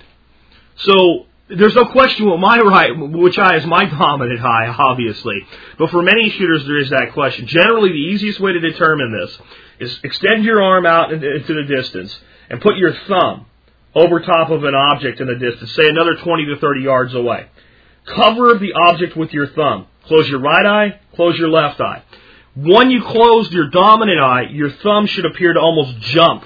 So 0.76 1.26
there's 1.48 1.74
no 1.74 1.86
question 1.86 2.26
what 2.26 2.38
my 2.38 2.58
right, 2.58 2.92
which 2.96 3.38
eye 3.38 3.56
is 3.56 3.66
my 3.66 3.84
dominant 3.86 4.40
eye, 4.40 4.68
obviously. 4.68 5.40
But 5.78 5.90
for 5.90 6.02
many 6.02 6.30
shooters, 6.30 6.64
there 6.64 6.78
is 6.78 6.90
that 6.90 7.12
question. 7.14 7.46
Generally, 7.46 7.90
the 7.90 8.14
easiest 8.14 8.38
way 8.38 8.52
to 8.52 8.60
determine 8.60 9.12
this 9.12 9.38
is 9.80 10.00
extend 10.04 10.44
your 10.44 10.62
arm 10.62 10.86
out 10.86 11.12
into 11.12 11.54
the 11.54 11.64
distance 11.64 12.16
and 12.50 12.60
put 12.60 12.76
your 12.76 12.94
thumb 13.08 13.46
over 13.94 14.20
top 14.20 14.50
of 14.50 14.64
an 14.64 14.74
object 14.74 15.20
in 15.20 15.26
the 15.26 15.34
distance, 15.36 15.72
say 15.74 15.88
another 15.88 16.16
20 16.16 16.46
to 16.46 16.56
30 16.56 16.80
yards 16.82 17.14
away. 17.14 17.46
Cover 18.04 18.54
the 18.58 18.72
object 18.74 19.16
with 19.16 19.32
your 19.32 19.48
thumb. 19.48 19.86
Close 20.04 20.28
your 20.28 20.40
right 20.40 20.64
eye, 20.64 21.00
close 21.14 21.36
your 21.36 21.48
left 21.48 21.80
eye. 21.80 22.02
When 22.56 22.90
you 22.90 23.02
close 23.02 23.50
your 23.52 23.68
dominant 23.68 24.20
eye, 24.20 24.42
your 24.50 24.70
thumb 24.70 25.06
should 25.06 25.26
appear 25.26 25.52
to 25.52 25.60
almost 25.60 25.98
jump 26.00 26.44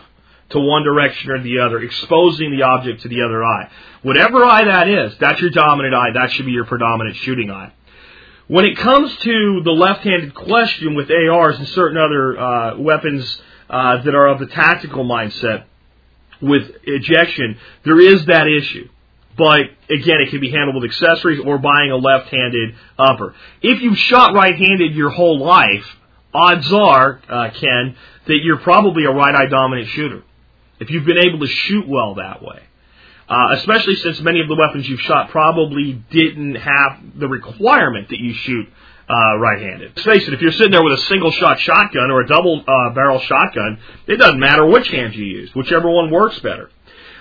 to 0.50 0.60
one 0.60 0.82
direction 0.82 1.30
or 1.30 1.42
the 1.42 1.60
other, 1.60 1.78
exposing 1.78 2.50
the 2.50 2.62
object 2.62 3.02
to 3.02 3.08
the 3.08 3.22
other 3.22 3.42
eye. 3.42 3.70
Whatever 4.02 4.44
eye 4.44 4.64
that 4.64 4.88
is, 4.88 5.16
that's 5.18 5.40
your 5.40 5.50
dominant 5.50 5.94
eye. 5.94 6.10
That 6.14 6.32
should 6.32 6.46
be 6.46 6.52
your 6.52 6.66
predominant 6.66 7.16
shooting 7.16 7.50
eye. 7.50 7.72
When 8.48 8.66
it 8.66 8.76
comes 8.76 9.16
to 9.16 9.62
the 9.64 9.70
left-handed 9.70 10.34
question 10.34 10.94
with 10.94 11.10
ARs 11.10 11.58
and 11.58 11.68
certain 11.68 11.96
other 11.96 12.38
uh, 12.38 12.78
weapons 12.78 13.40
uh, 13.70 14.02
that 14.02 14.14
are 14.14 14.26
of 14.26 14.40
the 14.40 14.46
tactical 14.46 15.04
mindset, 15.04 15.64
with 16.42 16.68
ejection, 16.82 17.56
there 17.84 18.00
is 18.00 18.26
that 18.26 18.48
issue. 18.48 18.88
But 19.36 19.60
again, 19.88 20.20
it 20.20 20.30
can 20.30 20.40
be 20.40 20.50
handled 20.50 20.82
with 20.82 20.90
accessories 20.90 21.40
or 21.44 21.58
buying 21.58 21.90
a 21.90 21.96
left-handed 21.96 22.74
upper. 22.98 23.34
If 23.62 23.80
you've 23.80 23.98
shot 23.98 24.34
right-handed 24.34 24.94
your 24.94 25.10
whole 25.10 25.38
life, 25.38 25.86
odds 26.34 26.72
are, 26.72 27.20
uh, 27.28 27.50
Ken, 27.50 27.96
that 28.26 28.38
you're 28.42 28.58
probably 28.58 29.04
a 29.04 29.10
right-eye 29.10 29.46
dominant 29.46 29.88
shooter. 29.88 30.22
If 30.80 30.90
you've 30.90 31.06
been 31.06 31.18
able 31.18 31.40
to 31.40 31.46
shoot 31.46 31.88
well 31.88 32.16
that 32.16 32.42
way. 32.42 32.60
Uh, 33.28 33.52
especially 33.52 33.94
since 33.96 34.20
many 34.20 34.40
of 34.40 34.48
the 34.48 34.54
weapons 34.54 34.86
you've 34.86 35.00
shot 35.00 35.30
probably 35.30 35.94
didn't 36.10 36.56
have 36.56 37.00
the 37.14 37.26
requirement 37.28 38.10
that 38.10 38.18
you 38.18 38.34
shoot 38.34 38.68
uh, 39.08 39.38
right-handed. 39.38 39.92
Let's 39.96 40.04
face 40.04 40.28
it, 40.28 40.34
if 40.34 40.42
you're 40.42 40.52
sitting 40.52 40.72
there 40.72 40.84
with 40.84 40.98
a 40.98 41.02
single-shot 41.02 41.58
shotgun 41.60 42.10
or 42.10 42.20
a 42.20 42.26
double-barrel 42.26 43.18
uh, 43.18 43.20
shotgun, 43.20 43.78
it 44.06 44.16
doesn't 44.16 44.38
matter 44.38 44.66
which 44.66 44.88
hand 44.88 45.14
you 45.14 45.24
use, 45.24 45.54
whichever 45.54 45.90
one 45.90 46.10
works 46.10 46.38
better. 46.40 46.70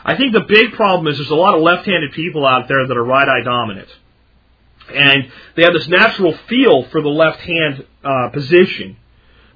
I 0.04 0.16
think 0.18 0.34
the 0.34 0.42
big 0.42 0.74
problem 0.74 1.08
is 1.08 1.18
there's 1.18 1.30
a 1.30 1.36
lot 1.36 1.56
of 1.56 1.62
left-handed 1.62 2.14
people 2.14 2.46
out 2.46 2.68
there 2.68 2.88
that 2.88 2.98
are 2.98 3.04
right-eye 3.04 3.44
dominant, 3.44 3.90
and 4.94 5.32
they 5.56 5.64
have 5.64 5.74
this 5.74 5.88
natural 5.88 6.36
feel 6.48 6.84
for 6.86 7.02
the 7.02 7.10
left 7.10 7.40
hand 7.40 7.86
uh, 8.04 8.30
position. 8.30 8.98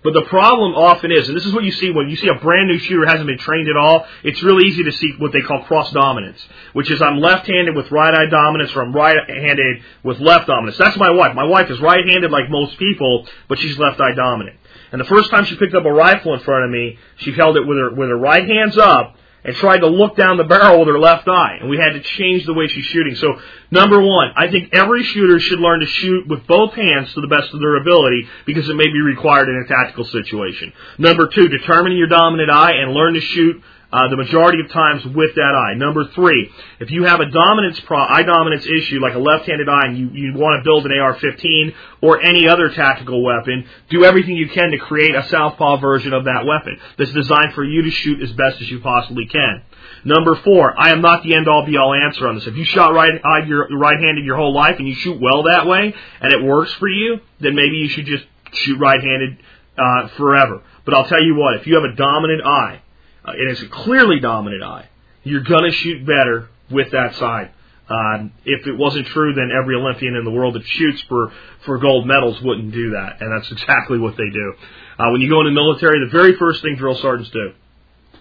But 0.05 0.13
the 0.13 0.25
problem 0.29 0.75
often 0.75 1.11
is, 1.11 1.27
and 1.27 1.35
this 1.35 1.47
is 1.47 1.51
what 1.51 1.63
you 1.63 1.71
see 1.71 1.89
when 1.89 2.09
you 2.09 2.15
see 2.15 2.27
a 2.27 2.35
brand 2.35 2.67
new 2.67 2.77
shooter 2.77 3.07
hasn't 3.07 3.25
been 3.25 3.39
trained 3.39 3.67
at 3.67 3.75
all, 3.75 4.05
it's 4.23 4.43
really 4.43 4.67
easy 4.67 4.83
to 4.83 4.91
see 4.91 5.13
what 5.17 5.31
they 5.33 5.41
call 5.41 5.63
cross 5.63 5.91
dominance, 5.93 6.37
which 6.73 6.91
is 6.91 7.01
I'm 7.01 7.17
left 7.17 7.47
handed 7.47 7.75
with 7.75 7.89
right 7.89 8.13
eye 8.13 8.29
dominance 8.29 8.75
or 8.75 8.83
I'm 8.83 8.93
right 8.93 9.17
handed 9.27 9.81
with 10.03 10.19
left 10.19 10.45
dominance. 10.45 10.77
That's 10.77 10.95
my 10.95 11.09
wife. 11.09 11.33
My 11.33 11.45
wife 11.45 11.71
is 11.71 11.79
right 11.79 12.05
handed 12.07 12.29
like 12.29 12.51
most 12.51 12.77
people, 12.77 13.27
but 13.49 13.57
she's 13.57 13.79
left 13.79 13.99
eye 13.99 14.13
dominant. 14.13 14.57
And 14.91 15.01
the 15.01 15.05
first 15.05 15.31
time 15.31 15.45
she 15.45 15.57
picked 15.57 15.73
up 15.73 15.85
a 15.85 15.91
rifle 15.91 16.35
in 16.35 16.39
front 16.41 16.65
of 16.65 16.69
me, 16.69 16.99
she 17.17 17.31
held 17.31 17.57
it 17.57 17.65
with 17.65 17.77
her 17.79 17.89
with 17.95 18.09
her 18.09 18.17
right 18.17 18.47
hands 18.47 18.77
up 18.77 19.17
and 19.45 19.55
tried 19.55 19.77
to 19.77 19.87
look 19.87 20.17
down 20.17 20.37
the 20.37 20.43
barrel 20.43 20.79
with 20.79 20.87
her 20.87 20.99
left 20.99 21.27
eye, 21.27 21.57
and 21.61 21.69
we 21.69 21.77
had 21.77 21.93
to 21.93 22.01
change 22.01 22.45
the 22.45 22.53
way 22.53 22.67
she's 22.67 22.85
shooting. 22.85 23.13
So, 23.15 23.39
number 23.69 24.01
one, 24.01 24.31
I 24.35 24.49
think 24.49 24.73
every 24.73 25.03
shooter 25.03 25.39
should 25.39 25.59
learn 25.59 25.81
to 25.81 25.85
shoot 25.85 26.27
with 26.27 26.47
both 26.47 26.73
hands 26.73 27.13
to 27.13 27.21
the 27.21 27.27
best 27.27 27.53
of 27.53 27.59
their 27.59 27.75
ability 27.75 28.27
because 28.47 28.67
it 28.67 28.75
may 28.75 28.91
be 28.91 29.01
required 29.01 29.47
in 29.47 29.63
a 29.63 29.67
tactical 29.67 30.05
situation. 30.05 30.73
Number 30.97 31.27
two, 31.27 31.47
determine 31.47 31.95
your 31.95 32.07
dominant 32.07 32.49
eye 32.49 32.73
and 32.73 32.93
learn 32.93 33.13
to 33.13 33.21
shoot 33.21 33.61
uh, 33.91 34.09
the 34.09 34.17
majority 34.17 34.59
of 34.61 34.69
times 34.71 35.05
with 35.05 35.35
that 35.35 35.55
eye. 35.55 35.75
Number 35.75 36.05
three, 36.13 36.51
if 36.79 36.91
you 36.91 37.03
have 37.03 37.19
a 37.19 37.29
dominance 37.29 37.79
pro- 37.81 37.99
eye 37.99 38.23
dominance 38.23 38.65
issue 38.65 38.99
like 38.99 39.13
a 39.13 39.19
left-handed 39.19 39.69
eye 39.69 39.87
and 39.87 39.97
you, 39.97 40.09
you 40.09 40.33
want 40.33 40.59
to 40.59 40.63
build 40.63 40.85
an 40.85 40.91
AR-15 40.91 41.73
or 42.01 42.21
any 42.21 42.47
other 42.47 42.69
tactical 42.69 43.23
weapon, 43.23 43.67
do 43.89 44.03
everything 44.03 44.35
you 44.35 44.49
can 44.49 44.71
to 44.71 44.77
create 44.77 45.15
a 45.15 45.27
southpaw 45.29 45.77
version 45.77 46.13
of 46.13 46.25
that 46.25 46.45
weapon 46.45 46.79
that's 46.97 47.13
designed 47.13 47.53
for 47.53 47.63
you 47.63 47.83
to 47.83 47.91
shoot 47.91 48.21
as 48.21 48.31
best 48.33 48.61
as 48.61 48.69
you 48.69 48.79
possibly 48.79 49.25
can. 49.27 49.61
Number 50.03 50.35
four, 50.35 50.79
I 50.79 50.91
am 50.91 51.01
not 51.01 51.23
the 51.23 51.35
end 51.35 51.47
all 51.47 51.65
be 51.65 51.77
all 51.77 51.93
answer 51.93 52.27
on 52.27 52.35
this. 52.35 52.47
If 52.47 52.55
you 52.55 52.65
shot 52.65 52.93
right 52.93 53.13
eye 53.23 53.45
your 53.45 53.67
right 53.77 53.99
handed 53.99 54.25
your 54.25 54.35
whole 54.35 54.53
life 54.53 54.75
and 54.77 54.87
you 54.87 54.95
shoot 54.95 55.19
well 55.19 55.43
that 55.43 55.65
way 55.65 55.93
and 56.21 56.33
it 56.33 56.43
works 56.43 56.73
for 56.73 56.87
you, 56.87 57.19
then 57.39 57.55
maybe 57.55 57.77
you 57.77 57.89
should 57.89 58.05
just 58.05 58.25
shoot 58.53 58.79
right 58.79 59.01
handed 59.01 59.37
uh, 59.77 60.07
forever. 60.09 60.61
But 60.85 60.93
I'll 60.93 61.07
tell 61.07 61.23
you 61.23 61.35
what, 61.35 61.55
if 61.55 61.67
you 61.67 61.75
have 61.75 61.83
a 61.83 61.95
dominant 61.95 62.45
eye 62.45 62.81
uh, 63.27 63.31
and 63.31 63.51
it's 63.51 63.61
a 63.61 63.67
clearly 63.67 64.19
dominant 64.19 64.63
eye, 64.63 64.89
you're 65.23 65.43
going 65.43 65.63
to 65.63 65.71
shoot 65.71 66.05
better 66.05 66.49
with 66.69 66.91
that 66.91 67.15
side. 67.15 67.51
Um, 67.87 68.31
if 68.45 68.65
it 68.65 68.75
wasn't 68.77 69.05
true, 69.07 69.33
then 69.33 69.51
every 69.55 69.75
Olympian 69.75 70.15
in 70.15 70.25
the 70.25 70.31
world 70.31 70.55
that 70.55 70.65
shoots 70.65 71.01
for, 71.03 71.31
for 71.65 71.77
gold 71.77 72.07
medals 72.07 72.41
wouldn't 72.41 72.71
do 72.71 72.91
that, 72.91 73.21
and 73.21 73.31
that's 73.31 73.51
exactly 73.59 73.99
what 73.99 74.17
they 74.17 74.29
do. 74.31 74.53
Uh, 74.97 75.11
when 75.11 75.21
you 75.21 75.29
go 75.29 75.41
in 75.41 75.45
the 75.45 75.51
military, 75.51 75.99
the 75.99 76.11
very 76.11 76.35
first 76.37 76.61
thing 76.61 76.75
drill 76.75 76.95
sergeants 76.95 77.29
do 77.31 77.53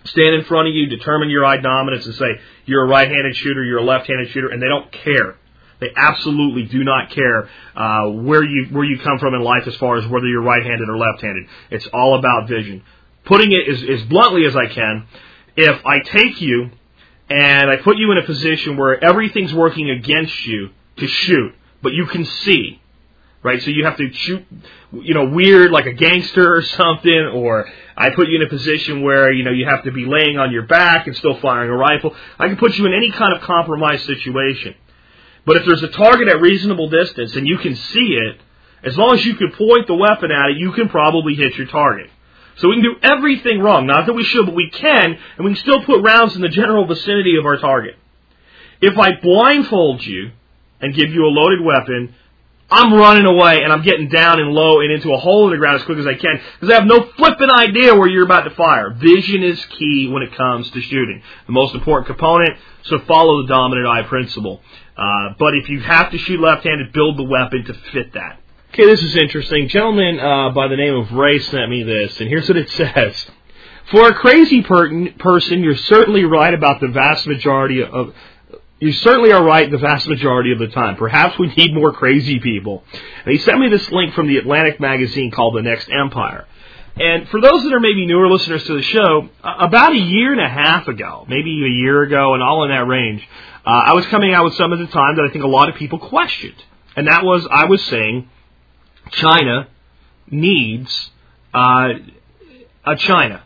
stand 0.07 0.35
in 0.35 0.45
front 0.45 0.69
of 0.69 0.75
you, 0.75 0.87
determine 0.87 1.31
your 1.31 1.45
eye 1.45 1.57
dominance, 1.57 2.05
and 2.07 2.15
say 2.15 2.27
you're 2.67 2.85
a 2.85 2.89
right-handed 2.89 3.37
shooter, 3.37 3.65
you're 3.65 3.79
a 3.79 3.85
left-handed 3.85 4.31
shooter, 4.31 4.49
and 4.49 4.61
they 4.61 4.69
don't 4.69 4.91
care. 4.93 5.37
They 5.81 5.91
absolutely 5.97 6.65
do 6.65 6.85
not 6.85 7.11
care 7.11 7.49
uh, 7.75 8.09
where 8.11 8.43
you 8.43 8.69
where 8.71 8.85
you 8.85 8.99
come 9.01 9.19
from 9.19 9.35
in 9.35 9.43
life 9.43 9.67
as 9.67 9.75
far 9.77 9.97
as 9.97 10.07
whether 10.07 10.27
you're 10.27 10.43
right-handed 10.43 10.89
or 10.89 10.97
left-handed. 10.97 11.47
It's 11.71 11.87
all 11.93 12.19
about 12.19 12.49
vision 12.49 12.83
putting 13.25 13.53
it 13.53 13.69
as, 13.69 14.01
as 14.01 14.07
bluntly 14.09 14.45
as 14.47 14.57
I 14.57 14.67
can, 14.67 15.07
if 15.57 15.85
I 15.87 16.01
take 16.01 16.41
you 16.41 16.71
and 17.31 17.71
I 17.71 17.77
put 17.77 17.97
you 17.97 18.13
in 18.13 18.19
a 18.19 18.25
position 18.25 18.77
where 18.77 19.03
everything's 19.03 19.55
working 19.55 19.91
against 19.91 20.47
you 20.47 20.71
to 20.99 21.07
shoot, 21.07 21.55
but 21.83 21.93
you 21.93 22.07
can 22.07 22.25
see, 22.25 22.81
right? 23.43 23.63
So 23.63 23.71
you 23.71 23.85
have 23.85 23.97
to 23.97 24.13
shoot, 24.13 24.45
you 24.93 25.15
know, 25.15 25.27
weird 25.27 25.71
like 25.71 25.87
a 25.87 25.93
gangster 25.93 26.55
or 26.55 26.63
something, 26.63 27.31
or 27.35 27.67
I 27.97 28.11
put 28.11 28.29
you 28.29 28.37
in 28.37 28.47
a 28.47 28.51
position 28.51 29.03
where, 29.03 29.33
you 29.33 29.45
know, 29.45 29.53
you 29.53 29.67
have 29.67 29.85
to 29.85 29.93
be 29.93 30.05
laying 30.05 30.39
on 30.39 30.53
your 30.53 30.63
back 30.63 31.07
and 31.07 31.17
still 31.17 31.41
firing 31.41 31.71
a 31.71 31.77
rifle. 31.77 32.15
I 32.39 32.49
can 32.49 32.57
put 32.57 32.77
you 32.77 32.87
in 32.87 32.93
any 32.93 33.11
kind 33.11 33.33
of 33.35 33.43
compromised 33.43 34.05
situation. 34.05 34.75
But 35.47 35.57
if 35.57 35.67
there's 35.67 35.83
a 35.83 35.89
target 35.89 36.29
at 36.29 36.41
reasonable 36.41 36.89
distance 36.89 37.35
and 37.37 37.47
you 37.47 37.59
can 37.59 37.77
see 37.77 38.19
it, 38.21 38.41
as 38.83 38.97
long 38.99 39.15
as 39.15 39.25
you 39.25 39.35
can 39.35 39.51
point 39.53 39.87
the 39.87 39.95
weapon 39.95 40.31
at 40.31 40.51
it, 40.51 40.57
you 40.59 40.73
can 40.73 40.89
probably 40.89 41.35
hit 41.35 41.57
your 41.57 41.67
target. 41.67 42.11
So 42.57 42.69
we 42.69 42.77
can 42.77 42.85
do 42.85 42.97
everything 43.03 43.61
wrong. 43.61 43.87
Not 43.87 44.07
that 44.07 44.13
we 44.13 44.25
should, 44.25 44.47
but 44.47 44.55
we 44.55 44.71
can, 44.71 45.17
and 45.37 45.45
we 45.45 45.55
can 45.55 45.61
still 45.61 45.85
put 45.85 46.03
rounds 46.03 46.37
in 46.37 46.43
the 46.43 46.49
general 46.49 46.87
vicinity 46.87 47.37
of 47.37 47.47
our 47.47 47.59
target. 47.59 47.97
If 48.81 48.99
I 48.99 49.13
blindfold 49.21 50.05
you 50.05 50.31
and 50.81 50.95
give 50.95 51.11
you 51.11 51.25
a 51.25 51.33
loaded 51.33 51.65
weapon, 51.65 52.15
I'm 52.71 52.93
running 52.95 53.27
away 53.27 53.63
and 53.63 53.73
I'm 53.73 53.83
getting 53.83 54.09
down 54.09 54.41
and 54.41 54.51
low 54.51 54.81
and 54.81 54.91
into 54.91 55.13
a 55.13 55.19
hole 55.19 55.47
in 55.47 55.53
the 55.53 55.59
ground 55.59 55.81
as 55.81 55.87
quick 55.87 55.99
as 55.99 56.07
I 56.07 56.15
can 56.15 56.41
because 56.55 56.73
I 56.73 56.75
have 56.75 56.87
no 56.87 57.09
flipping 57.17 57.51
idea 57.51 57.95
where 57.95 58.09
you're 58.09 58.25
about 58.25 58.43
to 58.43 58.51
fire. 58.51 58.91
Vision 58.91 59.43
is 59.43 59.63
key 59.67 60.09
when 60.09 60.23
it 60.23 60.35
comes 60.35 60.71
to 60.71 60.81
shooting. 60.81 61.23
The 61.47 61.53
most 61.53 61.75
important 61.75 62.07
component, 62.07 62.59
so 62.85 62.99
follow 63.01 63.43
the 63.43 63.49
dominant 63.49 63.87
eye 63.87 64.03
principle. 64.03 64.61
Uh, 64.97 65.35
but 65.39 65.55
if 65.55 65.69
you 65.69 65.81
have 65.81 66.11
to 66.13 66.19
shoot 66.19 66.41
left-handed, 66.41 66.93
build 66.93 67.19
the 67.19 67.25
weapon 67.25 67.65
to 67.65 67.75
fit 67.93 68.15
that. 68.15 68.41
Okay, 68.75 68.87
this 68.87 69.05
is 69.05 69.15
interesting. 69.15 69.69
Gentleman 69.69 70.19
uh, 70.19 70.51
by 70.51 70.67
the 70.67 70.75
name 70.75 70.97
of 70.97 71.13
Ray 71.13 71.39
sent 71.39 71.71
me 71.71 71.85
this, 71.85 72.19
and 72.19 72.29
here's 72.29 72.49
what 72.49 72.57
it 72.57 72.69
says. 72.71 73.15
For 73.93 74.09
a 74.09 74.15
crazy 74.15 74.63
per- 74.63 75.11
person, 75.13 75.63
you're 75.63 75.77
certainly 75.77 76.25
right 76.25 76.53
about 76.53 76.81
the 76.81 76.89
vast 76.89 77.25
majority 77.29 77.85
of. 77.85 78.13
You 78.81 78.91
certainly 78.91 79.31
are 79.31 79.45
right 79.45 79.71
the 79.71 79.79
vast 79.79 80.09
majority 80.09 80.51
of 80.51 80.59
the 80.59 80.67
time. 80.67 80.97
Perhaps 80.97 81.39
we 81.39 81.55
need 81.55 81.73
more 81.73 81.93
crazy 81.93 82.41
people. 82.41 82.83
And 83.25 83.33
he 83.33 83.39
sent 83.39 83.61
me 83.61 83.69
this 83.69 83.89
link 83.93 84.13
from 84.13 84.27
the 84.27 84.39
Atlantic 84.39 84.81
magazine 84.81 85.31
called 85.31 85.55
The 85.55 85.63
Next 85.63 85.89
Empire. 85.89 86.45
And 86.97 87.29
for 87.29 87.41
those 87.41 87.63
that 87.63 87.73
are 87.73 87.79
maybe 87.79 88.07
newer 88.07 88.29
listeners 88.29 88.65
to 88.65 88.75
the 88.75 88.83
show, 88.83 89.29
about 89.45 89.93
a 89.93 90.01
year 90.01 90.33
and 90.33 90.41
a 90.41 90.49
half 90.49 90.89
ago, 90.89 91.27
maybe 91.29 91.65
a 91.65 91.71
year 91.81 92.03
ago, 92.03 92.35
and 92.35 92.43
all 92.43 92.65
in 92.65 92.71
that 92.71 92.89
range, 92.89 93.23
uh, 93.65 93.71
I 93.71 93.93
was 93.93 94.05
coming 94.07 94.35
out 94.35 94.45
with 94.47 94.55
some 94.55 94.73
at 94.73 94.81
the 94.81 94.89
time 94.89 95.15
that 95.15 95.27
I 95.31 95.33
think 95.33 95.45
a 95.45 95.49
lot 95.49 95.69
of 95.69 95.77
people 95.77 96.01
questioned. 96.01 96.61
And 96.97 97.07
that 97.07 97.25
was, 97.25 97.47
I 97.49 97.67
was 97.67 97.81
saying, 97.85 98.31
China 99.11 99.69
needs 100.31 101.11
uh, 101.53 101.89
a 102.85 102.97
China 102.97 103.43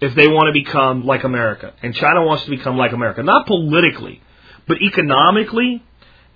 if 0.00 0.14
they 0.14 0.28
want 0.28 0.46
to 0.46 0.52
become 0.52 1.04
like 1.04 1.24
America. 1.24 1.74
And 1.82 1.94
China 1.94 2.24
wants 2.24 2.44
to 2.44 2.50
become 2.50 2.76
like 2.76 2.92
America. 2.92 3.22
Not 3.22 3.46
politically, 3.46 4.22
but 4.66 4.78
economically 4.80 5.82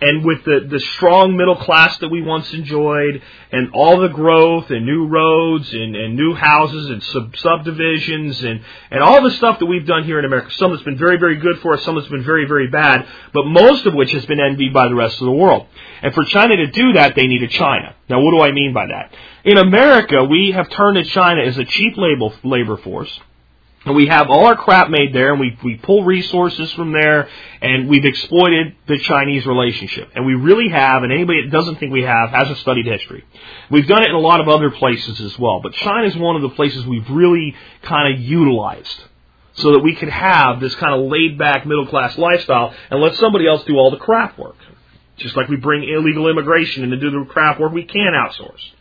and 0.00 0.24
with 0.24 0.44
the, 0.44 0.66
the 0.68 0.80
strong 0.80 1.36
middle 1.36 1.56
class 1.56 1.96
that 1.98 2.08
we 2.08 2.20
once 2.20 2.52
enjoyed 2.52 3.22
and 3.52 3.70
all 3.72 4.00
the 4.00 4.08
growth 4.08 4.70
and 4.70 4.84
new 4.84 5.06
roads 5.06 5.72
and, 5.72 5.94
and 5.94 6.16
new 6.16 6.34
houses 6.34 6.90
and 6.90 7.02
sub, 7.02 7.36
subdivisions 7.36 8.42
and, 8.42 8.60
and 8.90 9.02
all 9.02 9.22
the 9.22 9.30
stuff 9.30 9.60
that 9.60 9.66
we've 9.66 9.86
done 9.86 10.04
here 10.04 10.18
in 10.18 10.24
America. 10.24 10.50
Some 10.52 10.72
that's 10.72 10.82
been 10.82 10.98
very, 10.98 11.16
very 11.18 11.36
good 11.36 11.60
for 11.60 11.74
us, 11.74 11.84
some 11.84 11.94
that's 11.94 12.08
been 12.08 12.24
very, 12.24 12.46
very 12.46 12.68
bad, 12.68 13.06
but 13.32 13.46
most 13.46 13.86
of 13.86 13.94
which 13.94 14.10
has 14.12 14.26
been 14.26 14.40
envied 14.40 14.74
by 14.74 14.88
the 14.88 14.94
rest 14.94 15.20
of 15.20 15.26
the 15.26 15.32
world. 15.32 15.68
And 16.02 16.12
for 16.12 16.24
China 16.24 16.56
to 16.56 16.66
do 16.66 16.94
that, 16.94 17.14
they 17.14 17.26
need 17.26 17.42
a 17.42 17.48
China. 17.48 17.94
Now, 18.10 18.20
what 18.20 18.32
do 18.32 18.42
I 18.42 18.52
mean 18.52 18.74
by 18.74 18.86
that? 18.86 19.14
In 19.44 19.58
America, 19.58 20.24
we 20.24 20.50
have 20.50 20.68
turned 20.70 20.96
to 20.96 21.04
China 21.04 21.42
as 21.42 21.56
a 21.56 21.64
cheap 21.64 21.96
labor, 21.96 22.34
labor 22.42 22.76
force 22.76 23.20
And 23.84 23.94
we 23.94 24.06
have 24.06 24.30
all 24.30 24.46
our 24.46 24.56
crap 24.56 24.88
made 24.88 25.14
there, 25.14 25.32
and 25.32 25.40
we 25.40 25.58
we 25.62 25.76
pull 25.76 26.04
resources 26.04 26.72
from 26.72 26.92
there, 26.92 27.28
and 27.60 27.86
we've 27.88 28.04
exploited 28.04 28.74
the 28.88 28.98
Chinese 28.98 29.44
relationship. 29.44 30.10
And 30.14 30.24
we 30.24 30.34
really 30.34 30.70
have, 30.70 31.02
and 31.02 31.12
anybody 31.12 31.42
that 31.44 31.50
doesn't 31.50 31.76
think 31.76 31.92
we 31.92 32.02
have 32.02 32.30
hasn't 32.30 32.58
studied 32.58 32.86
history. 32.86 33.24
We've 33.70 33.86
done 33.86 34.02
it 34.02 34.08
in 34.08 34.14
a 34.14 34.20
lot 34.20 34.40
of 34.40 34.48
other 34.48 34.70
places 34.70 35.20
as 35.20 35.38
well, 35.38 35.60
but 35.60 35.74
China 35.74 36.06
is 36.06 36.16
one 36.16 36.34
of 36.34 36.42
the 36.42 36.50
places 36.50 36.86
we've 36.86 37.08
really 37.10 37.54
kind 37.82 38.14
of 38.14 38.20
utilized 38.20 39.04
so 39.56 39.72
that 39.72 39.80
we 39.80 39.94
could 39.94 40.08
have 40.08 40.60
this 40.60 40.74
kind 40.76 40.94
of 40.94 41.10
laid 41.10 41.38
back 41.38 41.66
middle 41.66 41.86
class 41.86 42.16
lifestyle 42.18 42.74
and 42.90 43.00
let 43.00 43.16
somebody 43.16 43.46
else 43.46 43.64
do 43.64 43.76
all 43.76 43.90
the 43.90 43.98
crap 43.98 44.38
work. 44.38 44.56
Just 45.16 45.36
like 45.36 45.48
we 45.48 45.56
bring 45.56 45.84
illegal 45.84 46.28
immigration 46.28 46.82
in 46.82 46.90
to 46.90 46.96
do 46.96 47.10
the 47.10 47.24
crap 47.26 47.60
work 47.60 47.72
we 47.72 47.84
can 47.84 48.12
outsource. 48.14 48.72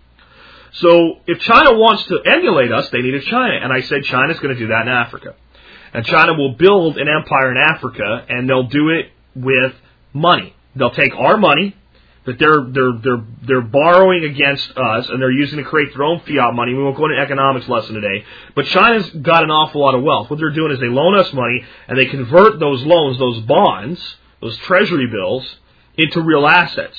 So 0.74 1.20
if 1.28 1.40
China 1.40 1.76
wants 1.76 2.04
to 2.06 2.20
emulate 2.26 2.72
us, 2.72 2.90
they 2.90 3.02
need 3.02 3.14
a 3.14 3.22
China. 3.22 3.60
And 3.62 3.72
I 3.72 3.82
said 3.82 4.04
China's 4.04 4.40
going 4.40 4.54
to 4.54 4.60
do 4.60 4.68
that 4.68 4.84
in 4.84 4.90
Africa. 4.90 5.36
And 5.94 6.06
China 6.06 6.34
will 6.34 6.54
build 6.54 6.98
an 6.98 7.08
empire 7.08 7.52
in 7.52 7.58
Africa 7.58 8.26
and 8.28 8.50
they'll 8.50 8.68
do 8.68 8.90
it 8.90 9.12
with 9.36 9.74
money. 10.14 10.56
They'll 10.76 10.92
take 10.92 11.14
our 11.16 11.38
money 11.38 11.76
that 12.26 12.40
they're 12.40 12.66
they're 12.72 12.94
they're 13.04 13.26
they're 13.42 13.62
borrowing 13.62 14.24
against 14.24 14.72
us 14.78 15.10
and 15.10 15.22
they're 15.22 15.32
using 15.32 15.58
to 15.58 15.64
create 15.64 15.94
their 15.94 16.04
own 16.04 16.22
fiat 16.22 16.54
money. 16.54 16.74
We 16.74 16.84
won't 16.84 16.96
go 16.96 17.06
into 17.06 17.18
an 17.18 17.22
economics 17.22 17.68
lesson 17.68 17.96
today, 17.96 18.26
but 18.56 18.66
China's 18.66 19.10
got 19.10 19.44
an 19.44 19.52
awful 19.52 19.82
lot 19.82 19.94
of 19.94 20.04
wealth. 20.04 20.30
What 20.30 20.40
they're 20.40 20.52
doing 20.52 20.72
is 20.72 20.80
they 20.80 20.88
loan 20.88 21.16
us 21.18 21.32
money 21.34 21.64
and 21.88 21.98
they 21.98 22.06
convert 22.06 22.60
those 22.60 22.84
loans, 22.84 23.20
those 23.20 23.40
bonds, 23.42 24.02
those 24.42 24.58
treasury 24.60 25.08
bills 25.08 25.58
into 25.98 26.22
real 26.22 26.48
assets. 26.48 26.98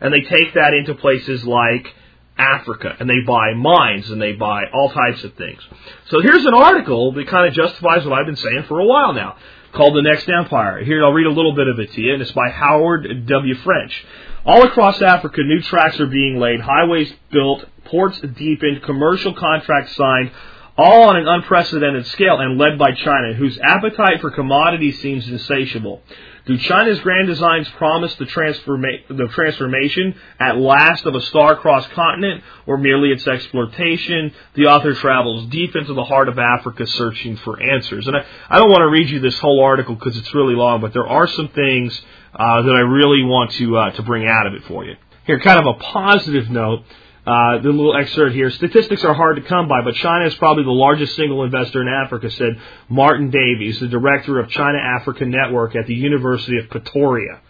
And 0.00 0.12
they 0.12 0.22
take 0.22 0.54
that 0.54 0.74
into 0.74 0.94
places 0.94 1.44
like 1.44 1.94
Africa 2.36 2.96
and 2.98 3.08
they 3.08 3.20
buy 3.26 3.54
mines 3.54 4.10
and 4.10 4.20
they 4.20 4.32
buy 4.32 4.64
all 4.72 4.90
types 4.90 5.22
of 5.24 5.34
things. 5.34 5.60
So 6.08 6.20
here's 6.20 6.44
an 6.44 6.54
article 6.54 7.12
that 7.12 7.28
kind 7.28 7.46
of 7.46 7.54
justifies 7.54 8.04
what 8.04 8.18
I've 8.18 8.26
been 8.26 8.36
saying 8.36 8.64
for 8.68 8.80
a 8.80 8.84
while 8.84 9.12
now 9.12 9.36
called 9.72 9.96
The 9.96 10.02
Next 10.02 10.28
Empire. 10.28 10.82
Here, 10.84 11.04
I'll 11.04 11.12
read 11.12 11.26
a 11.26 11.32
little 11.32 11.54
bit 11.54 11.66
of 11.66 11.80
it 11.80 11.92
to 11.92 12.00
you, 12.00 12.12
and 12.12 12.22
it's 12.22 12.32
by 12.32 12.48
Howard 12.48 13.26
W. 13.26 13.54
French. 13.56 14.06
All 14.46 14.62
across 14.62 15.02
Africa, 15.02 15.40
new 15.42 15.60
tracks 15.62 15.98
are 16.00 16.06
being 16.06 16.38
laid, 16.38 16.60
highways 16.60 17.12
built, 17.30 17.64
ports 17.84 18.20
deepened, 18.20 18.82
commercial 18.84 19.34
contracts 19.34 19.96
signed, 19.96 20.30
all 20.76 21.08
on 21.08 21.16
an 21.16 21.26
unprecedented 21.26 22.06
scale 22.06 22.40
and 22.40 22.58
led 22.58 22.78
by 22.78 22.92
China, 22.92 23.32
whose 23.34 23.58
appetite 23.62 24.20
for 24.20 24.30
commodities 24.30 25.00
seems 25.00 25.28
insatiable. 25.28 26.02
Do 26.46 26.58
China's 26.58 27.00
grand 27.00 27.26
designs 27.26 27.68
promise 27.70 28.14
the, 28.16 28.26
transforma- 28.26 29.08
the 29.08 29.28
transformation 29.28 30.14
at 30.38 30.58
last 30.58 31.06
of 31.06 31.14
a 31.14 31.20
star-crossed 31.22 31.90
continent, 31.92 32.42
or 32.66 32.76
merely 32.76 33.10
its 33.10 33.26
exploitation? 33.26 34.30
The 34.54 34.66
author 34.66 34.92
travels 34.92 35.48
deep 35.48 35.74
into 35.74 35.94
the 35.94 36.04
heart 36.04 36.28
of 36.28 36.38
Africa 36.38 36.86
searching 36.86 37.36
for 37.38 37.62
answers. 37.62 38.06
And 38.06 38.16
I, 38.16 38.26
I 38.50 38.58
don't 38.58 38.68
want 38.68 38.82
to 38.82 38.88
read 38.88 39.08
you 39.08 39.20
this 39.20 39.38
whole 39.38 39.64
article 39.64 39.94
because 39.94 40.18
it's 40.18 40.34
really 40.34 40.54
long, 40.54 40.82
but 40.82 40.92
there 40.92 41.06
are 41.06 41.26
some 41.26 41.48
things 41.48 41.98
uh, 42.34 42.62
that 42.62 42.74
I 42.74 42.80
really 42.80 43.24
want 43.24 43.52
to 43.52 43.76
uh, 43.78 43.90
to 43.92 44.02
bring 44.02 44.26
out 44.28 44.46
of 44.46 44.52
it 44.52 44.64
for 44.64 44.84
you. 44.84 44.96
Here, 45.26 45.40
kind 45.40 45.58
of 45.58 45.76
a 45.76 45.78
positive 45.78 46.50
note. 46.50 46.84
Uh, 47.26 47.56
the 47.62 47.70
little 47.70 47.96
excerpt 47.96 48.34
here. 48.34 48.50
Statistics 48.50 49.02
are 49.02 49.14
hard 49.14 49.36
to 49.36 49.42
come 49.42 49.66
by, 49.66 49.80
but 49.82 49.94
China 49.94 50.26
is 50.26 50.34
probably 50.34 50.64
the 50.64 50.70
largest 50.70 51.16
single 51.16 51.42
investor 51.42 51.80
in 51.80 51.88
Africa, 51.88 52.30
said 52.30 52.60
Martin 52.90 53.30
Davies, 53.30 53.80
the 53.80 53.88
director 53.88 54.38
of 54.38 54.50
China 54.50 54.78
Africa 54.78 55.24
Network 55.24 55.74
at 55.74 55.86
the 55.86 55.94
University 55.94 56.58
of 56.58 56.68
Pretoria. 56.68 57.40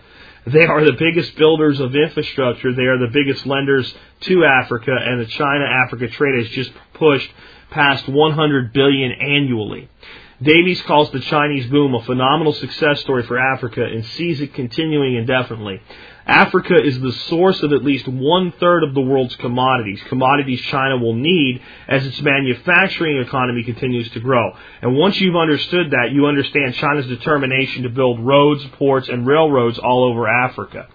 They 0.46 0.64
are 0.64 0.84
the 0.84 0.92
biggest 0.92 1.34
builders 1.36 1.80
of 1.80 1.96
infrastructure. 1.96 2.72
They 2.72 2.84
are 2.84 2.98
the 2.98 3.10
biggest 3.12 3.46
lenders 3.46 3.92
to 4.20 4.44
Africa, 4.44 4.92
and 4.96 5.20
the 5.20 5.26
China 5.26 5.64
Africa 5.64 6.06
trade 6.06 6.44
has 6.44 6.50
just 6.50 6.70
pushed 6.92 7.30
past 7.70 8.08
100 8.08 8.72
billion 8.72 9.10
annually. 9.10 9.88
Davies 10.42 10.82
calls 10.82 11.10
the 11.10 11.20
Chinese 11.20 11.66
boom 11.66 11.94
a 11.94 12.02
phenomenal 12.02 12.52
success 12.52 13.00
story 13.00 13.22
for 13.22 13.38
Africa 13.38 13.84
and 13.84 14.04
sees 14.04 14.40
it 14.40 14.52
continuing 14.52 15.16
indefinitely. 15.16 15.80
Africa 16.26 16.74
is 16.82 16.98
the 17.00 17.12
source 17.28 17.62
of 17.62 17.72
at 17.72 17.84
least 17.84 18.08
one 18.08 18.52
third 18.52 18.82
of 18.82 18.94
the 18.94 19.00
world's 19.00 19.36
commodities, 19.36 20.00
commodities 20.08 20.60
China 20.62 20.96
will 20.96 21.14
need 21.14 21.60
as 21.86 22.06
its 22.06 22.20
manufacturing 22.22 23.18
economy 23.18 23.62
continues 23.62 24.08
to 24.10 24.20
grow. 24.20 24.52
And 24.80 24.96
once 24.96 25.20
you've 25.20 25.36
understood 25.36 25.90
that, 25.90 26.12
you 26.12 26.26
understand 26.26 26.74
China's 26.76 27.06
determination 27.06 27.82
to 27.82 27.90
build 27.90 28.20
roads, 28.20 28.64
ports, 28.78 29.08
and 29.08 29.26
railroads 29.26 29.78
all 29.78 30.04
over 30.04 30.26
Africa. 30.26 30.88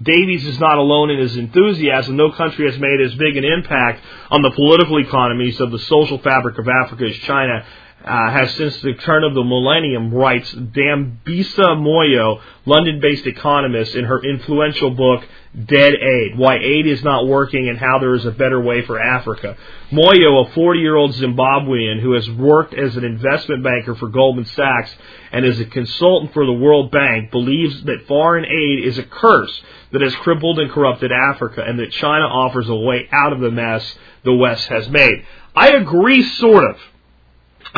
Davies 0.00 0.46
is 0.46 0.60
not 0.60 0.78
alone 0.78 1.10
in 1.10 1.18
his 1.18 1.36
enthusiasm. 1.36 2.16
No 2.16 2.30
country 2.30 2.70
has 2.70 2.78
made 2.78 3.00
as 3.00 3.14
big 3.16 3.36
an 3.36 3.44
impact 3.44 4.04
on 4.30 4.42
the 4.42 4.52
political 4.52 5.00
economies 5.00 5.58
of 5.60 5.72
the 5.72 5.78
social 5.80 6.18
fabric 6.18 6.56
of 6.56 6.68
Africa 6.68 7.06
as 7.06 7.16
China 7.16 7.64
uh, 8.08 8.30
has 8.30 8.54
since 8.54 8.80
the 8.80 8.94
turn 8.94 9.22
of 9.22 9.34
the 9.34 9.44
millennium, 9.44 10.12
writes 10.12 10.50
Dambisa 10.52 11.76
Moyo, 11.76 12.40
London-based 12.64 13.26
economist, 13.26 13.94
in 13.94 14.06
her 14.06 14.24
influential 14.24 14.90
book 14.90 15.24
Dead 15.54 15.92
Aid: 15.94 16.38
Why 16.38 16.56
Aid 16.56 16.86
is 16.86 17.04
Not 17.04 17.26
Working 17.26 17.68
and 17.68 17.78
How 17.78 17.98
There 17.98 18.14
is 18.14 18.24
a 18.24 18.30
Better 18.30 18.60
Way 18.60 18.82
for 18.82 18.98
Africa. 18.98 19.56
Moyo, 19.92 20.46
a 20.46 20.50
40-year-old 20.50 21.12
Zimbabwean 21.14 22.00
who 22.00 22.12
has 22.12 22.28
worked 22.30 22.72
as 22.72 22.96
an 22.96 23.04
investment 23.04 23.62
banker 23.62 23.94
for 23.94 24.08
Goldman 24.08 24.46
Sachs 24.46 24.94
and 25.30 25.44
as 25.44 25.60
a 25.60 25.66
consultant 25.66 26.32
for 26.32 26.46
the 26.46 26.52
World 26.52 26.90
Bank, 26.90 27.30
believes 27.30 27.82
that 27.84 28.06
foreign 28.06 28.46
aid 28.46 28.84
is 28.86 28.96
a 28.96 29.02
curse 29.02 29.62
that 29.92 30.00
has 30.00 30.14
crippled 30.16 30.58
and 30.58 30.70
corrupted 30.70 31.12
Africa, 31.12 31.62
and 31.66 31.78
that 31.78 31.92
China 31.92 32.24
offers 32.24 32.68
a 32.68 32.74
way 32.74 33.08
out 33.12 33.32
of 33.32 33.40
the 33.40 33.50
mess 33.50 33.96
the 34.24 34.34
West 34.34 34.66
has 34.68 34.88
made. 34.88 35.24
I 35.54 35.70
agree, 35.72 36.22
sort 36.22 36.64
of. 36.64 36.78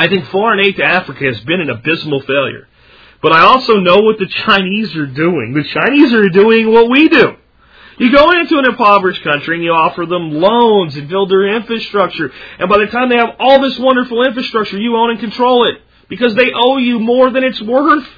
I 0.01 0.09
think 0.09 0.25
foreign 0.29 0.61
aid 0.61 0.77
to 0.77 0.83
Africa 0.83 1.25
has 1.27 1.39
been 1.41 1.61
an 1.61 1.69
abysmal 1.69 2.23
failure. 2.23 2.67
But 3.21 3.33
I 3.33 3.43
also 3.43 3.75
know 3.81 3.99
what 3.99 4.19
the 4.19 4.29
Chinese 4.29 4.97
are 4.97 5.05
doing. 5.05 5.53
The 5.53 5.65
Chinese 5.65 6.15
are 6.15 6.31
doing 6.31 6.73
what 6.73 6.89
we 6.89 7.11
do. 7.11 7.37
You 7.99 8.11
go 8.11 8.31
into 8.31 8.59
an 8.59 8.65
impoverished 8.65 9.23
country 9.23 9.57
and 9.57 9.63
you 9.63 9.73
offer 9.73 10.07
them 10.07 10.31
loans 10.33 10.97
and 10.97 11.07
build 11.07 11.31
their 11.31 11.55
infrastructure. 11.55 12.33
And 12.59 12.71
by 12.71 12.79
the 12.79 12.87
time 12.87 13.11
they 13.11 13.17
have 13.17 13.37
all 13.39 13.61
this 13.61 13.79
wonderful 13.79 14.25
infrastructure, 14.25 14.79
you 14.79 14.97
own 14.97 15.11
and 15.11 15.21
control 15.21 15.69
it. 15.69 15.83
Because 16.09 16.35
they 16.35 16.51
owe 16.55 16.79
you 16.79 16.99
more 16.99 17.31
than 17.31 17.45
it's 17.45 17.61
worth. 17.61 18.09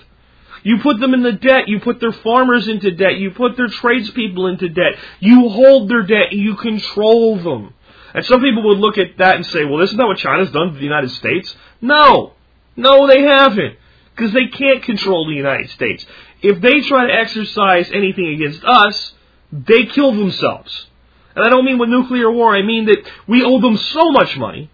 You 0.63 0.79
put 0.85 1.01
them 1.01 1.15
in 1.15 1.25
the 1.25 1.33
debt. 1.33 1.67
You 1.67 1.81
put 1.81 1.99
their 1.99 2.13
farmers 2.13 2.69
into 2.69 2.93
debt. 2.93 3.17
You 3.17 3.33
put 3.33 3.57
their 3.57 3.67
tradespeople 3.67 4.47
into 4.47 4.69
debt. 4.69 5.01
You 5.19 5.49
hold 5.49 5.91
their 5.91 6.03
debt. 6.03 6.31
and 6.31 6.41
You 6.41 6.55
control 6.55 7.39
them. 7.39 7.75
And 8.15 8.25
some 8.27 8.41
people 8.41 8.63
would 8.65 8.79
look 8.79 8.99
at 8.99 9.19
that 9.19 9.37
and 9.37 9.47
say, 9.47 9.65
well, 9.65 9.79
this 9.79 9.89
isn't 9.89 9.99
that 9.99 10.07
what 10.07 10.19
China's 10.19 10.51
done 10.51 10.73
to 10.73 10.75
the 10.75 10.85
United 10.85 11.11
States? 11.13 11.55
No. 11.81 12.35
No, 12.77 13.07
they 13.07 13.23
haven't. 13.23 13.77
Because 14.15 14.33
they 14.33 14.47
can't 14.47 14.83
control 14.83 15.27
the 15.27 15.35
United 15.35 15.71
States. 15.71 16.05
If 16.43 16.61
they 16.61 16.81
try 16.81 17.07
to 17.07 17.13
exercise 17.13 17.91
anything 17.93 18.35
against 18.35 18.65
us, 18.65 19.13
they 19.53 19.87
kill 19.87 20.13
themselves. 20.13 20.87
And 21.35 21.45
I 21.45 21.49
don't 21.49 21.65
mean 21.65 21.79
with 21.79 21.89
nuclear 21.89 22.31
war, 22.31 22.55
I 22.55 22.63
mean 22.63 22.87
that 22.87 23.11
we 23.27 23.43
owe 23.43 23.61
them 23.61 23.77
so 23.77 24.11
much 24.11 24.37
money, 24.37 24.71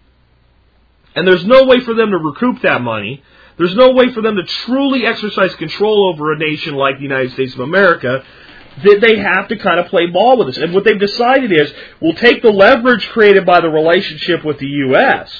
and 1.15 1.27
there's 1.27 1.45
no 1.45 1.65
way 1.65 1.79
for 1.81 1.93
them 1.93 2.11
to 2.11 2.17
recoup 2.17 2.61
that 2.61 2.81
money. 2.81 3.23
There's 3.57 3.75
no 3.75 3.91
way 3.91 4.13
for 4.13 4.21
them 4.21 4.35
to 4.35 4.43
truly 4.43 5.05
exercise 5.05 5.53
control 5.55 6.13
over 6.13 6.31
a 6.31 6.37
nation 6.37 6.75
like 6.75 6.97
the 6.97 7.03
United 7.03 7.31
States 7.33 7.53
of 7.53 7.59
America 7.61 8.23
that 8.83 8.99
they 9.01 9.17
have 9.17 9.47
to 9.49 9.57
kind 9.57 9.79
of 9.79 9.87
play 9.87 10.07
ball 10.07 10.37
with 10.37 10.49
us. 10.49 10.57
And 10.57 10.73
what 10.73 10.83
they've 10.83 10.99
decided 10.99 11.51
is 11.51 11.71
we'll 11.99 12.13
take 12.13 12.41
the 12.41 12.51
leverage 12.51 13.07
created 13.09 13.45
by 13.45 13.61
the 13.61 13.69
relationship 13.69 14.43
with 14.43 14.59
the 14.59 14.67
U.S., 14.67 15.31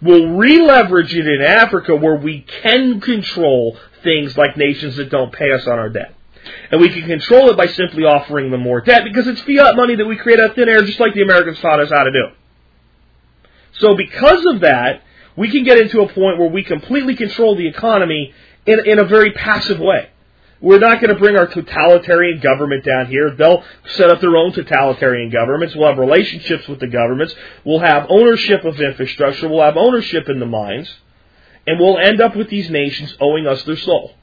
we'll 0.00 0.30
re-leverage 0.30 1.14
it 1.14 1.26
in 1.26 1.42
Africa 1.42 1.94
where 1.94 2.16
we 2.16 2.40
can 2.40 3.00
control 3.00 3.78
things 4.02 4.36
like 4.36 4.56
nations 4.56 4.96
that 4.96 5.10
don't 5.10 5.32
pay 5.32 5.52
us 5.52 5.66
on 5.66 5.78
our 5.78 5.88
debt. 5.88 6.14
And 6.70 6.80
we 6.80 6.88
can 6.88 7.06
control 7.06 7.50
it 7.50 7.56
by 7.56 7.66
simply 7.66 8.04
offering 8.04 8.50
them 8.50 8.62
more 8.62 8.80
debt 8.80 9.02
because 9.04 9.28
it's 9.28 9.40
fiat 9.42 9.76
money 9.76 9.94
that 9.94 10.04
we 10.04 10.16
create 10.16 10.40
out 10.40 10.50
of 10.50 10.56
thin 10.56 10.68
air 10.68 10.82
just 10.82 10.98
like 10.98 11.14
the 11.14 11.22
Americans 11.22 11.60
taught 11.60 11.80
us 11.80 11.90
how 11.90 12.02
to 12.02 12.10
do. 12.10 12.28
So 13.78 13.96
because 13.96 14.44
of 14.52 14.60
that, 14.60 15.02
we 15.36 15.50
can 15.50 15.64
get 15.64 15.78
into 15.78 16.02
a 16.02 16.08
point 16.08 16.38
where 16.38 16.50
we 16.50 16.64
completely 16.64 17.14
control 17.14 17.56
the 17.56 17.66
economy 17.66 18.34
in, 18.66 18.80
in 18.86 18.98
a 18.98 19.04
very 19.04 19.32
passive 19.32 19.78
way. 19.78 20.08
We're 20.62 20.78
not 20.78 21.00
going 21.00 21.12
to 21.12 21.18
bring 21.18 21.36
our 21.36 21.48
totalitarian 21.48 22.40
government 22.40 22.84
down 22.84 23.06
here. 23.06 23.32
They'll 23.32 23.64
set 23.96 24.10
up 24.10 24.20
their 24.20 24.36
own 24.36 24.52
totalitarian 24.52 25.28
governments. 25.30 25.74
We'll 25.74 25.88
have 25.88 25.98
relationships 25.98 26.68
with 26.68 26.78
the 26.78 26.86
governments. 26.86 27.34
We'll 27.64 27.80
have 27.80 28.06
ownership 28.08 28.64
of 28.64 28.80
infrastructure. 28.80 29.48
We'll 29.48 29.64
have 29.64 29.76
ownership 29.76 30.28
in 30.28 30.38
the 30.38 30.46
mines. 30.46 30.94
And 31.66 31.80
we'll 31.80 31.98
end 31.98 32.20
up 32.20 32.36
with 32.36 32.48
these 32.48 32.70
nations 32.70 33.16
owing 33.20 33.48
us 33.48 33.64
their 33.64 33.76
soul. 33.76 34.14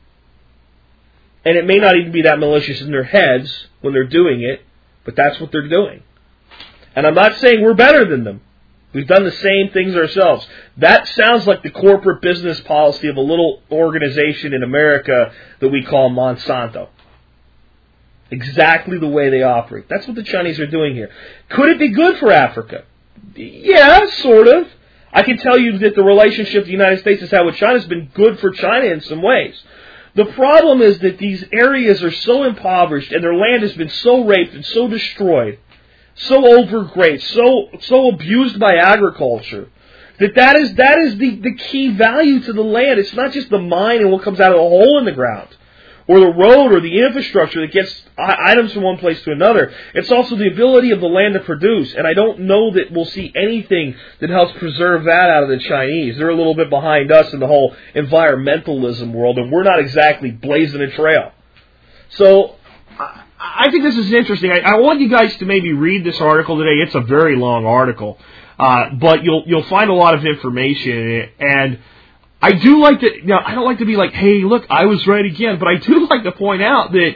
And 1.43 1.57
it 1.57 1.65
may 1.65 1.77
not 1.77 1.97
even 1.97 2.13
be 2.13 2.21
that 2.21 2.39
malicious 2.39 2.79
in 2.81 2.91
their 2.91 3.03
heads 3.03 3.67
when 3.81 3.93
they're 3.93 4.07
doing 4.07 4.41
it, 4.41 4.61
but 5.03 5.17
that's 5.17 5.41
what 5.41 5.51
they're 5.51 5.67
doing. 5.67 6.03
And 6.95 7.05
I'm 7.05 7.15
not 7.15 7.37
saying 7.37 7.61
we're 7.61 7.73
better 7.73 8.05
than 8.05 8.23
them. 8.23 8.41
We've 8.91 9.07
done 9.07 9.23
the 9.23 9.31
same 9.31 9.69
things 9.69 9.95
ourselves. 9.95 10.47
That 10.77 11.07
sounds 11.07 11.45
like 11.45 11.61
the 11.61 11.69
corporate 11.69 12.21
business 12.21 12.59
policy 12.61 13.07
of 13.07 13.17
a 13.17 13.21
little 13.21 13.61
organization 13.71 14.53
in 14.53 14.63
America 14.63 15.31
that 15.59 15.69
we 15.69 15.83
call 15.83 16.09
Monsanto. 16.09 16.89
Exactly 18.31 18.97
the 18.97 19.07
way 19.07 19.29
they 19.29 19.43
operate. 19.43 19.85
That's 19.89 20.07
what 20.07 20.15
the 20.15 20.23
Chinese 20.23 20.59
are 20.59 20.67
doing 20.67 20.95
here. 20.95 21.11
Could 21.49 21.69
it 21.69 21.79
be 21.79 21.89
good 21.89 22.17
for 22.17 22.31
Africa? 22.31 22.83
Yeah, 23.35 24.07
sort 24.09 24.47
of. 24.47 24.67
I 25.11 25.23
can 25.23 25.37
tell 25.37 25.57
you 25.57 25.79
that 25.79 25.95
the 25.95 26.03
relationship 26.03 26.65
the 26.65 26.71
United 26.71 26.99
States 26.99 27.21
has 27.21 27.31
had 27.31 27.41
with 27.41 27.55
China 27.55 27.73
has 27.73 27.87
been 27.87 28.11
good 28.13 28.39
for 28.39 28.51
China 28.51 28.85
in 28.85 29.01
some 29.01 29.21
ways. 29.21 29.61
The 30.15 30.25
problem 30.25 30.81
is 30.81 30.99
that 30.99 31.17
these 31.17 31.43
areas 31.51 32.03
are 32.03 32.11
so 32.11 32.43
impoverished 32.43 33.11
and 33.11 33.23
their 33.23 33.35
land 33.35 33.61
has 33.63 33.73
been 33.73 33.89
so 33.89 34.23
raped 34.25 34.53
and 34.53 34.65
so 34.65 34.87
destroyed, 34.87 35.59
so 36.19 36.41
overgrazed, 36.41 37.21
so 37.21 37.69
so 37.81 38.09
abused 38.09 38.59
by 38.59 38.75
agriculture 38.75 39.69
that 40.19 40.35
that 40.35 40.55
is 40.57 40.75
that 40.75 40.99
is 40.99 41.17
the, 41.17 41.35
the 41.37 41.55
key 41.55 41.95
value 41.95 42.41
to 42.41 42.53
the 42.53 42.61
land. 42.61 42.99
It's 42.99 43.13
not 43.13 43.31
just 43.31 43.49
the 43.49 43.59
mine 43.59 44.01
and 44.01 44.11
what 44.11 44.23
comes 44.23 44.39
out 44.39 44.51
of 44.51 44.57
the 44.57 44.61
hole 44.61 44.99
in 44.99 45.05
the 45.05 45.11
ground 45.11 45.49
or 46.09 46.19
the 46.19 46.33
road 46.33 46.73
or 46.73 46.81
the 46.81 47.05
infrastructure 47.05 47.61
that 47.61 47.71
gets 47.71 48.03
items 48.17 48.73
from 48.73 48.81
one 48.81 48.97
place 48.97 49.21
to 49.21 49.31
another. 49.31 49.71
It's 49.93 50.11
also 50.11 50.35
the 50.35 50.51
ability 50.51 50.89
of 50.89 51.01
the 51.01 51.07
land 51.07 51.35
to 51.35 51.39
produce. 51.41 51.93
And 51.93 52.07
I 52.07 52.15
don't 52.15 52.39
know 52.41 52.71
that 52.71 52.91
we'll 52.91 53.05
see 53.05 53.31
anything 53.35 53.95
that 54.19 54.31
helps 54.31 54.57
preserve 54.57 55.03
that 55.03 55.29
out 55.29 55.43
of 55.43 55.49
the 55.49 55.59
Chinese. 55.59 56.17
They're 56.17 56.29
a 56.29 56.35
little 56.35 56.55
bit 56.55 56.71
behind 56.71 57.11
us 57.11 57.31
in 57.31 57.39
the 57.39 57.45
whole 57.45 57.75
environmentalism 57.95 59.13
world, 59.13 59.37
and 59.37 59.51
we're 59.51 59.63
not 59.63 59.79
exactly 59.79 60.31
blazing 60.31 60.81
a 60.81 60.89
trail. 60.89 61.31
So 62.09 62.55
I 63.39 63.71
think 63.71 63.83
this 63.83 63.95
is 63.95 64.11
interesting. 64.11 64.51
I, 64.51 64.59
I 64.59 64.75
want 64.79 64.99
you 64.99 65.09
guys 65.09 65.35
to 65.37 65.45
maybe 65.45 65.73
read 65.73 66.03
this 66.05 66.19
article 66.19 66.57
today. 66.57 66.81
It's 66.81 66.95
a 66.95 67.01
very 67.01 67.37
long 67.37 67.65
article, 67.65 68.19
uh, 68.57 68.91
but 68.99 69.23
you'll 69.23 69.43
you'll 69.47 69.63
find 69.63 69.89
a 69.89 69.93
lot 69.93 70.13
of 70.13 70.25
information 70.25 70.91
in 70.91 71.11
it 71.11 71.33
and 71.39 71.79
I 72.41 72.53
do 72.53 72.81
like 72.81 73.01
to, 73.01 73.15
you 73.17 73.25
know, 73.25 73.39
I 73.43 73.53
don't 73.53 73.65
like 73.65 73.79
to 73.79 73.85
be 73.85 73.95
like, 73.95 74.13
hey, 74.13 74.43
look, 74.43 74.65
I 74.69 74.85
was 74.85 75.05
right 75.07 75.25
again, 75.25 75.59
but 75.59 75.67
I 75.67 75.75
do 75.75 76.07
like 76.09 76.23
to 76.23 76.31
point 76.31 76.61
out 76.61 76.91
that 76.93 77.15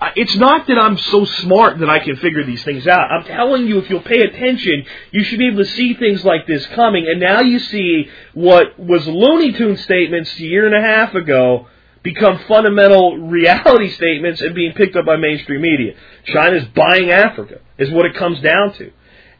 uh, 0.00 0.10
it's 0.16 0.34
not 0.36 0.66
that 0.66 0.78
I'm 0.78 0.98
so 0.98 1.24
smart 1.24 1.78
that 1.78 1.88
I 1.88 2.00
can 2.00 2.16
figure 2.16 2.44
these 2.44 2.62
things 2.64 2.86
out. 2.86 3.10
I'm 3.10 3.24
telling 3.24 3.66
you, 3.66 3.78
if 3.78 3.88
you'll 3.88 4.02
pay 4.02 4.20
attention, 4.20 4.84
you 5.10 5.24
should 5.24 5.38
be 5.38 5.46
able 5.46 5.64
to 5.64 5.70
see 5.70 5.94
things 5.94 6.24
like 6.24 6.46
this 6.46 6.66
coming. 6.66 7.06
And 7.08 7.20
now 7.20 7.40
you 7.40 7.60
see 7.60 8.10
what 8.34 8.78
was 8.78 9.06
Looney 9.06 9.52
Tune 9.52 9.76
statements 9.78 10.34
a 10.34 10.42
year 10.42 10.66
and 10.66 10.74
a 10.74 10.86
half 10.86 11.14
ago 11.14 11.68
become 12.02 12.40
fundamental 12.48 13.18
reality 13.18 13.90
statements 13.90 14.40
and 14.40 14.54
being 14.54 14.72
picked 14.72 14.96
up 14.96 15.06
by 15.06 15.16
mainstream 15.16 15.60
media. 15.60 15.94
China's 16.24 16.64
buying 16.74 17.10
Africa 17.10 17.60
is 17.78 17.90
what 17.90 18.06
it 18.06 18.16
comes 18.16 18.40
down 18.40 18.74
to. 18.74 18.90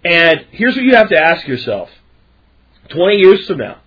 And 0.05 0.47
here's 0.51 0.75
what 0.75 0.85
you 0.85 0.95
have 0.95 1.09
to 1.11 1.19
ask 1.19 1.47
yourself. 1.47 1.91
20 2.91 3.17
years 3.17 3.47
from 3.47 3.59
now, 3.59 3.79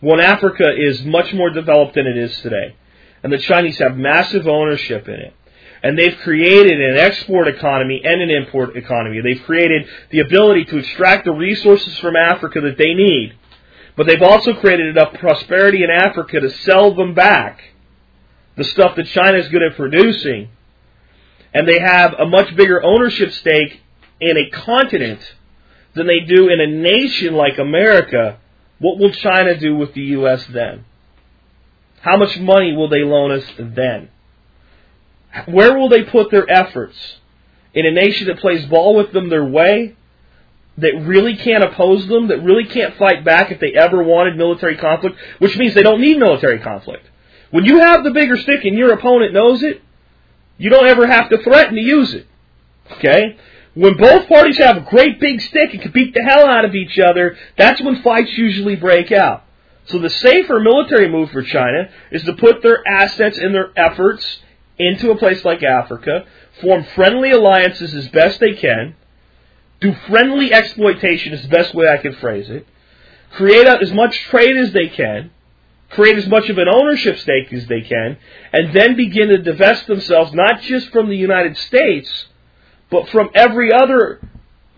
when 0.00 0.20
Africa 0.20 0.64
is 0.76 1.02
much 1.04 1.32
more 1.32 1.50
developed 1.50 1.94
than 1.94 2.06
it 2.06 2.16
is 2.16 2.36
today. 2.40 2.76
And 3.22 3.32
the 3.32 3.38
Chinese 3.38 3.78
have 3.78 3.96
massive 3.96 4.46
ownership 4.46 5.08
in 5.08 5.14
it. 5.14 5.34
And 5.82 5.98
they've 5.98 6.16
created 6.18 6.80
an 6.80 6.98
export 6.98 7.48
economy 7.48 8.00
and 8.04 8.22
an 8.22 8.30
import 8.30 8.76
economy. 8.76 9.20
They've 9.20 9.42
created 9.44 9.86
the 10.10 10.20
ability 10.20 10.66
to 10.66 10.78
extract 10.78 11.24
the 11.24 11.32
resources 11.32 11.98
from 11.98 12.16
Africa 12.16 12.60
that 12.62 12.78
they 12.78 12.94
need. 12.94 13.34
But 13.96 14.06
they've 14.06 14.22
also 14.22 14.54
created 14.54 14.88
enough 14.88 15.14
prosperity 15.14 15.82
in 15.82 15.90
Africa 15.90 16.40
to 16.40 16.50
sell 16.50 16.94
them 16.94 17.14
back 17.14 17.60
the 18.56 18.64
stuff 18.64 18.96
that 18.96 19.06
China 19.08 19.38
is 19.38 19.48
good 19.48 19.62
at 19.62 19.76
producing. 19.76 20.50
And 21.54 21.66
they 21.66 21.78
have 21.78 22.14
a 22.18 22.26
much 22.26 22.54
bigger 22.56 22.82
ownership 22.82 23.32
stake 23.32 23.80
in 24.20 24.36
a 24.36 24.50
continent 24.50 25.20
than 25.94 26.06
they 26.06 26.20
do 26.20 26.48
in 26.48 26.60
a 26.60 26.66
nation 26.66 27.34
like 27.34 27.58
America 27.58 28.38
what 28.78 28.98
will 28.98 29.10
China 29.10 29.58
do 29.58 29.76
with 29.76 29.94
the 29.94 30.02
U.S. 30.02 30.46
then? 30.48 30.84
How 32.00 32.16
much 32.16 32.38
money 32.38 32.74
will 32.74 32.88
they 32.88 33.04
loan 33.04 33.32
us 33.32 33.44
then? 33.58 34.10
Where 35.46 35.76
will 35.78 35.88
they 35.88 36.02
put 36.02 36.30
their 36.30 36.48
efforts? 36.50 36.96
In 37.74 37.86
a 37.86 37.90
nation 37.90 38.26
that 38.28 38.38
plays 38.38 38.66
ball 38.66 38.96
with 38.96 39.12
them 39.12 39.28
their 39.28 39.44
way? 39.44 39.95
That 40.78 40.92
really 41.06 41.36
can't 41.36 41.64
oppose 41.64 42.06
them? 42.06 42.28
That 42.28 42.42
really 42.42 42.66
can't 42.66 42.96
fight 42.96 43.24
back 43.24 43.50
if 43.50 43.60
they 43.60 43.72
ever 43.72 44.02
wanted 44.02 44.36
military 44.36 44.76
conflict? 44.76 45.16
Which 45.38 45.56
means 45.56 45.74
they 45.74 45.82
don't 45.82 46.00
need 46.00 46.18
military 46.18 46.60
conflict. 46.60 47.06
When 47.50 47.64
you 47.64 47.78
have 47.80 48.04
the 48.04 48.10
bigger 48.10 48.36
stick 48.36 48.64
and 48.64 48.76
your 48.76 48.92
opponent 48.92 49.32
knows 49.32 49.62
it, 49.62 49.82
you 50.58 50.70
don't 50.70 50.86
ever 50.86 51.06
have 51.06 51.30
to 51.30 51.42
threaten 51.42 51.74
to 51.74 51.80
use 51.80 52.14
it. 52.14 52.26
Okay? 52.92 53.36
When 53.74 53.96
both 53.96 54.28
parties 54.28 54.58
have 54.58 54.78
a 54.78 54.80
great 54.80 55.20
big 55.20 55.40
stick 55.40 55.72
and 55.72 55.82
can 55.82 55.92
beat 55.92 56.14
the 56.14 56.22
hell 56.22 56.46
out 56.46 56.64
of 56.64 56.74
each 56.74 56.98
other, 56.98 57.36
that's 57.56 57.80
when 57.80 58.02
fights 58.02 58.36
usually 58.36 58.76
break 58.76 59.12
out. 59.12 59.44
So 59.86 59.98
the 59.98 60.10
safer 60.10 60.58
military 60.58 61.08
move 61.08 61.30
for 61.30 61.42
China 61.42 61.90
is 62.10 62.22
to 62.24 62.32
put 62.32 62.62
their 62.62 62.86
assets 62.86 63.38
and 63.38 63.54
their 63.54 63.70
efforts 63.76 64.40
into 64.78 65.10
a 65.10 65.16
place 65.16 65.44
like 65.44 65.62
Africa, 65.62 66.26
form 66.60 66.84
friendly 66.94 67.30
alliances 67.30 67.94
as 67.94 68.08
best 68.08 68.40
they 68.40 68.54
can, 68.54 68.96
do 69.80 69.94
friendly 70.08 70.52
exploitation 70.52 71.32
is 71.32 71.42
the 71.42 71.48
best 71.48 71.74
way 71.74 71.88
I 71.88 71.98
can 71.98 72.14
phrase 72.14 72.48
it, 72.48 72.66
create 73.32 73.66
as 73.66 73.92
much 73.92 74.18
trade 74.24 74.56
as 74.56 74.72
they 74.72 74.88
can, 74.88 75.30
create 75.90 76.16
as 76.16 76.26
much 76.26 76.48
of 76.48 76.58
an 76.58 76.68
ownership 76.68 77.18
stake 77.18 77.52
as 77.52 77.66
they 77.66 77.82
can, 77.82 78.16
and 78.52 78.74
then 78.74 78.96
begin 78.96 79.28
to 79.28 79.38
divest 79.38 79.86
themselves 79.86 80.32
not 80.32 80.60
just 80.62 80.90
from 80.90 81.08
the 81.08 81.16
United 81.16 81.56
States, 81.56 82.26
but 82.90 83.08
from 83.08 83.30
every 83.34 83.72
other 83.72 84.20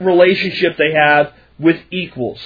relationship 0.01 0.77
they 0.77 0.93
have 0.93 1.33
with 1.59 1.81
equals. 1.91 2.41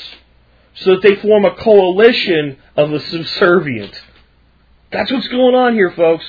So 0.75 0.93
that 0.93 1.03
they 1.03 1.17
form 1.17 1.45
a 1.45 1.55
coalition 1.55 2.57
of 2.77 2.91
the 2.91 3.01
subservient. 3.01 4.01
That's 4.91 5.13
what's 5.13 5.29
going 5.29 5.55
on 5.55 5.75
here, 5.75 5.91
folks. 5.91 6.25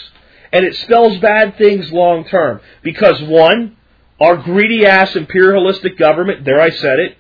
And 0.51 0.65
it 0.65 0.75
spells 0.77 1.17
bad 1.19 1.57
things 1.57 1.91
long 1.91 2.25
term. 2.25 2.59
Because, 2.83 3.21
one, 3.23 3.77
our 4.19 4.37
greedy 4.37 4.85
ass 4.85 5.15
imperialistic 5.15 5.97
government, 5.97 6.45
there 6.45 6.61
I 6.61 6.69
said 6.69 6.99
it, 6.99 7.17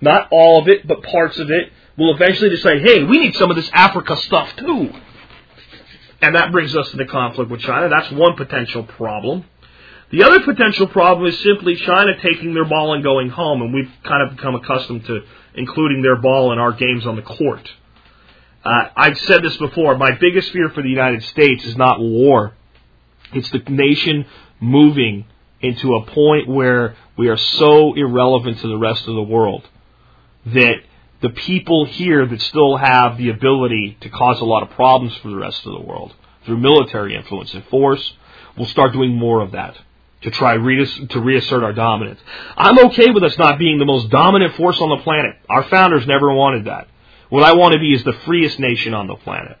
not 0.00 0.28
all 0.30 0.60
of 0.60 0.68
it, 0.68 0.86
but 0.86 1.02
parts 1.02 1.38
of 1.38 1.50
it, 1.50 1.72
will 1.96 2.14
eventually 2.14 2.50
decide, 2.50 2.82
hey, 2.82 3.04
we 3.04 3.18
need 3.18 3.36
some 3.36 3.50
of 3.50 3.56
this 3.56 3.70
Africa 3.72 4.16
stuff 4.16 4.54
too. 4.56 4.92
And 6.20 6.34
that 6.34 6.52
brings 6.52 6.74
us 6.74 6.90
to 6.90 6.96
the 6.96 7.04
conflict 7.04 7.50
with 7.50 7.60
China. 7.60 7.88
That's 7.88 8.10
one 8.10 8.36
potential 8.36 8.82
problem. 8.82 9.44
The 10.10 10.22
other 10.22 10.40
potential 10.40 10.86
problem 10.86 11.26
is 11.26 11.38
simply 11.40 11.76
China 11.76 12.12
taking 12.20 12.54
their 12.54 12.64
ball 12.64 12.94
and 12.94 13.02
going 13.02 13.30
home, 13.30 13.62
and 13.62 13.74
we've 13.74 13.90
kind 14.04 14.28
of 14.28 14.36
become 14.36 14.54
accustomed 14.54 15.04
to 15.06 15.22
including 15.54 16.02
their 16.02 16.16
ball 16.16 16.52
in 16.52 16.58
our 16.58 16.72
games 16.72 17.06
on 17.06 17.16
the 17.16 17.22
court. 17.22 17.70
Uh, 18.64 18.88
I've 18.96 19.18
said 19.18 19.42
this 19.42 19.56
before. 19.56 19.96
My 19.96 20.12
biggest 20.20 20.50
fear 20.50 20.70
for 20.70 20.82
the 20.82 20.88
United 20.88 21.22
States 21.24 21.64
is 21.64 21.76
not 21.76 22.00
war. 22.00 22.54
It's 23.32 23.50
the 23.50 23.58
nation 23.68 24.26
moving 24.60 25.26
into 25.64 25.94
a 25.94 26.06
point 26.06 26.48
where 26.48 26.96
we 27.16 27.28
are 27.28 27.36
so 27.36 27.94
irrelevant 27.94 28.58
to 28.60 28.68
the 28.68 28.76
rest 28.76 29.08
of 29.08 29.14
the 29.14 29.22
world 29.22 29.66
that 30.46 30.76
the 31.20 31.30
people 31.30 31.86
here 31.86 32.26
that 32.26 32.40
still 32.42 32.76
have 32.76 33.16
the 33.16 33.30
ability 33.30 33.96
to 34.00 34.10
cause 34.10 34.40
a 34.40 34.44
lot 34.44 34.62
of 34.62 34.70
problems 34.70 35.16
for 35.16 35.28
the 35.28 35.36
rest 35.36 35.64
of 35.64 35.72
the 35.72 35.80
world 35.80 36.14
through 36.44 36.58
military 36.58 37.16
influence 37.16 37.54
and 37.54 37.64
force 37.66 38.12
will 38.58 38.66
start 38.66 38.92
doing 38.92 39.14
more 39.14 39.40
of 39.40 39.52
that 39.52 39.74
to 40.22 40.30
try 40.30 40.54
to 40.54 41.20
reassert 41.20 41.62
our 41.62 41.72
dominance. 41.72 42.20
I'm 42.56 42.78
okay 42.86 43.10
with 43.10 43.22
us 43.22 43.36
not 43.38 43.58
being 43.58 43.78
the 43.78 43.84
most 43.84 44.10
dominant 44.10 44.54
force 44.56 44.80
on 44.80 44.90
the 44.90 45.02
planet. 45.02 45.36
Our 45.48 45.64
founders 45.64 46.06
never 46.06 46.32
wanted 46.32 46.66
that. 46.66 46.88
What 47.30 47.42
I 47.42 47.54
want 47.54 47.72
to 47.72 47.78
be 47.78 47.92
is 47.92 48.04
the 48.04 48.12
freest 48.24 48.58
nation 48.58 48.94
on 48.94 49.06
the 49.06 49.16
planet. 49.16 49.58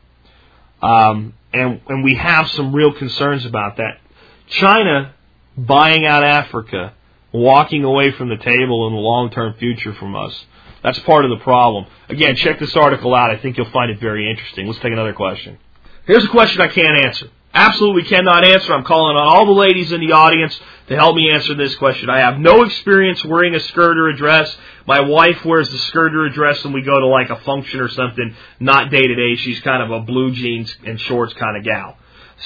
Um, 0.82 1.34
and, 1.52 1.80
and 1.88 2.04
we 2.04 2.14
have 2.14 2.50
some 2.50 2.74
real 2.74 2.92
concerns 2.92 3.46
about 3.46 3.78
that. 3.78 4.00
China 4.48 5.14
buying 5.56 6.06
out 6.06 6.24
Africa, 6.24 6.94
walking 7.32 7.84
away 7.84 8.12
from 8.12 8.28
the 8.28 8.36
table 8.36 8.86
in 8.88 8.94
the 8.94 9.00
long 9.00 9.30
term 9.30 9.54
future 9.54 9.94
from 9.94 10.14
us. 10.16 10.44
That's 10.82 10.98
part 11.00 11.24
of 11.24 11.30
the 11.30 11.42
problem. 11.42 11.86
Again, 12.08 12.36
check 12.36 12.58
this 12.58 12.76
article 12.76 13.14
out. 13.14 13.30
I 13.30 13.38
think 13.38 13.56
you'll 13.56 13.70
find 13.70 13.90
it 13.90 13.98
very 14.00 14.30
interesting. 14.30 14.66
Let's 14.66 14.80
take 14.80 14.92
another 14.92 15.14
question. 15.14 15.58
Here's 16.06 16.24
a 16.24 16.28
question 16.28 16.60
I 16.60 16.68
can't 16.68 17.04
answer 17.06 17.30
absolutely 17.54 18.02
cannot 18.02 18.44
answer. 18.44 18.74
I'm 18.74 18.84
calling 18.84 19.16
on 19.16 19.22
all 19.22 19.46
the 19.46 19.52
ladies 19.52 19.92
in 19.92 20.00
the 20.00 20.12
audience 20.12 20.58
to 20.88 20.96
help 20.96 21.16
me 21.16 21.30
answer 21.32 21.54
this 21.54 21.74
question. 21.76 22.10
I 22.10 22.18
have 22.18 22.38
no 22.38 22.62
experience 22.62 23.24
wearing 23.24 23.54
a 23.54 23.60
skirt 23.60 23.96
or 23.96 24.08
a 24.08 24.16
dress. 24.16 24.54
My 24.86 25.00
wife 25.00 25.44
wears 25.44 25.70
the 25.70 25.78
skirt 25.78 26.14
or 26.14 26.26
a 26.26 26.32
dress 26.32 26.62
when 26.64 26.72
we 26.72 26.82
go 26.82 26.98
to 26.98 27.06
like 27.06 27.30
a 27.30 27.40
function 27.40 27.80
or 27.80 27.88
something, 27.88 28.34
not 28.60 28.90
day 28.90 29.00
to 29.00 29.14
day. 29.14 29.36
She's 29.36 29.60
kind 29.60 29.82
of 29.82 29.90
a 29.90 30.04
blue 30.04 30.32
jeans 30.32 30.74
and 30.84 31.00
shorts 31.00 31.32
kind 31.34 31.56
of 31.56 31.64
gal. 31.64 31.96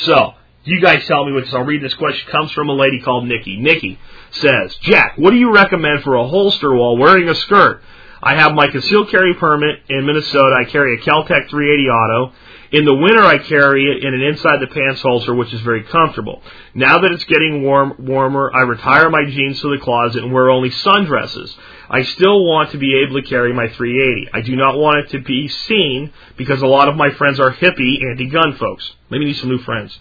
So, 0.03 0.35
you 0.65 0.81
guys 0.81 1.07
tell 1.07 1.25
me 1.25 1.33
what 1.33 1.53
I'll 1.55 1.65
read 1.65 1.83
this 1.83 1.95
question. 1.95 2.29
It 2.29 2.33
comes 2.33 2.53
from 2.53 2.69
a 2.69 2.75
lady 2.75 3.01
called 3.01 3.27
Nikki. 3.27 3.57
Nikki 3.57 3.99
says, 4.33 4.77
Jack, 4.83 5.15
what 5.17 5.31
do 5.31 5.37
you 5.37 5.53
recommend 5.53 6.03
for 6.03 6.17
a 6.17 6.27
holster 6.29 6.75
while 6.75 6.97
wearing 6.97 7.29
a 7.29 7.35
skirt? 7.35 7.83
I 8.23 8.35
have 8.35 8.53
my 8.53 8.67
concealed 8.69 9.11
carry 9.11 9.35
permit 9.35 9.81
in 9.89 10.05
Minnesota. 10.05 10.57
I 10.61 10.65
carry 10.65 10.97
a 10.97 11.01
Kel-Tec 11.01 11.49
380 11.49 11.89
auto. 11.89 12.35
In 12.71 12.85
the 12.85 12.95
winter, 12.95 13.23
I 13.23 13.39
carry 13.39 13.87
it 13.87 14.05
in 14.05 14.13
an 14.13 14.21
inside 14.21 14.61
the 14.61 14.67
pants 14.67 15.01
holster, 15.01 15.35
which 15.35 15.55
is 15.55 15.61
very 15.63 15.85
comfortable. 15.85 16.43
Now 16.75 16.99
that 16.99 17.13
it's 17.13 17.25
getting 17.25 17.63
warm, 17.63 17.95
warmer, 17.99 18.51
I 18.53 18.63
retire 18.63 19.09
my 19.09 19.25
jeans 19.25 19.61
to 19.63 19.75
the 19.75 19.83
closet 19.83 20.23
and 20.23 20.33
wear 20.33 20.51
only 20.51 20.69
sundresses. 20.71 21.57
I 21.89 22.03
still 22.03 22.45
want 22.45 22.73
to 22.73 22.79
be 22.79 23.03
able 23.03 23.23
to 23.23 23.27
carry 23.27 23.55
my 23.55 23.69
380. 23.69 24.31
I 24.35 24.43
do 24.43 24.55
not 24.55 24.77
want 24.77 24.99
it 24.99 25.11
to 25.13 25.23
be 25.23 25.49
seen 25.49 26.13
because 26.37 26.61
a 26.61 26.67
lot 26.67 26.89
of 26.89 26.97
my 26.97 27.11
friends 27.13 27.41
are 27.41 27.53
hippie 27.53 28.05
anti-gun 28.11 28.57
folks. 28.57 28.93
Maybe 29.09 29.25
need 29.25 29.37
some 29.37 29.49
new 29.49 29.59
friends. 29.59 29.99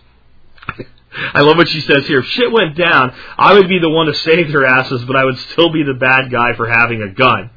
I 1.33 1.41
love 1.41 1.57
what 1.57 1.69
she 1.69 1.81
says 1.81 2.05
here. 2.07 2.19
If 2.19 2.25
shit 2.27 2.51
went 2.51 2.75
down, 2.75 3.13
I 3.37 3.53
would 3.53 3.67
be 3.67 3.79
the 3.79 3.89
one 3.89 4.07
to 4.07 4.13
save 4.13 4.49
their 4.49 4.65
asses, 4.65 5.03
but 5.05 5.15
I 5.15 5.25
would 5.25 5.37
still 5.37 5.71
be 5.71 5.83
the 5.83 5.93
bad 5.93 6.31
guy 6.31 6.53
for 6.55 6.67
having 6.67 7.01
a 7.01 7.13
gun. 7.13 7.49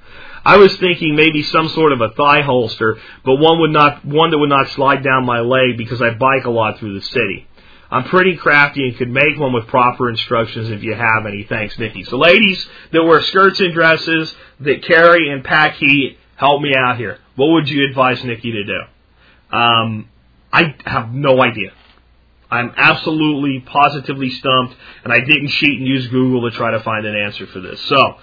I 0.45 0.57
was 0.57 0.75
thinking 0.77 1.17
maybe 1.17 1.43
some 1.43 1.69
sort 1.69 1.93
of 1.93 2.01
a 2.01 2.11
thigh 2.11 2.41
holster, 2.41 2.99
but 3.25 3.37
one 3.37 3.61
would 3.61 3.73
not 3.73 4.05
one 4.05 4.31
that 4.31 4.39
would 4.39 4.49
not 4.49 4.71
slide 4.71 5.05
down 5.05 5.27
my 5.27 5.41
leg 5.41 5.77
because 5.77 6.01
I 6.01 6.11
bike 6.11 6.45
a 6.45 6.51
lot 6.51 6.79
through 6.79 6.99
the 6.99 7.05
city. 7.05 7.47
I'm 7.91 8.05
pretty 8.05 8.37
crafty 8.37 8.89
and 8.89 8.97
could 8.97 9.11
make 9.11 9.37
one 9.37 9.53
with 9.53 9.67
proper 9.67 10.09
instructions 10.09 10.71
if 10.71 10.83
you 10.83 10.95
have 10.95 11.27
any. 11.27 11.43
Thanks, 11.43 11.79
Nikki. 11.79 12.05
So, 12.05 12.17
ladies 12.19 12.67
that 12.93 13.03
wear 13.03 13.21
skirts 13.23 13.61
and 13.61 13.75
dresses 13.75 14.35
that 14.61 14.85
carry 14.85 15.29
and 15.29 15.45
pack 15.45 15.75
heat, 15.75 16.17
help 16.37 16.63
me 16.63 16.73
out 16.77 16.97
here. 16.97 17.19
What 17.35 17.49
would 17.49 17.69
you 17.69 17.85
advise 17.89 18.23
Nikki 18.25 18.53
to 18.53 18.65
do? 18.65 19.57
Um, 19.57 20.09
I 20.53 20.75
have 20.87 21.13
no 21.13 21.43
idea. 21.43 21.73
I'm 22.51 22.73
absolutely, 22.77 23.61
positively 23.61 24.31
stumped, 24.31 24.75
and 25.05 25.13
I 25.13 25.21
didn't 25.21 25.49
cheat 25.49 25.79
and 25.79 25.87
use 25.87 26.09
Google 26.09 26.51
to 26.51 26.57
try 26.57 26.73
to 26.73 26.81
find 26.81 27.07
an 27.07 27.15
answer 27.15 27.47
for 27.47 27.61
this. 27.61 27.81
So, 27.83 28.17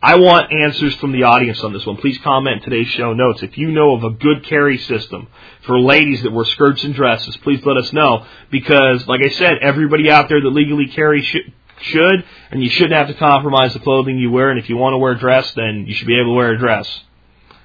I 0.00 0.14
want 0.14 0.52
answers 0.52 0.94
from 0.96 1.10
the 1.10 1.24
audience 1.24 1.60
on 1.64 1.72
this 1.72 1.84
one. 1.84 1.96
Please 1.96 2.18
comment 2.18 2.58
in 2.58 2.62
today's 2.62 2.86
show 2.88 3.14
notes. 3.14 3.42
If 3.42 3.58
you 3.58 3.72
know 3.72 3.96
of 3.96 4.04
a 4.04 4.10
good 4.10 4.44
carry 4.44 4.78
system 4.78 5.26
for 5.66 5.78
ladies 5.80 6.22
that 6.22 6.32
wear 6.32 6.44
skirts 6.44 6.84
and 6.84 6.94
dresses, 6.94 7.36
please 7.38 7.64
let 7.66 7.76
us 7.76 7.92
know. 7.92 8.24
Because, 8.50 9.06
like 9.08 9.20
I 9.24 9.30
said, 9.30 9.58
everybody 9.60 10.08
out 10.08 10.28
there 10.28 10.40
that 10.40 10.50
legally 10.50 10.86
carry 10.86 11.22
should, 11.22 11.52
should, 11.80 12.24
and 12.52 12.62
you 12.62 12.70
shouldn't 12.70 12.92
have 12.92 13.08
to 13.08 13.14
compromise 13.14 13.72
the 13.72 13.80
clothing 13.80 14.18
you 14.18 14.30
wear. 14.30 14.50
And 14.50 14.60
if 14.60 14.68
you 14.68 14.76
want 14.76 14.94
to 14.94 14.98
wear 14.98 15.12
a 15.12 15.18
dress, 15.18 15.52
then 15.56 15.84
you 15.88 15.94
should 15.94 16.06
be 16.06 16.18
able 16.20 16.32
to 16.32 16.36
wear 16.36 16.52
a 16.52 16.58
dress. 16.58 17.00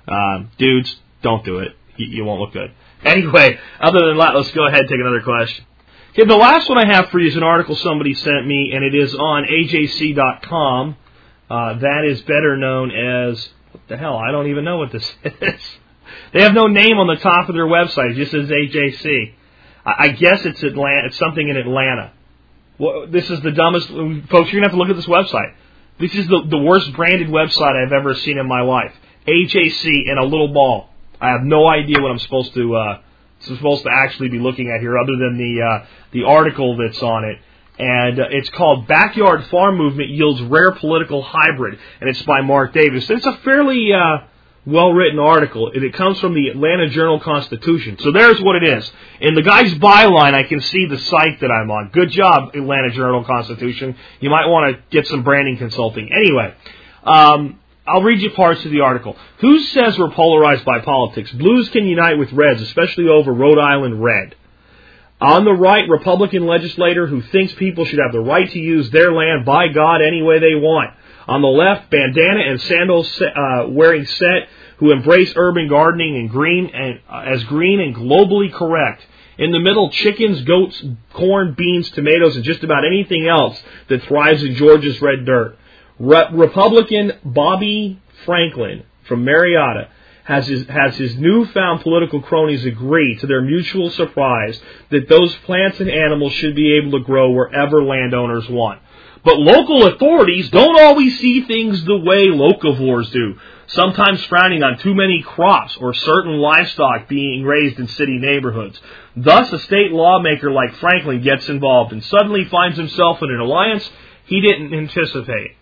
Uh, 0.07 0.45
dudes, 0.57 0.95
don't 1.21 1.45
do 1.45 1.59
it. 1.59 1.75
You, 1.97 2.07
you 2.07 2.25
won't 2.25 2.41
look 2.41 2.53
good. 2.53 2.71
Anyway, 3.03 3.59
other 3.79 4.07
than 4.07 4.17
that, 4.17 4.35
let's 4.35 4.49
go 4.51 4.65
ahead 4.65 4.79
and 4.79 4.89
take 4.89 4.99
another 4.99 5.21
question. 5.21 5.65
Okay, 6.13 6.27
the 6.27 6.35
last 6.35 6.69
one 6.69 6.77
I 6.77 6.93
have 6.93 7.09
for 7.09 7.17
you 7.17 7.27
is 7.27 7.35
an 7.35 7.41
article 7.41 7.75
somebody 7.75 8.13
sent 8.13 8.45
me, 8.45 8.71
and 8.71 8.83
it 8.83 8.93
is 8.93 9.15
on 9.15 9.45
AJC.com. 9.45 10.95
Uh, 11.49 11.73
that 11.79 12.05
is 12.05 12.21
better 12.21 12.55
known 12.55 12.91
as 12.91 13.49
what 13.71 13.81
the 13.87 13.97
hell? 13.97 14.17
I 14.17 14.31
don't 14.31 14.45
even 14.45 14.63
know 14.63 14.77
what 14.77 14.91
this 14.91 15.11
is. 15.23 15.61
they 16.31 16.43
have 16.43 16.53
no 16.53 16.67
name 16.67 16.99
on 16.99 17.07
the 17.07 17.15
top 17.15 17.49
of 17.49 17.55
their 17.55 17.65
website. 17.65 18.11
It 18.11 18.17
just 18.17 18.31
says 18.31 18.47
AJC. 18.47 19.33
I, 19.87 19.93
I 19.97 20.07
guess 20.09 20.45
it's 20.45 20.61
Atlanta. 20.61 21.07
It's 21.07 21.17
something 21.17 21.49
in 21.49 21.57
Atlanta. 21.57 22.11
Well, 22.77 23.07
this 23.07 23.27
is 23.31 23.41
the 23.41 23.51
dumbest. 23.51 23.87
Folks, 23.87 24.51
you're 24.51 24.61
gonna 24.61 24.65
have 24.65 24.71
to 24.73 24.77
look 24.77 24.89
at 24.89 24.95
this 24.95 25.07
website. 25.07 25.55
This 25.99 26.13
is 26.13 26.27
the 26.27 26.43
the 26.47 26.59
worst 26.59 26.93
branded 26.93 27.29
website 27.29 27.83
I've 27.83 27.91
ever 27.91 28.13
seen 28.13 28.37
in 28.37 28.47
my 28.47 28.61
life. 28.61 28.93
AJC 29.27 30.05
in 30.05 30.19
a 30.19 30.23
little 30.25 30.53
ball. 30.53 30.91
I 31.19 31.29
have 31.29 31.41
no 31.41 31.67
idea 31.67 31.99
what 31.99 32.11
I'm 32.11 32.19
supposed 32.19 32.53
to 32.53 32.75
uh, 32.75 33.01
supposed 33.45 33.83
to 33.83 33.89
actually 33.91 34.29
be 34.29 34.39
looking 34.39 34.71
at 34.73 34.81
here, 34.81 34.97
other 34.97 35.17
than 35.17 35.37
the 35.37 35.61
uh, 35.61 35.85
the 36.11 36.23
article 36.23 36.77
that's 36.77 37.01
on 37.01 37.25
it 37.25 37.39
and 37.77 38.19
uh, 38.19 38.25
it's 38.29 38.49
called 38.49 38.87
Backyard 38.87 39.45
Farm 39.47 39.77
Movement 39.77 40.09
Yields 40.09 40.41
Rare 40.43 40.73
Political 40.73 41.23
Hybrid, 41.23 41.79
and 41.99 42.09
it's 42.09 42.21
by 42.21 42.41
Mark 42.41 42.73
Davis. 42.73 43.09
It's 43.09 43.25
a 43.25 43.37
fairly 43.37 43.91
uh, 43.91 44.27
well 44.65 44.91
written 44.93 45.19
article, 45.19 45.71
and 45.73 45.83
it 45.83 45.93
comes 45.93 46.19
from 46.19 46.35
the 46.35 46.49
Atlanta 46.49 46.89
Journal 46.89 47.19
Constitution. 47.19 47.97
So 47.99 48.11
there's 48.11 48.39
what 48.41 48.55
it 48.57 48.63
is. 48.63 48.91
In 49.21 49.33
the 49.33 49.41
guy's 49.41 49.73
byline, 49.73 50.35
I 50.35 50.43
can 50.43 50.61
see 50.61 50.85
the 50.85 50.99
site 50.99 51.39
that 51.41 51.51
I'm 51.51 51.71
on. 51.71 51.89
Good 51.91 52.11
job, 52.11 52.55
Atlanta 52.55 52.91
Journal 52.91 53.23
Constitution. 53.23 53.95
You 54.19 54.29
might 54.29 54.47
want 54.47 54.75
to 54.75 54.83
get 54.91 55.07
some 55.07 55.23
branding 55.23 55.57
consulting. 55.57 56.11
Anyway, 56.13 56.53
um, 57.03 57.59
I'll 57.85 58.01
read 58.01 58.21
you 58.21 58.31
parts 58.31 58.63
of 58.63 58.71
the 58.71 58.79
article. 58.79 59.17
Who 59.39 59.59
says 59.59 59.97
we're 59.97 60.11
polarized 60.11 60.63
by 60.63 60.79
politics? 60.79 61.31
Blues 61.31 61.69
can 61.69 61.85
unite 61.85 62.17
with 62.17 62.31
Reds, 62.31 62.61
especially 62.61 63.09
over 63.09 63.33
Rhode 63.33 63.59
Island 63.59 64.01
Red. 64.01 64.35
On 65.19 65.43
the 65.43 65.53
right, 65.53 65.87
Republican 65.89 66.45
legislator 66.45 67.07
who 67.07 67.21
thinks 67.21 67.53
people 67.53 67.85
should 67.85 67.99
have 67.99 68.13
the 68.13 68.21
right 68.21 68.49
to 68.49 68.59
use 68.59 68.89
their 68.89 69.11
land 69.11 69.45
by 69.45 69.67
God 69.67 70.01
any 70.01 70.21
way 70.21 70.39
they 70.39 70.55
want. 70.55 70.91
On 71.27 71.41
the 71.41 71.47
left, 71.47 71.89
bandana 71.89 72.41
and 72.41 72.61
sandals 72.61 73.21
uh, 73.21 73.65
wearing 73.67 74.05
set 74.05 74.49
who 74.77 74.91
embrace 74.91 75.33
urban 75.35 75.67
gardening 75.69 76.17
and 76.17 76.29
green 76.29 76.69
and 76.73 76.99
uh, 77.09 77.23
as 77.25 77.43
green 77.45 77.79
and 77.79 77.95
globally 77.95 78.51
correct. 78.51 79.05
In 79.37 79.51
the 79.51 79.59
middle, 79.59 79.89
chickens, 79.89 80.41
goats, 80.41 80.83
corn, 81.13 81.53
beans, 81.57 81.89
tomatoes, 81.91 82.35
and 82.35 82.45
just 82.45 82.63
about 82.63 82.85
anything 82.85 83.27
else 83.27 83.61
that 83.89 84.03
thrives 84.03 84.43
in 84.43 84.55
Georgia's 84.55 85.01
red 85.01 85.25
dirt. 85.25 85.57
Re- 86.03 86.27
Republican 86.33 87.13
Bobby 87.23 88.01
Franklin 88.25 88.83
from 89.07 89.23
Marietta 89.23 89.87
has 90.25 90.45
his, 90.47 90.67
has 90.67 90.97
his 90.97 91.15
newfound 91.15 91.79
political 91.79 92.21
cronies 92.21 92.65
agree 92.65 93.15
to 93.17 93.27
their 93.27 93.41
mutual 93.41 93.89
surprise 93.89 94.61
that 94.89 95.07
those 95.07 95.33
plants 95.45 95.79
and 95.79 95.89
animals 95.89 96.33
should 96.33 96.55
be 96.55 96.77
able 96.77 96.91
to 96.99 97.05
grow 97.05 97.31
wherever 97.31 97.81
landowners 97.81 98.49
want. 98.49 98.81
But 99.23 99.39
local 99.39 99.87
authorities 99.87 100.49
don't 100.49 100.77
always 100.77 101.17
see 101.19 101.45
things 101.45 101.85
the 101.85 101.97
way 101.97 102.27
locavores 102.27 103.09
do, 103.13 103.39
sometimes 103.67 104.25
frowning 104.25 104.61
on 104.61 104.79
too 104.79 104.93
many 104.93 105.21
crops 105.21 105.77
or 105.77 105.93
certain 105.93 106.33
livestock 106.33 107.07
being 107.07 107.43
raised 107.43 107.79
in 107.79 107.87
city 107.87 108.17
neighborhoods. 108.17 108.77
Thus, 109.15 109.53
a 109.53 109.59
state 109.59 109.93
lawmaker 109.93 110.51
like 110.51 110.75
Franklin 110.75 111.23
gets 111.23 111.47
involved 111.47 111.93
and 111.93 112.03
suddenly 112.03 112.43
finds 112.43 112.77
himself 112.77 113.19
in 113.21 113.31
an 113.31 113.39
alliance 113.39 113.89
he 114.25 114.41
didn't 114.41 114.73
anticipate. 114.73 115.55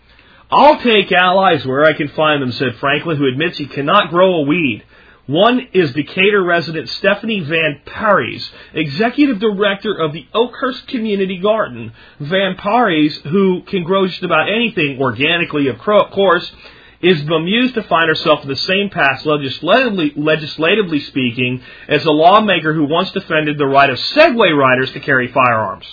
I'll 0.52 0.80
take 0.80 1.12
allies 1.14 1.66
where 1.66 1.86
I 1.86 1.94
can 1.94 2.10
find 2.10 2.42
them, 2.42 2.52
said 2.52 2.76
Franklin, 2.76 3.18
who 3.18 3.28
admits 3.28 3.58
he 3.58 3.68
cannot 3.68 4.10
grow 4.10 4.36
a 4.36 4.42
weed. 4.42 4.84
One 5.28 5.68
is 5.72 5.94
Decatur 5.94 6.44
resident 6.44 6.90
Stephanie 6.90 7.40
Van 7.40 7.82
Parys, 7.86 8.52
executive 8.74 9.40
director 9.40 9.98
of 9.98 10.12
the 10.12 10.28
Oakhurst 10.34 10.88
Community 10.88 11.38
Garden. 11.38 11.94
Van 12.20 12.56
Parys, 12.58 13.16
who 13.30 13.62
can 13.62 13.84
grow 13.84 14.08
just 14.08 14.24
about 14.24 14.50
anything 14.50 15.00
organically, 15.00 15.68
of 15.68 15.78
course, 15.80 16.52
is 17.02 17.22
bemused 17.24 17.76
to 17.76 17.84
find 17.84 18.10
herself 18.10 18.44
in 18.44 18.50
the 18.50 18.56
same 18.58 18.90
path, 18.90 19.26
legislatively, 19.26 20.12
legislatively 20.18 21.00
speaking, 21.00 21.64
as 21.88 22.04
a 22.04 22.12
lawmaker 22.12 22.74
who 22.74 22.84
once 22.84 23.12
defended 23.12 23.58
the 23.58 23.66
right 23.66 23.90
of 23.90 23.98
Segway 23.98 24.56
riders 24.56 24.92
to 24.92 25.00
carry 25.00 25.32
firearms. 25.32 25.86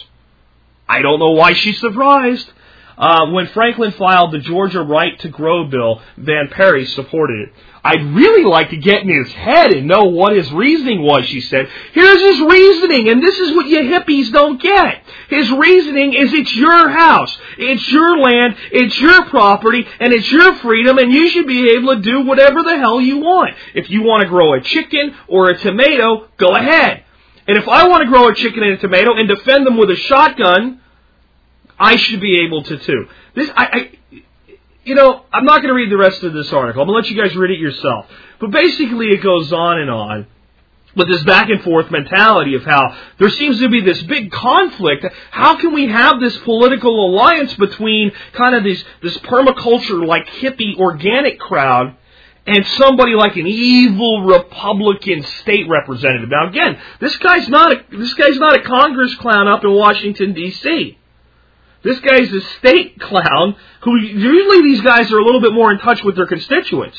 I 0.88 1.02
don't 1.02 1.20
know 1.20 1.30
why 1.30 1.52
she's 1.52 1.78
surprised. 1.78 2.50
Uh, 2.98 3.30
when 3.30 3.46
Franklin 3.48 3.92
filed 3.92 4.32
the 4.32 4.40
Georgia 4.40 4.82
Right 4.82 5.16
to 5.20 5.28
Grow 5.28 5.64
bill, 5.66 6.02
Van 6.16 6.48
Perry 6.48 6.84
supported 6.84 7.48
it. 7.48 7.54
I'd 7.84 8.02
really 8.12 8.44
like 8.44 8.70
to 8.70 8.76
get 8.76 9.02
in 9.02 9.08
his 9.08 9.32
head 9.32 9.72
and 9.72 9.86
know 9.86 10.06
what 10.06 10.36
his 10.36 10.50
reasoning 10.50 11.02
was, 11.02 11.24
she 11.26 11.40
said. 11.40 11.68
Here's 11.92 12.20
his 12.20 12.40
reasoning, 12.40 13.08
and 13.08 13.22
this 13.22 13.38
is 13.38 13.54
what 13.54 13.68
you 13.68 13.78
hippies 13.82 14.32
don't 14.32 14.60
get. 14.60 15.04
His 15.28 15.48
reasoning 15.52 16.12
is 16.12 16.34
it's 16.34 16.54
your 16.56 16.88
house, 16.88 17.38
it's 17.56 17.88
your 17.88 18.18
land, 18.18 18.56
it's 18.72 18.98
your 18.98 19.26
property, 19.26 19.86
and 20.00 20.12
it's 20.12 20.30
your 20.30 20.56
freedom, 20.56 20.98
and 20.98 21.12
you 21.12 21.30
should 21.30 21.46
be 21.46 21.70
able 21.78 21.94
to 21.94 22.02
do 22.02 22.26
whatever 22.26 22.64
the 22.64 22.76
hell 22.78 23.00
you 23.00 23.18
want. 23.18 23.54
If 23.74 23.88
you 23.90 24.02
want 24.02 24.22
to 24.22 24.28
grow 24.28 24.54
a 24.54 24.60
chicken 24.60 25.14
or 25.28 25.50
a 25.50 25.56
tomato, 25.56 26.28
go 26.36 26.48
ahead. 26.48 27.04
And 27.46 27.56
if 27.56 27.68
I 27.68 27.86
want 27.86 28.02
to 28.02 28.10
grow 28.10 28.28
a 28.28 28.34
chicken 28.34 28.64
and 28.64 28.72
a 28.72 28.78
tomato 28.78 29.14
and 29.14 29.28
defend 29.28 29.66
them 29.66 29.78
with 29.78 29.90
a 29.90 29.96
shotgun, 29.96 30.80
I 31.78 31.96
should 31.96 32.20
be 32.20 32.40
able 32.44 32.62
to 32.64 32.78
too. 32.78 33.08
This, 33.34 33.50
I, 33.56 33.64
I 33.64 34.22
you 34.84 34.94
know, 34.94 35.24
I'm 35.32 35.44
not 35.44 35.58
going 35.58 35.68
to 35.68 35.74
read 35.74 35.92
the 35.92 35.98
rest 35.98 36.22
of 36.22 36.32
this 36.32 36.52
article. 36.52 36.80
I'm 36.80 36.88
going 36.88 37.02
to 37.02 37.08
let 37.08 37.14
you 37.14 37.22
guys 37.22 37.36
read 37.36 37.50
it 37.50 37.60
yourself. 37.60 38.06
But 38.40 38.50
basically, 38.50 39.08
it 39.08 39.22
goes 39.22 39.52
on 39.52 39.78
and 39.78 39.90
on 39.90 40.26
with 40.96 41.08
this 41.08 41.22
back 41.24 41.50
and 41.50 41.62
forth 41.62 41.90
mentality 41.90 42.54
of 42.54 42.64
how 42.64 42.96
there 43.18 43.28
seems 43.30 43.60
to 43.60 43.68
be 43.68 43.80
this 43.80 44.02
big 44.02 44.30
conflict. 44.30 45.04
How 45.30 45.56
can 45.56 45.74
we 45.74 45.88
have 45.88 46.20
this 46.20 46.36
political 46.38 47.10
alliance 47.10 47.54
between 47.54 48.12
kind 48.32 48.54
of 48.54 48.64
this 48.64 48.82
this 49.02 49.16
permaculture 49.18 50.04
like 50.04 50.26
hippie 50.26 50.76
organic 50.76 51.38
crowd 51.38 51.94
and 52.46 52.66
somebody 52.66 53.14
like 53.14 53.36
an 53.36 53.46
evil 53.46 54.22
Republican 54.22 55.22
state 55.40 55.68
representative? 55.68 56.30
Now 56.30 56.48
again, 56.48 56.80
this 57.00 57.16
guy's 57.18 57.48
not 57.48 57.72
a 57.72 57.96
this 57.96 58.14
guy's 58.14 58.38
not 58.38 58.56
a 58.58 58.62
Congress 58.62 59.14
clown 59.16 59.48
up 59.48 59.64
in 59.64 59.72
Washington 59.72 60.32
D.C. 60.32 60.98
This 61.82 62.00
guy's 62.00 62.32
a 62.32 62.40
state 62.58 62.98
clown 63.00 63.56
who 63.82 63.96
usually 63.98 64.62
these 64.62 64.80
guys 64.80 65.10
are 65.12 65.18
a 65.18 65.24
little 65.24 65.40
bit 65.40 65.52
more 65.52 65.72
in 65.72 65.78
touch 65.78 66.02
with 66.02 66.16
their 66.16 66.26
constituents 66.26 66.98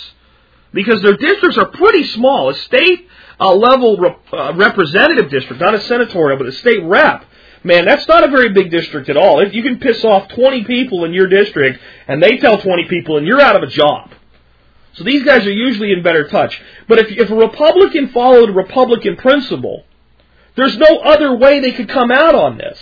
because 0.74 1.02
their 1.02 1.18
districts 1.18 1.58
are 1.58 1.68
pretty 1.68 2.04
small. 2.06 2.50
A 2.50 2.56
state 2.56 3.08
uh, 3.40 3.54
level 3.54 3.98
rep, 3.98 4.20
uh, 4.32 4.54
representative 4.56 5.30
district, 5.30 5.62
not 5.62 5.74
a 5.74 5.82
senatorial, 5.82 6.38
but 6.38 6.48
a 6.48 6.52
state 6.52 6.84
rep. 6.84 7.26
Man, 7.64 7.86
that's 7.86 8.08
not 8.08 8.24
a 8.24 8.30
very 8.30 8.54
big 8.54 8.72
district 8.72 9.10
at 9.10 9.18
all. 9.18 9.42
If 9.42 9.54
you 9.54 9.64
can 9.64 9.80
piss 9.80 10.04
off 10.06 10.30
20 10.30 10.64
people 10.64 11.04
in 11.04 11.14
your 11.14 11.28
district 11.28 11.80
and 12.08 12.24
they 12.24 12.38
tell 12.38 12.58
20 12.58 12.88
people 12.88 13.18
and 13.18 13.28
you're 13.28 13.42
out 13.42 13.58
of 13.58 13.64
a 13.64 13.68
job. 13.68 14.12
So 14.94 15.04
these 15.04 15.24
guys 15.24 15.46
are 15.46 15.52
usually 15.52 15.92
in 15.92 16.02
better 16.02 16.28
touch. 16.28 16.62
But 16.88 17.00
if, 17.00 17.12
if 17.12 17.30
a 17.30 17.36
Republican 17.36 18.10
followed 18.10 18.50
a 18.50 18.54
Republican 18.54 19.18
principle, 19.18 19.86
there's 20.56 20.78
no 20.78 21.00
other 21.00 21.36
way 21.36 21.60
they 21.60 21.74
could 21.74 21.90
come 21.90 22.12
out 22.12 22.36
on 22.36 22.58
this. 22.58 22.78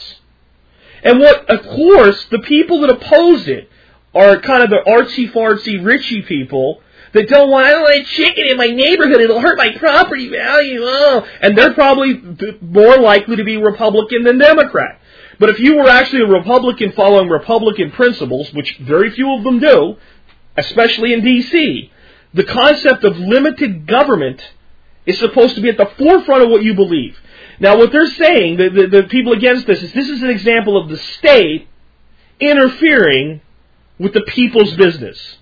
And 1.04 1.20
what, 1.20 1.50
of 1.50 1.64
course, 1.64 2.26
the 2.32 2.40
people 2.40 2.82
that 2.82 2.90
oppose 2.90 3.48
it 3.48 3.70
are 4.14 4.40
kind 4.40 4.64
of 4.64 4.70
the 4.70 4.82
artsy 4.88 5.32
fartsy 5.32 5.80
richy 5.80 6.26
people 6.26 6.82
that 7.14 7.30
don't 7.30 7.50
want, 7.50 7.68
I 7.68 7.72
don't 7.72 7.84
want 7.84 7.96
a 7.96 8.04
chicken 8.04 8.46
in 8.50 8.58
my 8.58 8.68
neighborhood, 8.68 9.22
it'll 9.22 9.40
hurt 9.40 9.58
my 9.58 9.76
property 9.78 10.30
value, 10.30 10.82
oh. 10.84 11.26
And 11.42 11.58
they're 11.58 11.74
probably 11.74 12.22
more 12.62 12.98
likely 12.98 13.38
to 13.38 13.44
be 13.44 13.58
Republican 13.58 14.24
than 14.24 14.38
Democrat. 14.38 15.00
But 15.40 15.50
if 15.50 15.60
you 15.60 15.78
were 15.78 15.88
actually 15.88 16.24
a 16.24 16.28
Republican 16.28 16.92
following 16.94 17.30
Republican 17.30 17.92
principles, 17.92 18.52
which 18.54 18.78
very 18.80 19.12
few 19.12 19.36
of 19.36 19.44
them 19.44 19.60
do, 19.60 19.98
especially 20.56 21.14
in 21.14 21.24
D.C., 21.24 21.92
the 22.34 22.44
concept 22.44 23.04
of 23.04 23.18
limited 23.18 23.88
government 23.88 24.42
is 25.06 25.18
supposed 25.20 25.56
to 25.56 25.62
be 25.62 25.70
at 25.70 25.78
the 25.78 25.90
forefront 25.98 26.44
of 26.44 26.50
what 26.50 26.64
you 26.64 26.74
believe. 26.74 27.18
Now, 27.60 27.78
what 27.78 27.92
they're 27.92 28.12
saying, 28.12 28.58
the, 28.58 28.70
the, 28.70 28.88
the 28.88 29.04
people 29.04 29.34
against 29.34 29.66
this, 29.66 29.82
is 29.82 29.94
this 29.94 30.10
is 30.10 30.22
an 30.22 30.30
example 30.30 30.82
of 30.82 30.90
the 30.90 30.98
state 30.98 31.68
interfering 32.40 33.42
with 33.98 34.14
the 34.14 34.22
people's 34.22 34.76
business 34.76 35.38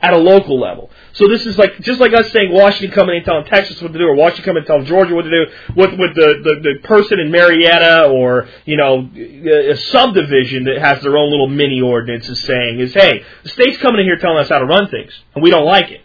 at 0.00 0.12
a 0.12 0.18
local 0.18 0.58
level. 0.58 0.90
So 1.12 1.28
this 1.28 1.46
is 1.46 1.56
like 1.56 1.78
just 1.80 2.00
like 2.00 2.12
us 2.12 2.32
saying 2.32 2.52
Washington 2.52 2.90
coming 2.90 3.16
and 3.16 3.24
telling 3.24 3.44
Texas 3.44 3.80
what 3.80 3.92
to 3.92 3.98
do, 3.98 4.08
or 4.08 4.16
Washington 4.16 4.44
coming 4.44 4.60
and 4.62 4.66
telling 4.66 4.84
Georgia 4.86 5.14
what 5.14 5.22
to 5.22 5.30
do. 5.30 5.52
What 5.74 5.90
with 5.96 6.14
the, 6.16 6.40
the 6.42 6.60
the 6.62 6.88
person 6.88 7.20
in 7.20 7.30
Marietta 7.30 8.08
or 8.08 8.48
you 8.64 8.76
know 8.76 9.08
a 9.14 9.76
subdivision 9.76 10.64
that 10.64 10.78
has 10.78 11.02
their 11.02 11.16
own 11.16 11.30
little 11.30 11.48
mini 11.48 11.80
ordinance 11.80 12.28
is 12.28 12.42
saying 12.42 12.80
is, 12.80 12.92
hey, 12.92 13.24
the 13.44 13.50
state's 13.50 13.78
coming 13.78 14.00
in 14.00 14.06
here 14.06 14.16
telling 14.16 14.38
us 14.38 14.48
how 14.48 14.58
to 14.58 14.66
run 14.66 14.88
things, 14.88 15.12
and 15.36 15.42
we 15.44 15.50
don't 15.50 15.66
like 15.66 15.92
it. 15.92 16.00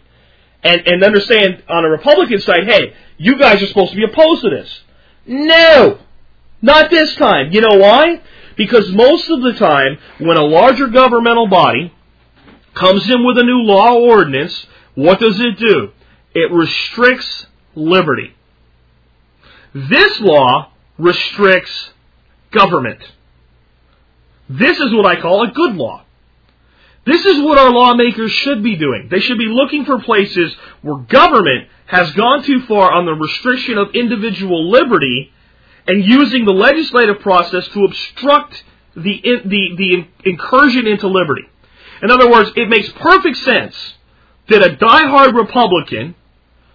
And 0.62 0.86
and 0.86 1.02
they're 1.02 1.60
on 1.68 1.82
the 1.82 1.90
Republican 1.90 2.38
side, 2.40 2.68
hey, 2.68 2.94
you 3.16 3.36
guys 3.36 3.60
are 3.60 3.66
supposed 3.66 3.90
to 3.90 3.96
be 3.96 4.04
opposed 4.04 4.42
to 4.42 4.50
this. 4.50 4.82
No, 5.28 5.98
not 6.62 6.90
this 6.90 7.14
time. 7.16 7.52
You 7.52 7.60
know 7.60 7.76
why? 7.76 8.22
Because 8.56 8.90
most 8.90 9.30
of 9.30 9.42
the 9.42 9.52
time, 9.52 9.98
when 10.18 10.36
a 10.36 10.44
larger 10.44 10.88
governmental 10.88 11.46
body 11.46 11.94
comes 12.74 13.08
in 13.08 13.24
with 13.24 13.38
a 13.38 13.44
new 13.44 13.62
law 13.62 13.94
or 13.94 14.16
ordinance, 14.16 14.66
what 14.94 15.20
does 15.20 15.38
it 15.38 15.58
do? 15.58 15.92
It 16.34 16.50
restricts 16.50 17.46
liberty. 17.74 18.34
This 19.74 20.18
law 20.20 20.72
restricts 20.96 21.90
government. 22.50 23.00
This 24.48 24.78
is 24.80 24.92
what 24.94 25.06
I 25.06 25.20
call 25.20 25.42
a 25.42 25.52
good 25.52 25.76
law. 25.76 26.04
This 27.04 27.24
is 27.24 27.42
what 27.42 27.58
our 27.58 27.70
lawmakers 27.70 28.32
should 28.32 28.62
be 28.62 28.76
doing. 28.76 29.08
They 29.10 29.20
should 29.20 29.38
be 29.38 29.46
looking 29.46 29.84
for 29.84 30.00
places 30.00 30.54
where 30.82 30.96
government 30.96 31.68
has 31.88 32.12
gone 32.12 32.44
too 32.44 32.60
far 32.66 32.92
on 32.92 33.06
the 33.06 33.14
restriction 33.14 33.78
of 33.78 33.94
individual 33.94 34.70
liberty 34.70 35.32
and 35.86 36.04
using 36.04 36.44
the 36.44 36.52
legislative 36.52 37.20
process 37.20 37.66
to 37.68 37.84
obstruct 37.84 38.62
the, 38.94 39.22
the, 39.44 39.74
the 39.76 40.06
incursion 40.28 40.86
into 40.86 41.08
liberty. 41.08 41.48
In 42.02 42.10
other 42.10 42.30
words, 42.30 42.50
it 42.56 42.68
makes 42.68 42.90
perfect 42.90 43.38
sense 43.38 43.74
that 44.48 44.62
a 44.62 44.76
die-hard 44.76 45.34
Republican 45.34 46.14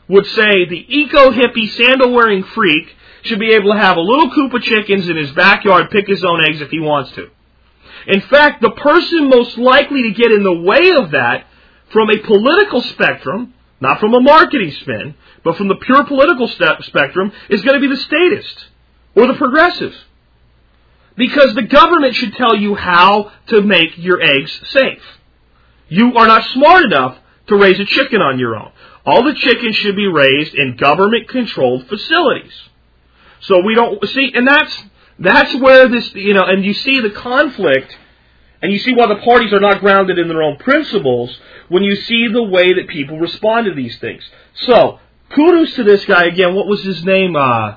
would 0.07 0.25
say 0.25 0.65
the 0.65 0.85
eco-hippie, 0.87 1.69
sandal-wearing 1.69 2.43
freak 2.43 2.95
should 3.21 3.39
be 3.39 3.51
able 3.51 3.71
to 3.71 3.77
have 3.77 3.97
a 3.97 4.01
little 4.01 4.31
coop 4.31 4.53
of 4.53 4.63
chickens 4.63 5.07
in 5.07 5.15
his 5.15 5.31
backyard, 5.31 5.91
pick 5.91 6.07
his 6.07 6.23
own 6.23 6.43
eggs 6.43 6.59
if 6.59 6.71
he 6.71 6.79
wants 6.79 7.11
to. 7.11 7.29
In 8.07 8.21
fact, 8.21 8.61
the 8.61 8.71
person 8.71 9.29
most 9.29 9.59
likely 9.59 10.03
to 10.03 10.11
get 10.11 10.31
in 10.31 10.43
the 10.43 10.59
way 10.61 10.91
of 10.97 11.11
that 11.11 11.45
from 11.91 12.09
a 12.09 12.17
political 12.17 12.81
spectrum, 12.81 13.52
not 13.83 13.99
from 13.99 14.13
a 14.13 14.21
marketing 14.21 14.71
spin, 14.71 15.13
but 15.43 15.57
from 15.57 15.67
the 15.67 15.75
pure 15.75 16.05
political 16.05 16.47
spectrum, 16.47 17.31
is 17.49 17.61
going 17.61 17.79
to 17.79 17.87
be 17.87 17.93
the 17.93 18.01
statist 18.01 18.67
or 19.15 19.27
the 19.27 19.33
progressive. 19.35 19.93
Because 21.15 21.53
the 21.53 21.63
government 21.63 22.15
should 22.15 22.33
tell 22.33 22.55
you 22.55 22.73
how 22.73 23.31
to 23.47 23.61
make 23.61 23.97
your 23.97 24.19
eggs 24.21 24.59
safe. 24.69 25.03
You 25.89 26.15
are 26.17 26.25
not 26.25 26.43
smart 26.53 26.85
enough 26.85 27.17
to 27.47 27.57
raise 27.57 27.79
a 27.79 27.85
chicken 27.85 28.21
on 28.21 28.39
your 28.39 28.55
own. 28.55 28.71
All 29.05 29.23
the 29.23 29.35
chickens 29.35 29.75
should 29.75 29.97
be 29.97 30.07
raised 30.07 30.55
in 30.55 30.77
government 30.77 31.27
controlled 31.27 31.87
facilities. 31.87 32.53
So 33.41 33.61
we 33.61 33.75
don't 33.75 34.03
see, 34.07 34.31
and 34.33 34.47
that's, 34.47 34.83
that's 35.19 35.53
where 35.55 35.89
this, 35.89 36.15
you 36.15 36.33
know, 36.33 36.45
and 36.45 36.63
you 36.63 36.73
see 36.73 37.01
the 37.01 37.11
conflict, 37.11 37.95
and 38.63 38.71
you 38.71 38.79
see 38.79 38.93
why 38.93 39.07
the 39.07 39.17
parties 39.17 39.51
are 39.51 39.59
not 39.59 39.81
grounded 39.81 40.17
in 40.17 40.29
their 40.29 40.41
own 40.41 40.55
principles 40.57 41.37
when 41.67 41.83
you 41.83 41.97
see 41.97 42.29
the 42.31 42.41
way 42.41 42.73
that 42.73 42.87
people 42.87 43.19
respond 43.19 43.65
to 43.65 43.73
these 43.73 43.99
things. 43.99 44.23
So, 44.53 44.99
kudos 45.35 45.75
to 45.75 45.83
this 45.83 46.05
guy 46.05 46.27
again. 46.27 46.55
What 46.55 46.67
was 46.67 46.81
his 46.81 47.03
name? 47.03 47.35
Uh, 47.35 47.75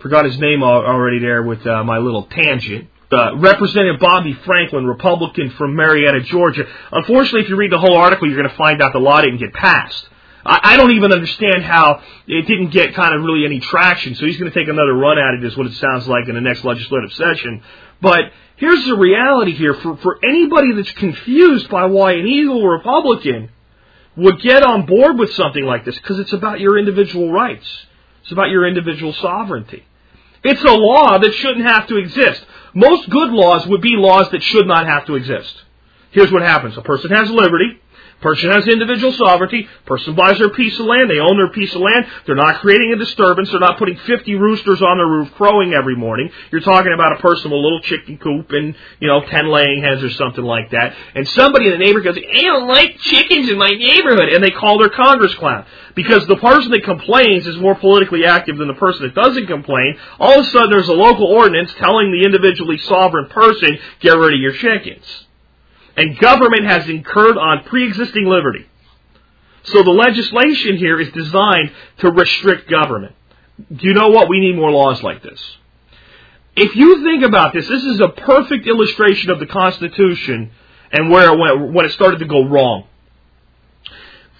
forgot 0.00 0.26
his 0.26 0.38
name 0.38 0.62
already 0.62 1.18
there 1.18 1.42
with 1.42 1.66
uh, 1.66 1.82
my 1.82 1.96
little 1.96 2.24
tangent. 2.24 2.88
Uh, 3.10 3.36
Representative 3.38 3.98
Bobby 3.98 4.34
Franklin, 4.44 4.86
Republican 4.86 5.50
from 5.52 5.74
Marietta, 5.74 6.24
Georgia. 6.24 6.64
Unfortunately, 6.92 7.40
if 7.40 7.48
you 7.48 7.56
read 7.56 7.72
the 7.72 7.78
whole 7.78 7.96
article, 7.96 8.28
you're 8.28 8.36
going 8.36 8.50
to 8.50 8.56
find 8.56 8.82
out 8.82 8.92
the 8.92 9.00
law 9.00 9.22
didn't 9.22 9.38
get 9.38 9.54
passed. 9.54 10.08
I, 10.50 10.72
I 10.72 10.76
don't 10.76 10.90
even 10.92 11.12
understand 11.12 11.62
how 11.62 12.02
it 12.26 12.46
didn't 12.46 12.70
get 12.70 12.94
kind 12.94 13.14
of 13.14 13.22
really 13.22 13.44
any 13.44 13.60
traction. 13.60 14.16
So 14.16 14.26
he's 14.26 14.36
going 14.36 14.50
to 14.50 14.58
take 14.58 14.68
another 14.68 14.94
run 14.94 15.18
at 15.18 15.34
it, 15.34 15.44
is 15.44 15.56
what 15.56 15.66
it 15.66 15.74
sounds 15.74 16.08
like 16.08 16.28
in 16.28 16.34
the 16.34 16.40
next 16.40 16.64
legislative 16.64 17.12
session. 17.12 17.62
But 18.00 18.32
here's 18.56 18.84
the 18.84 18.96
reality 18.96 19.52
here 19.52 19.74
for 19.74 19.96
for 19.98 20.18
anybody 20.24 20.72
that's 20.72 20.92
confused 20.92 21.68
by 21.70 21.86
why 21.86 22.12
an 22.12 22.26
evil 22.26 22.66
Republican 22.66 23.50
would 24.16 24.40
get 24.42 24.62
on 24.64 24.86
board 24.86 25.18
with 25.18 25.32
something 25.34 25.64
like 25.64 25.84
this, 25.84 25.96
because 25.96 26.18
it's 26.18 26.32
about 26.32 26.58
your 26.60 26.76
individual 26.78 27.30
rights. 27.30 27.68
It's 28.22 28.32
about 28.32 28.50
your 28.50 28.66
individual 28.66 29.12
sovereignty. 29.14 29.84
It's 30.42 30.62
a 30.62 30.72
law 30.72 31.18
that 31.18 31.32
shouldn't 31.32 31.66
have 31.66 31.86
to 31.88 31.96
exist. 31.96 32.44
Most 32.74 33.08
good 33.08 33.30
laws 33.30 33.66
would 33.66 33.82
be 33.82 33.94
laws 33.94 34.30
that 34.30 34.42
should 34.42 34.66
not 34.66 34.86
have 34.86 35.06
to 35.06 35.14
exist. 35.14 35.54
Here's 36.10 36.32
what 36.32 36.42
happens. 36.42 36.76
A 36.76 36.82
person 36.82 37.10
has 37.10 37.30
liberty. 37.30 37.80
Person 38.20 38.50
has 38.50 38.68
individual 38.68 39.12
sovereignty. 39.12 39.66
Person 39.86 40.14
buys 40.14 40.38
their 40.38 40.50
piece 40.50 40.78
of 40.78 40.84
land. 40.84 41.08
They 41.08 41.18
own 41.18 41.38
their 41.38 41.48
piece 41.48 41.74
of 41.74 41.80
land. 41.80 42.06
They're 42.26 42.34
not 42.34 42.60
creating 42.60 42.92
a 42.92 42.96
disturbance. 42.96 43.50
They're 43.50 43.60
not 43.60 43.78
putting 43.78 43.96
50 43.96 44.34
roosters 44.34 44.82
on 44.82 44.98
their 44.98 45.06
roof 45.06 45.32
crowing 45.36 45.72
every 45.72 45.96
morning. 45.96 46.30
You're 46.52 46.60
talking 46.60 46.92
about 46.92 47.12
a 47.12 47.22
person 47.22 47.50
with 47.50 47.58
a 47.58 47.62
little 47.62 47.80
chicken 47.80 48.18
coop 48.18 48.50
and, 48.50 48.74
you 49.00 49.08
know, 49.08 49.22
10 49.24 49.48
laying 49.48 49.82
hens 49.82 50.02
or 50.02 50.10
something 50.10 50.44
like 50.44 50.70
that. 50.72 50.94
And 51.14 51.26
somebody 51.28 51.66
in 51.66 51.72
the 51.72 51.78
neighborhood 51.78 52.14
goes, 52.14 52.22
I 52.22 52.42
don't 52.42 52.68
like 52.68 52.98
chickens 52.98 53.48
in 53.48 53.56
my 53.56 53.70
neighborhood. 53.70 54.28
And 54.28 54.44
they 54.44 54.50
call 54.50 54.78
their 54.78 54.90
Congress 54.90 55.34
clown. 55.36 55.64
Because 55.94 56.26
the 56.26 56.36
person 56.36 56.72
that 56.72 56.84
complains 56.84 57.46
is 57.46 57.56
more 57.56 57.74
politically 57.74 58.26
active 58.26 58.58
than 58.58 58.68
the 58.68 58.74
person 58.74 59.02
that 59.02 59.14
doesn't 59.14 59.46
complain. 59.46 59.96
All 60.18 60.40
of 60.40 60.46
a 60.46 60.48
sudden 60.50 60.70
there's 60.70 60.88
a 60.88 60.92
local 60.92 61.26
ordinance 61.26 61.72
telling 61.78 62.12
the 62.12 62.24
individually 62.26 62.76
sovereign 62.78 63.30
person, 63.30 63.78
get 64.00 64.16
rid 64.16 64.34
of 64.34 64.40
your 64.40 64.52
chickens 64.52 65.26
and 65.96 66.18
government 66.18 66.64
has 66.64 66.88
incurred 66.88 67.36
on 67.36 67.64
pre-existing 67.64 68.26
liberty. 68.26 68.66
So 69.64 69.82
the 69.82 69.90
legislation 69.90 70.76
here 70.76 71.00
is 71.00 71.10
designed 71.12 71.72
to 71.98 72.10
restrict 72.10 72.70
government. 72.70 73.14
Do 73.70 73.86
you 73.86 73.94
know 73.94 74.08
what? 74.08 74.28
We 74.28 74.40
need 74.40 74.56
more 74.56 74.70
laws 74.70 75.02
like 75.02 75.22
this. 75.22 75.40
If 76.56 76.74
you 76.74 77.04
think 77.04 77.24
about 77.24 77.52
this, 77.52 77.68
this 77.68 77.84
is 77.84 78.00
a 78.00 78.08
perfect 78.08 78.66
illustration 78.66 79.30
of 79.30 79.38
the 79.38 79.46
Constitution 79.46 80.50
and 80.92 81.10
where 81.10 81.32
it 81.32 81.38
went, 81.38 81.72
when 81.72 81.86
it 81.86 81.92
started 81.92 82.18
to 82.20 82.26
go 82.26 82.44
wrong. 82.44 82.86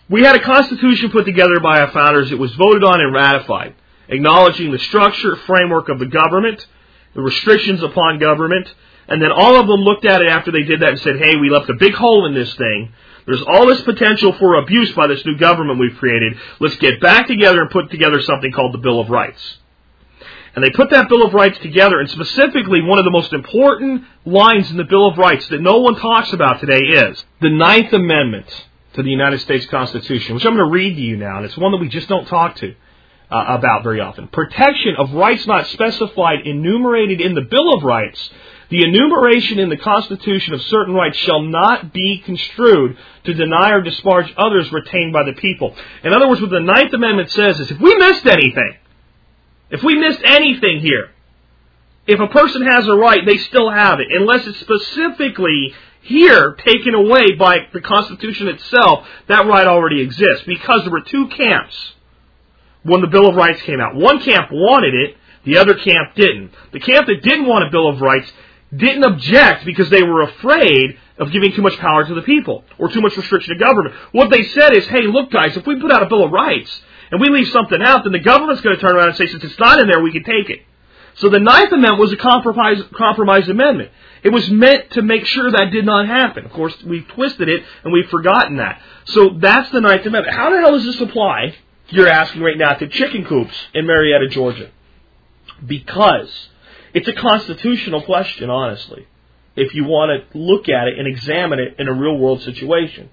We 0.09 0.23
had 0.23 0.35
a 0.35 0.41
Constitution 0.41 1.11
put 1.11 1.25
together 1.25 1.61
by 1.61 1.81
our 1.81 1.91
founders. 1.93 2.33
It 2.33 2.39
was 2.39 2.53
voted 2.55 2.83
on 2.83 3.01
and 3.01 3.15
ratified, 3.15 3.75
acknowledging 4.09 4.73
the 4.73 4.79
structure, 4.81 5.37
framework 5.37 5.89
of 5.89 6.01
the 6.01 6.07
government, 6.07 6.67
the 7.15 7.21
restrictions 7.21 7.83
upon 7.83 8.19
government, 8.19 8.75
and 9.11 9.21
then 9.21 9.33
all 9.33 9.57
of 9.57 9.67
them 9.67 9.81
looked 9.81 10.07
at 10.07 10.23
it 10.23 10.29
after 10.29 10.53
they 10.53 10.63
did 10.63 10.81
that 10.81 10.91
and 10.91 11.01
said, 11.01 11.17
hey, 11.19 11.37
we 11.37 11.51
left 11.51 11.69
a 11.69 11.75
big 11.75 11.95
hole 11.95 12.27
in 12.27 12.35
this 12.35 12.55
thing. 12.55 12.93
There's 13.27 13.43
all 13.43 13.67
this 13.67 13.83
potential 13.83 14.33
for 14.39 14.55
abuse 14.55 14.93
by 14.93 15.09
this 15.09 15.25
new 15.27 15.37
government 15.37 15.81
we've 15.81 15.97
created. 15.97 16.39
Let's 16.61 16.77
get 16.77 17.01
back 17.01 17.27
together 17.27 17.61
and 17.61 17.71
put 17.71 17.91
together 17.91 18.23
something 18.23 18.53
called 18.53 18.73
the 18.73 18.79
Bill 18.79 19.01
of 19.01 19.11
Rights. 19.11 19.59
And 20.55 20.65
they 20.65 20.71
put 20.71 20.91
that 20.91 21.09
Bill 21.09 21.25
of 21.25 21.35
Rights 21.35 21.59
together, 21.59 22.01
and 22.01 22.11
specifically 22.11 22.83
one 22.83 22.99
of 22.99 23.05
the 23.05 23.11
most 23.11 23.33
important 23.33 24.05
lines 24.25 24.71
in 24.71 24.77
the 24.77 24.85
Bill 24.85 25.09
of 25.09 25.19
Rights 25.19 25.47
that 25.49 25.61
no 25.61 25.79
one 25.79 25.97
talks 25.97 26.33
about 26.33 26.61
today 26.61 26.79
is 26.79 27.25
the 27.41 27.51
Ninth 27.51 27.93
Amendment 27.93 28.47
to 28.95 29.03
the 29.03 29.11
United 29.11 29.41
States 29.41 29.67
Constitution, 29.67 30.35
which 30.35 30.45
I'm 30.45 30.57
going 30.57 30.67
to 30.67 30.73
read 30.73 30.95
to 30.95 31.01
you 31.01 31.17
now, 31.17 31.37
and 31.37 31.47
it's 31.47 31.57
one 31.57 31.73
that 31.73 31.79
we 31.79 31.89
just 31.89 32.09
don't 32.09 32.27
talk 32.27 32.57
to. 32.57 32.75
Uh, 33.33 33.45
about 33.59 33.85
very 33.85 34.01
often. 34.01 34.27
Protection 34.27 34.97
of 34.99 35.13
rights 35.13 35.47
not 35.47 35.65
specified 35.69 36.41
enumerated 36.45 37.21
in 37.21 37.37
the 37.37 37.43
Bill 37.43 37.75
of 37.75 37.85
Rights 37.85 38.29
the 38.71 38.85
enumeration 38.85 39.59
in 39.59 39.69
the 39.69 39.77
Constitution 39.77 40.55
of 40.55 40.63
certain 40.63 40.95
rights 40.95 41.19
shall 41.19 41.43
not 41.43 41.93
be 41.93 42.19
construed 42.19 42.97
to 43.25 43.35
deny 43.35 43.73
or 43.73 43.83
disparage 43.83 44.33
others 44.37 44.71
retained 44.73 45.13
by 45.13 45.25
the 45.25 45.33
people. 45.33 45.75
In 46.05 46.15
other 46.15 46.29
words, 46.29 46.41
what 46.41 46.51
the 46.51 46.61
Ninth 46.61 46.93
Amendment 46.93 47.31
says 47.31 47.59
is 47.59 47.71
if 47.71 47.81
we 47.81 47.95
missed 47.97 48.27
anything, 48.27 48.77
if 49.71 49.83
we 49.83 49.97
missed 49.97 50.23
anything 50.25 50.81
here, 50.81 51.11
if 52.07 52.21
a 52.21 52.29
person 52.29 52.63
has 52.63 52.87
a 52.87 52.95
right, 52.95 53.21
they 53.27 53.39
still 53.39 53.71
have 53.71 54.01
it, 54.01 54.07
unless 54.11 54.47
it's 54.47 54.61
specifically 54.61 55.75
here 56.03 56.55
taken 56.65 56.95
away 56.95 57.33
by 57.39 57.59
the 57.73 57.81
Constitution 57.81 58.49
itself, 58.49 59.07
that 59.29 59.47
right 59.47 59.67
already 59.67 60.01
exists 60.01 60.45
because 60.47 60.83
there 60.83 60.93
were 60.93 61.03
two 61.03 61.29
camps 61.29 61.93
when 62.85 63.01
the 63.01 63.07
Bill 63.07 63.29
of 63.29 63.35
Rights 63.35 63.63
came 63.63 63.81
out. 63.81 63.95
One 63.95 64.21
camp 64.21 64.51
wanted 64.51 64.95
it, 64.95 65.17
the 65.45 65.59
other 65.59 65.75
camp 65.75 66.15
didn't. 66.15 66.53
The 66.73 66.81
camp 66.81 67.07
that 67.07 67.23
didn't 67.23 67.47
want 67.47 67.67
a 67.67 67.71
Bill 67.71 67.89
of 67.89 68.01
Rights 68.01 68.31
didn't 68.75 69.05
object 69.05 69.65
because 69.65 69.91
they 69.91 70.03
were 70.03 70.23
afraid 70.23 70.99
of 71.19 71.33
giving 71.33 71.53
too 71.53 71.63
much 71.63 71.77
power 71.79 72.05
to 72.05 72.15
the 72.15 72.23
people 72.23 72.65
or 72.79 72.89
too 72.89 73.01
much 73.01 73.17
restriction 73.17 73.57
to 73.57 73.65
government. 73.65 73.95
What 74.13 74.31
they 74.31 74.45
said 74.45 74.77
is, 74.77 74.87
hey, 74.87 75.03
look, 75.03 75.31
guys, 75.31 75.57
if 75.57 75.67
we 75.67 75.81
put 75.81 75.93
out 75.93 76.03
a 76.03 76.07
Bill 76.07 76.25
of 76.25 76.31
Rights 76.31 76.81
and 77.11 77.21
we 77.21 77.29
leave 77.29 77.49
something 77.49 77.83
out, 77.83 78.05
then 78.05 78.13
the 78.13 78.21
government's 78.21 78.63
going 78.63 78.77
to 78.77 78.81
turn 78.81 78.97
around 78.97 79.09
and 79.09 79.17
say, 79.17 79.27
since 79.27 79.43
it's 79.43 79.59
not 79.59 79.81
in 79.81 79.89
there, 79.89 80.01
we 80.01 80.13
can 80.13 80.25
take 80.25 80.49
it. 80.51 80.61
So 81.17 81.29
the 81.29 81.41
Ninth 81.41 81.73
Amendment 81.73 81.99
was 81.99 82.13
a 82.13 82.17
compromise, 82.17 82.81
compromise 82.97 83.49
amendment. 83.49 83.91
It 84.23 84.31
was 84.31 84.49
meant 84.51 84.93
to 84.93 85.03
make 85.03 85.27
sure 85.27 85.51
that 85.51 85.71
did 85.71 85.85
not 85.85 86.07
happen. 86.07 86.45
Of 86.45 86.53
course, 86.53 86.75
we've 86.85 87.07
twisted 87.09 87.49
it 87.49 87.65
and 87.85 87.93
we've 87.93 88.09
forgotten 88.09 88.57
that. 88.59 88.81
So 89.07 89.31
that's 89.39 89.71
the 89.71 89.81
Ninth 89.81 90.07
Amendment. 90.07 90.35
How 90.35 90.51
the 90.51 90.61
hell 90.61 90.73
does 90.73 90.85
this 90.85 91.01
apply, 91.01 91.57
you're 91.89 92.09
asking 92.09 92.43
right 92.43 92.57
now, 92.57 92.75
to 92.75 92.89
chicken 92.89 93.25
coops 93.25 93.55
in 93.75 93.87
Marietta, 93.87 94.29
Georgia? 94.29 94.71
Because 95.67 96.31
it's 96.95 97.09
a 97.09 97.13
constitutional 97.13 98.03
question, 98.03 98.51
honestly, 98.51 99.07
if 99.57 99.75
you 99.75 99.85
want 99.85 100.31
to 100.33 100.39
look 100.39 100.69
at 100.69 100.89
it 100.89 100.99
and 100.99 101.07
examine 101.07 101.59
it 101.59 101.77
in 101.79 101.89
a 101.89 101.93
real 101.93 102.17
world 102.17 102.43
situation. 102.43 103.11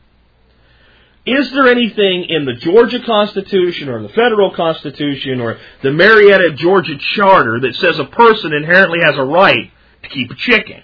Is 1.25 1.51
there 1.51 1.67
anything 1.67 2.25
in 2.29 2.45
the 2.45 2.53
Georgia 2.53 3.01
Constitution 3.01 3.89
or 3.89 4.01
the 4.01 4.09
federal 4.09 4.55
Constitution 4.55 5.41
or 5.41 5.59
the 5.83 5.91
Marietta, 5.91 6.53
Georgia 6.55 6.97
Charter 6.97 7.59
that 7.59 7.75
says 7.75 7.99
a 7.99 8.05
person 8.05 8.53
inherently 8.53 8.99
has 9.03 9.17
a 9.17 9.25
right 9.25 9.69
to 10.03 10.09
keep 10.09 10.31
a 10.31 10.35
chicken? 10.35 10.83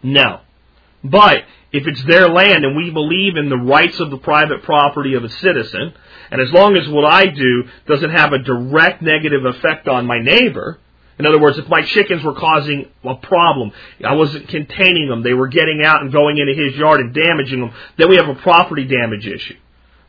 No. 0.00 0.42
But 1.02 1.42
if 1.72 1.88
it's 1.88 2.04
their 2.04 2.28
land 2.28 2.64
and 2.64 2.76
we 2.76 2.90
believe 2.90 3.36
in 3.36 3.48
the 3.48 3.56
rights 3.56 3.98
of 3.98 4.10
the 4.10 4.18
private 4.18 4.62
property 4.62 5.14
of 5.14 5.24
a 5.24 5.28
citizen, 5.28 5.92
and 6.30 6.40
as 6.40 6.52
long 6.52 6.76
as 6.76 6.88
what 6.88 7.04
I 7.04 7.26
do 7.26 7.64
doesn't 7.86 8.10
have 8.10 8.32
a 8.32 8.38
direct 8.38 9.02
negative 9.02 9.44
effect 9.44 9.88
on 9.88 10.06
my 10.06 10.20
neighbor, 10.20 10.78
in 11.18 11.26
other 11.26 11.40
words, 11.40 11.58
if 11.58 11.68
my 11.68 11.82
chickens 11.82 12.22
were 12.22 12.34
causing 12.34 12.86
a 13.04 13.14
problem, 13.16 13.72
I 14.04 14.14
wasn't 14.14 14.48
containing 14.48 15.08
them, 15.08 15.22
they 15.22 15.34
were 15.34 15.48
getting 15.48 15.82
out 15.84 16.02
and 16.02 16.12
going 16.12 16.38
into 16.38 16.54
his 16.54 16.76
yard 16.76 17.00
and 17.00 17.12
damaging 17.12 17.60
them, 17.60 17.72
then 17.96 18.08
we 18.08 18.16
have 18.16 18.28
a 18.28 18.36
property 18.36 18.84
damage 18.84 19.26
issue. 19.26 19.56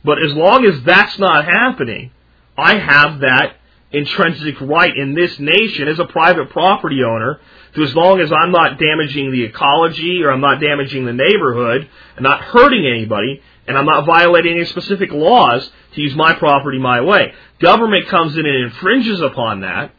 But 0.03 0.21
as 0.23 0.33
long 0.33 0.65
as 0.65 0.83
that's 0.83 1.17
not 1.17 1.45
happening, 1.45 2.11
I 2.57 2.77
have 2.77 3.21
that 3.21 3.55
intrinsic 3.91 4.61
right 4.61 4.95
in 4.95 5.15
this 5.15 5.39
nation 5.39 5.87
as 5.87 5.99
a 5.99 6.05
private 6.05 6.51
property 6.51 7.03
owner 7.03 7.39
to 7.73 7.83
as 7.83 7.95
long 7.95 8.19
as 8.19 8.31
I'm 8.31 8.51
not 8.51 8.79
damaging 8.79 9.31
the 9.31 9.43
ecology 9.43 10.21
or 10.23 10.31
I'm 10.31 10.41
not 10.41 10.59
damaging 10.59 11.05
the 11.05 11.13
neighborhood 11.13 11.89
and 12.15 12.23
not 12.23 12.41
hurting 12.41 12.85
anybody 12.85 13.41
and 13.67 13.77
I'm 13.77 13.85
not 13.85 14.05
violating 14.05 14.57
any 14.57 14.65
specific 14.65 15.11
laws 15.11 15.69
to 15.95 16.01
use 16.01 16.15
my 16.15 16.33
property 16.33 16.77
my 16.77 17.01
way. 17.01 17.33
Government 17.59 18.07
comes 18.07 18.37
in 18.37 18.45
and 18.45 18.65
infringes 18.65 19.21
upon 19.21 19.61
that 19.61 19.91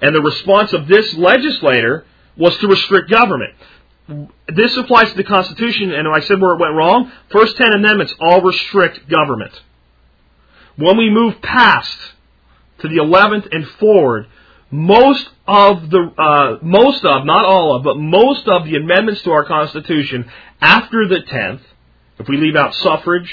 and 0.00 0.14
the 0.14 0.22
response 0.22 0.72
of 0.72 0.86
this 0.86 1.14
legislator 1.14 2.04
was 2.36 2.56
to 2.58 2.68
restrict 2.68 3.10
government. 3.10 3.54
This 4.48 4.76
applies 4.76 5.10
to 5.10 5.16
the 5.16 5.24
Constitution, 5.24 5.92
and 5.92 6.08
I 6.08 6.20
said 6.20 6.40
where 6.40 6.54
it 6.54 6.60
went 6.60 6.74
wrong. 6.74 7.12
First 7.30 7.56
ten 7.56 7.72
amendments 7.72 8.14
all 8.20 8.40
restrict 8.40 9.08
government. 9.08 9.52
When 10.76 10.96
we 10.96 11.10
move 11.10 11.40
past 11.42 11.96
to 12.80 12.88
the 12.88 12.96
eleventh 12.96 13.46
and 13.52 13.66
forward, 13.78 14.26
most 14.70 15.28
of 15.46 15.90
the 15.90 16.12
uh, 16.16 16.58
most 16.62 17.04
of 17.04 17.26
not 17.26 17.44
all 17.44 17.76
of 17.76 17.82
but 17.82 17.96
most 17.96 18.48
of 18.48 18.64
the 18.64 18.76
amendments 18.76 19.22
to 19.22 19.30
our 19.30 19.44
Constitution 19.44 20.30
after 20.60 21.06
the 21.06 21.20
tenth, 21.20 21.62
if 22.18 22.28
we 22.28 22.36
leave 22.36 22.56
out 22.56 22.74
suffrage, 22.74 23.30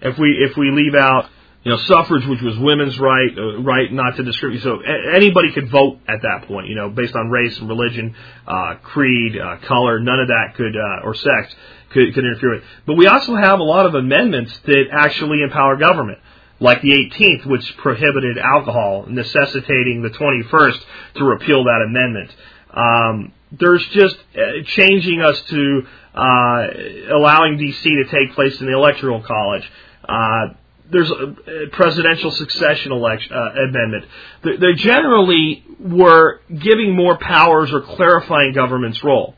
if 0.00 0.18
we 0.18 0.30
if 0.48 0.56
we 0.56 0.70
leave 0.70 0.94
out 0.94 1.28
you 1.68 1.74
know, 1.74 1.80
suffrage, 1.82 2.26
which 2.26 2.40
was 2.40 2.58
women's 2.58 2.98
right, 2.98 3.28
uh, 3.36 3.60
right 3.60 3.92
not 3.92 4.16
to 4.16 4.22
discriminate. 4.22 4.62
So 4.62 4.80
a- 4.80 5.14
anybody 5.14 5.52
could 5.52 5.68
vote 5.68 5.98
at 6.08 6.22
that 6.22 6.48
point, 6.48 6.68
you 6.68 6.74
know, 6.74 6.88
based 6.88 7.14
on 7.14 7.28
race 7.28 7.58
and 7.58 7.68
religion, 7.68 8.14
uh, 8.46 8.76
creed, 8.82 9.38
uh, 9.38 9.58
color. 9.58 10.00
None 10.00 10.18
of 10.18 10.28
that 10.28 10.54
could, 10.54 10.74
uh, 10.74 11.04
or 11.04 11.12
sex 11.14 11.54
could, 11.90 12.14
could 12.14 12.24
interfere 12.24 12.54
with. 12.54 12.64
But 12.86 12.96
we 12.96 13.06
also 13.06 13.34
have 13.34 13.60
a 13.60 13.64
lot 13.64 13.84
of 13.84 13.94
amendments 13.94 14.58
that 14.60 14.84
actually 14.90 15.42
empower 15.42 15.76
government. 15.76 16.20
Like 16.58 16.80
the 16.80 16.92
18th, 16.92 17.44
which 17.44 17.76
prohibited 17.76 18.38
alcohol, 18.38 19.04
necessitating 19.06 20.00
the 20.00 20.08
21st 20.08 20.80
to 21.16 21.24
repeal 21.24 21.64
that 21.64 21.84
amendment. 21.86 22.34
Um, 22.72 23.32
there's 23.52 23.86
just 23.88 24.16
uh, 24.34 24.62
changing 24.64 25.20
us 25.20 25.38
to 25.42 25.82
uh, 26.14 26.66
allowing 27.14 27.58
DC 27.58 27.82
to 27.82 28.04
take 28.10 28.34
place 28.34 28.58
in 28.58 28.66
the 28.66 28.72
electoral 28.72 29.22
college. 29.22 29.70
Uh, 30.08 30.54
there's 30.90 31.10
a 31.10 31.66
presidential 31.72 32.30
succession 32.30 32.92
election 32.92 33.32
uh, 33.32 33.50
amendment. 33.68 34.04
They 34.42 34.74
generally 34.74 35.64
were 35.78 36.40
giving 36.56 36.94
more 36.96 37.18
powers 37.18 37.72
or 37.72 37.82
clarifying 37.82 38.52
government's 38.54 39.02
role. 39.04 39.34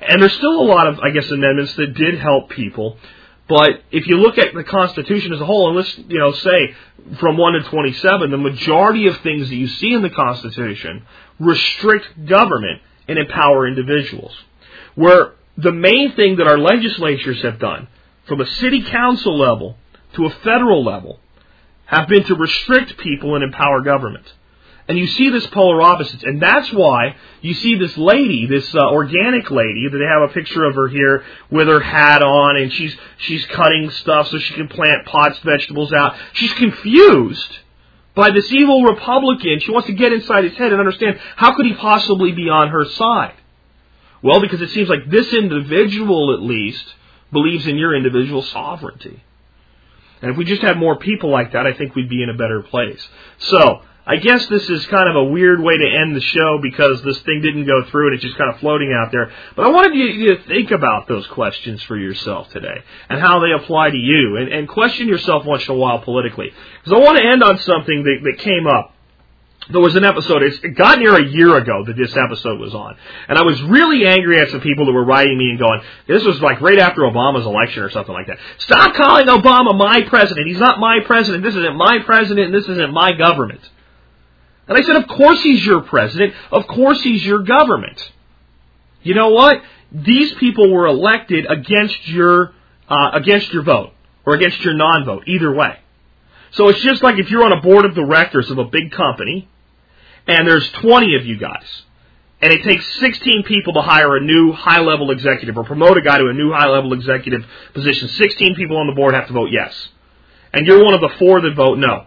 And 0.00 0.20
there's 0.20 0.34
still 0.34 0.60
a 0.60 0.68
lot 0.68 0.86
of, 0.86 0.98
I 1.00 1.10
guess, 1.10 1.30
amendments 1.30 1.74
that 1.76 1.94
did 1.94 2.18
help 2.18 2.50
people. 2.50 2.98
But 3.48 3.82
if 3.90 4.06
you 4.08 4.16
look 4.16 4.38
at 4.38 4.54
the 4.54 4.64
Constitution 4.64 5.32
as 5.32 5.40
a 5.40 5.46
whole, 5.46 5.68
and 5.68 5.76
let's 5.76 5.96
you 5.98 6.18
know 6.18 6.32
say 6.32 6.74
from 7.20 7.36
one 7.36 7.52
to 7.52 7.62
twenty-seven, 7.62 8.30
the 8.30 8.36
majority 8.36 9.06
of 9.06 9.18
things 9.18 9.48
that 9.48 9.54
you 9.54 9.68
see 9.68 9.94
in 9.94 10.02
the 10.02 10.10
Constitution 10.10 11.06
restrict 11.38 12.26
government 12.26 12.82
and 13.06 13.18
empower 13.18 13.68
individuals. 13.68 14.36
Where 14.96 15.34
the 15.56 15.72
main 15.72 16.12
thing 16.12 16.36
that 16.36 16.48
our 16.48 16.58
legislatures 16.58 17.40
have 17.42 17.58
done, 17.58 17.86
from 18.26 18.40
a 18.40 18.46
city 18.46 18.82
council 18.82 19.38
level 19.38 19.76
to 20.16 20.26
a 20.26 20.30
federal 20.30 20.84
level 20.84 21.20
have 21.86 22.08
been 22.08 22.24
to 22.24 22.34
restrict 22.34 22.98
people 22.98 23.34
and 23.34 23.44
empower 23.44 23.80
government. 23.80 24.26
And 24.88 24.96
you 24.96 25.06
see 25.08 25.30
this 25.30 25.46
polar 25.48 25.82
opposites, 25.82 26.22
and 26.22 26.40
that's 26.40 26.72
why 26.72 27.16
you 27.40 27.54
see 27.54 27.74
this 27.74 27.96
lady, 27.96 28.46
this 28.46 28.72
uh, 28.72 28.78
organic 28.78 29.50
lady, 29.50 29.88
that 29.90 29.98
they 29.98 30.04
have 30.04 30.30
a 30.30 30.32
picture 30.32 30.64
of 30.64 30.76
her 30.76 30.86
here 30.86 31.24
with 31.50 31.66
her 31.66 31.80
hat 31.80 32.22
on, 32.22 32.56
and 32.56 32.72
she's 32.72 32.96
she's 33.18 33.44
cutting 33.46 33.90
stuff 33.90 34.28
so 34.28 34.38
she 34.38 34.54
can 34.54 34.68
plant 34.68 35.06
pots, 35.06 35.38
vegetables 35.40 35.92
out. 35.92 36.14
She's 36.34 36.52
confused 36.52 37.58
by 38.14 38.30
this 38.30 38.50
evil 38.52 38.84
Republican. 38.84 39.58
She 39.58 39.72
wants 39.72 39.88
to 39.88 39.92
get 39.92 40.12
inside 40.12 40.44
his 40.44 40.56
head 40.56 40.70
and 40.70 40.78
understand 40.80 41.18
how 41.34 41.56
could 41.56 41.66
he 41.66 41.74
possibly 41.74 42.30
be 42.30 42.48
on 42.48 42.68
her 42.68 42.84
side. 42.84 43.34
Well, 44.22 44.40
because 44.40 44.62
it 44.62 44.70
seems 44.70 44.88
like 44.88 45.10
this 45.10 45.32
individual, 45.32 46.32
at 46.32 46.42
least, 46.42 46.94
believes 47.32 47.66
in 47.66 47.76
your 47.76 47.94
individual 47.94 48.42
sovereignty. 48.42 49.22
And 50.22 50.30
if 50.30 50.36
we 50.36 50.44
just 50.44 50.62
had 50.62 50.78
more 50.78 50.98
people 50.98 51.30
like 51.30 51.52
that, 51.52 51.66
I 51.66 51.74
think 51.74 51.94
we'd 51.94 52.08
be 52.08 52.22
in 52.22 52.30
a 52.30 52.34
better 52.34 52.62
place. 52.62 53.06
So, 53.38 53.82
I 54.08 54.16
guess 54.16 54.46
this 54.46 54.70
is 54.70 54.86
kind 54.86 55.08
of 55.08 55.16
a 55.16 55.24
weird 55.24 55.60
way 55.60 55.76
to 55.76 55.84
end 55.84 56.14
the 56.14 56.20
show 56.20 56.60
because 56.62 57.02
this 57.02 57.18
thing 57.22 57.40
didn't 57.42 57.66
go 57.66 57.82
through 57.90 58.06
and 58.06 58.14
it's 58.14 58.22
just 58.22 58.38
kind 58.38 58.54
of 58.54 58.60
floating 58.60 58.92
out 58.92 59.10
there. 59.10 59.32
But 59.56 59.66
I 59.66 59.70
wanted 59.70 59.96
you 59.96 60.36
to 60.36 60.42
think 60.44 60.70
about 60.70 61.08
those 61.08 61.26
questions 61.26 61.82
for 61.82 61.96
yourself 61.96 62.48
today 62.50 62.84
and 63.08 63.20
how 63.20 63.40
they 63.40 63.50
apply 63.50 63.90
to 63.90 63.96
you 63.96 64.36
and, 64.36 64.52
and 64.52 64.68
question 64.68 65.08
yourself 65.08 65.44
once 65.44 65.66
in 65.66 65.74
a 65.74 65.76
while 65.76 65.98
politically. 65.98 66.52
Because 66.84 66.96
I 66.96 67.04
want 67.04 67.18
to 67.18 67.24
end 67.24 67.42
on 67.42 67.58
something 67.58 68.04
that, 68.04 68.18
that 68.22 68.38
came 68.44 68.68
up 68.68 68.94
there 69.68 69.80
was 69.80 69.96
an 69.96 70.04
episode, 70.04 70.42
it 70.42 70.76
got 70.76 70.98
near 70.98 71.16
a 71.16 71.24
year 71.24 71.56
ago 71.56 71.84
that 71.86 71.96
this 71.96 72.16
episode 72.16 72.60
was 72.60 72.72
on. 72.72 72.96
And 73.28 73.36
I 73.36 73.42
was 73.42 73.60
really 73.62 74.06
angry 74.06 74.38
at 74.38 74.50
some 74.50 74.60
people 74.60 74.86
that 74.86 74.92
were 74.92 75.04
writing 75.04 75.36
me 75.36 75.50
and 75.50 75.58
going, 75.58 75.80
this 76.06 76.22
was 76.22 76.40
like 76.40 76.60
right 76.60 76.78
after 76.78 77.02
Obama's 77.02 77.44
election 77.44 77.82
or 77.82 77.90
something 77.90 78.14
like 78.14 78.28
that. 78.28 78.38
Stop 78.58 78.94
calling 78.94 79.26
Obama 79.26 79.76
my 79.76 80.02
president. 80.02 80.46
He's 80.46 80.60
not 80.60 80.78
my 80.78 81.00
president. 81.04 81.42
This 81.42 81.56
isn't 81.56 81.76
my 81.76 81.98
president 82.04 82.46
and 82.46 82.54
this 82.54 82.68
isn't 82.68 82.92
my 82.92 83.12
government. 83.12 83.60
And 84.68 84.78
I 84.78 84.82
said, 84.82 84.96
of 84.96 85.08
course 85.08 85.42
he's 85.42 85.64
your 85.64 85.80
president. 85.80 86.34
Of 86.52 86.68
course 86.68 87.02
he's 87.02 87.24
your 87.24 87.42
government. 87.42 88.12
You 89.02 89.14
know 89.14 89.30
what? 89.30 89.62
These 89.90 90.34
people 90.34 90.72
were 90.72 90.86
elected 90.86 91.46
against 91.48 92.08
your, 92.08 92.52
uh, 92.88 93.10
against 93.14 93.52
your 93.52 93.62
vote 93.62 93.92
or 94.24 94.34
against 94.34 94.60
your 94.60 94.74
non-vote, 94.74 95.24
either 95.26 95.52
way. 95.52 95.78
So 96.52 96.68
it's 96.68 96.80
just 96.80 97.02
like 97.02 97.18
if 97.18 97.30
you're 97.30 97.44
on 97.44 97.52
a 97.52 97.60
board 97.60 97.84
of 97.84 97.94
directors 97.94 98.50
of 98.50 98.58
a 98.58 98.64
big 98.64 98.92
company 98.92 99.48
and 100.26 100.46
there's 100.46 100.68
20 100.72 101.14
of 101.16 101.26
you 101.26 101.38
guys, 101.38 101.82
and 102.40 102.52
it 102.52 102.62
takes 102.62 102.84
16 103.00 103.44
people 103.44 103.74
to 103.74 103.82
hire 103.82 104.16
a 104.16 104.20
new 104.20 104.52
high 104.52 104.80
level 104.80 105.10
executive 105.10 105.56
or 105.56 105.64
promote 105.64 105.96
a 105.96 106.02
guy 106.02 106.18
to 106.18 106.26
a 106.26 106.32
new 106.32 106.52
high 106.52 106.68
level 106.68 106.92
executive 106.92 107.44
position, 107.74 108.08
16 108.08 108.54
people 108.54 108.76
on 108.76 108.86
the 108.86 108.94
board 108.94 109.14
have 109.14 109.26
to 109.28 109.32
vote 109.32 109.50
yes. 109.50 109.88
And 110.52 110.66
you're 110.66 110.84
one 110.84 110.94
of 110.94 111.00
the 111.00 111.10
four 111.18 111.40
that 111.40 111.54
vote 111.54 111.78
no. 111.78 112.06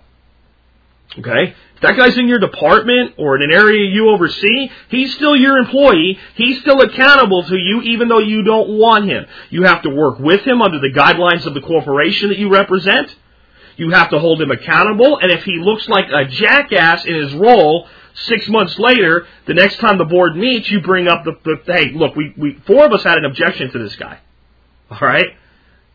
Okay? 1.18 1.56
If 1.76 1.82
that 1.82 1.98
guy's 1.98 2.18
in 2.18 2.28
your 2.28 2.40
department 2.40 3.14
or 3.18 3.38
in 3.38 3.44
an 3.44 3.52
area 3.52 3.90
you 3.90 4.10
oversee, 4.10 4.70
he's 4.90 5.16
still 5.16 5.36
your 5.36 5.58
employee. 5.58 6.20
He's 6.36 6.60
still 6.60 6.82
accountable 6.82 7.44
to 7.44 7.58
you 7.58 7.82
even 7.84 8.10
though 8.10 8.20
you 8.20 8.44
don't 8.44 8.78
want 8.78 9.06
him. 9.06 9.26
You 9.50 9.64
have 9.64 9.84
to 9.84 9.90
work 9.90 10.20
with 10.20 10.42
him 10.42 10.62
under 10.62 10.80
the 10.80 10.92
guidelines 10.92 11.46
of 11.46 11.54
the 11.54 11.62
corporation 11.62 12.30
that 12.30 12.38
you 12.38 12.50
represent. 12.50 13.16
You 13.78 13.92
have 13.92 14.10
to 14.10 14.20
hold 14.20 14.42
him 14.42 14.52
accountable, 14.52 15.20
and 15.20 15.32
if 15.32 15.46
he 15.46 15.58
looks 15.58 15.88
like 15.88 16.10
a 16.12 16.26
jackass 16.26 17.06
in 17.06 17.16
his 17.16 17.34
role, 17.34 17.88
six 18.26 18.48
months 18.48 18.78
later, 18.78 19.28
the 19.46 19.54
next 19.54 19.78
time 19.80 19.98
the 19.98 20.06
board 20.06 20.36
meets, 20.36 20.70
you 20.70 20.82
bring 20.82 21.08
up 21.08 21.24
the, 21.24 21.38
the 21.44 21.74
hey, 21.74 21.92
look, 21.94 22.16
we, 22.16 22.34
we 22.38 22.54
four 22.66 22.86
of 22.86 22.94
us 22.94 23.04
had 23.04 23.18
an 23.18 23.26
objection 23.26 23.72
to 23.72 23.80
this 23.80 23.96
guy. 23.96 24.20
All 24.92 25.00
right, 25.02 25.28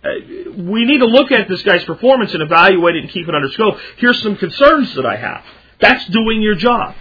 uh, 0.05 0.09
we 0.57 0.85
need 0.85 0.99
to 0.99 1.07
look 1.07 1.33
at 1.33 1.49
this 1.49 1.63
guy's 1.63 1.85
performance 1.85 2.33
and 2.35 2.43
evaluate 2.43 2.97
it 2.97 3.05
and 3.05 3.11
keep 3.11 3.29
it 3.29 3.35
under 3.35 3.51
scope. 3.51 3.79
Here's 3.97 4.23
some 4.23 4.37
concerns 4.37 4.95
that 4.95 5.07
I 5.07 5.17
have. 5.17 5.45
That's 5.81 6.07
doing 6.07 6.43
your 6.43 6.55
job. 6.55 6.95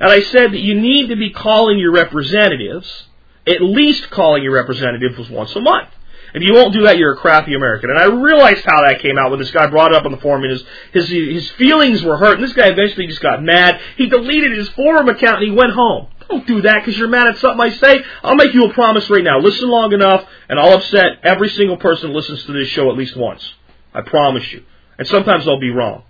And 0.00 0.10
I 0.10 0.20
said 0.20 0.52
that 0.52 0.60
you 0.60 0.80
need 0.80 1.08
to 1.08 1.16
be 1.16 1.30
calling 1.30 1.78
your 1.78 1.92
representatives, 1.92 3.04
at 3.46 3.62
least 3.62 4.10
calling 4.10 4.42
your 4.42 4.54
representatives 4.54 5.28
once 5.28 5.54
a 5.56 5.60
month. 5.60 5.88
If 6.34 6.42
you 6.42 6.54
won't 6.54 6.74
do 6.74 6.82
that, 6.82 6.98
you're 6.98 7.14
a 7.14 7.16
crappy 7.16 7.54
American. 7.54 7.90
And 7.90 7.98
I 7.98 8.06
realized 8.06 8.64
how 8.64 8.82
that 8.82 9.00
came 9.00 9.18
out 9.18 9.30
when 9.30 9.40
this 9.40 9.50
guy 9.50 9.66
brought 9.66 9.92
it 9.92 9.96
up 9.96 10.04
on 10.04 10.12
the 10.12 10.18
forum, 10.18 10.42
and 10.44 10.52
his 10.52 10.64
his 10.92 11.08
his 11.08 11.50
feelings 11.52 12.02
were 12.02 12.16
hurt. 12.16 12.34
And 12.34 12.44
this 12.44 12.52
guy 12.52 12.68
eventually 12.68 13.06
just 13.06 13.22
got 13.22 13.42
mad. 13.42 13.80
He 13.96 14.08
deleted 14.08 14.56
his 14.56 14.68
forum 14.70 15.08
account 15.08 15.42
and 15.42 15.44
he 15.44 15.56
went 15.56 15.72
home. 15.72 16.08
Don't 16.28 16.46
do 16.46 16.60
that 16.62 16.80
because 16.80 16.98
you're 16.98 17.08
mad 17.08 17.28
at 17.28 17.38
something 17.38 17.60
I 17.60 17.70
say. 17.70 18.04
I'll 18.22 18.34
make 18.34 18.52
you 18.52 18.64
a 18.64 18.74
promise 18.74 19.08
right 19.08 19.24
now. 19.24 19.38
Listen 19.38 19.68
long 19.70 19.92
enough, 19.92 20.28
and 20.48 20.60
I'll 20.60 20.74
upset 20.74 21.20
every 21.22 21.48
single 21.48 21.78
person 21.78 22.12
listens 22.12 22.44
to 22.44 22.52
this 22.52 22.68
show 22.68 22.90
at 22.90 22.98
least 22.98 23.16
once. 23.16 23.54
I 23.94 24.02
promise 24.02 24.52
you. 24.52 24.64
And 24.98 25.08
sometimes 25.08 25.48
I'll 25.48 25.60
be 25.60 25.70
wrong. 25.70 26.02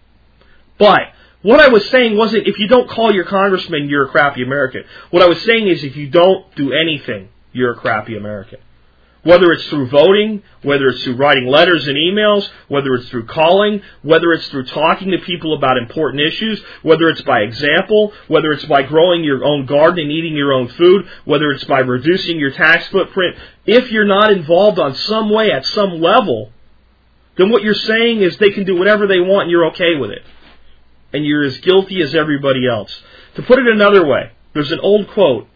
But 0.79 1.13
what 1.43 1.61
I 1.61 1.69
was 1.69 1.89
saying 1.91 2.17
wasn't 2.17 2.49
if 2.49 2.59
you 2.59 2.67
don't 2.67 2.91
call 2.91 3.15
your 3.15 3.25
congressman, 3.25 3.89
you're 3.89 4.07
a 4.07 4.09
crappy 4.09 4.43
American. 4.43 4.85
What 5.11 5.23
I 5.23 5.27
was 5.27 5.41
saying 5.43 5.69
is 5.69 5.85
if 5.85 5.97
you 5.97 6.09
don't 6.09 6.53
do 6.57 6.73
anything, 6.73 7.29
you're 7.53 7.73
a 7.73 7.77
crappy 7.77 8.17
American. 8.17 8.59
Whether 9.29 9.53
it's 9.53 9.67
through 9.67 9.89
voting, 9.89 10.43
whether 10.63 10.87
it's 10.87 11.05
through 11.05 11.17
writing 11.17 11.49
letters 11.49 11.87
and 11.87 11.99
emails, 11.99 12.49
whether 12.69 12.95
it's 12.95 13.11
through 13.11 13.27
calling, 13.27 13.83
whether 14.01 14.33
it's 14.33 14.49
through 14.49 14.65
talking 14.65 15.11
to 15.11 15.19
people 15.19 15.53
about 15.53 15.77
important 15.77 16.23
issues, 16.23 16.63
whether 16.81 17.09
it's 17.09 17.21
by 17.21 17.41
example, 17.41 18.15
whether 18.29 18.53
it's 18.53 18.65
by 18.65 18.85
growing 18.85 19.23
your 19.23 19.45
own 19.45 19.67
garden 19.67 20.05
and 20.05 20.11
eating 20.11 20.35
your 20.35 20.55
own 20.55 20.69
food, 20.69 21.07
whether 21.27 21.51
it's 21.51 21.65
by 21.65 21.81
reducing 21.81 22.39
your 22.39 22.53
tax 22.53 22.87
footprint, 22.87 23.37
if 23.67 23.93
you're 23.93 24.07
not 24.07 24.33
involved 24.33 24.79
on 24.79 24.95
some 24.95 25.29
way 25.29 25.51
at 25.53 25.67
some 25.67 26.01
level, 26.01 26.51
then 27.37 27.51
what 27.51 27.63
you're 27.63 27.75
saying 27.75 28.23
is 28.23 28.39
they 28.39 28.53
can 28.53 28.65
do 28.65 28.77
whatever 28.79 29.07
they 29.07 29.21
want 29.21 29.43
and 29.43 29.51
you're 29.51 29.67
okay 29.67 29.95
with 29.97 30.11
it. 30.11 30.23
And 31.13 31.27
you're 31.27 31.45
as 31.45 31.59
guilty 31.59 32.01
as 32.01 32.15
everybody 32.15 32.67
else. 32.67 32.99
To 33.35 33.43
put 33.43 33.59
it 33.59 33.67
another 33.67 34.07
way, 34.07 34.31
there's 34.55 34.73
an 34.73 34.81
old 34.81 35.07
quote 35.09 35.49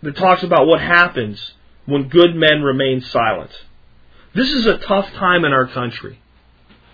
that 0.00 0.16
talks 0.16 0.42
about 0.42 0.66
what 0.66 0.80
happens 0.80 1.52
when 1.88 2.06
good 2.08 2.36
men 2.36 2.62
remain 2.62 3.00
silent. 3.00 3.50
This 4.34 4.52
is 4.52 4.66
a 4.66 4.76
tough 4.76 5.10
time 5.14 5.46
in 5.46 5.54
our 5.54 5.66
country. 5.66 6.20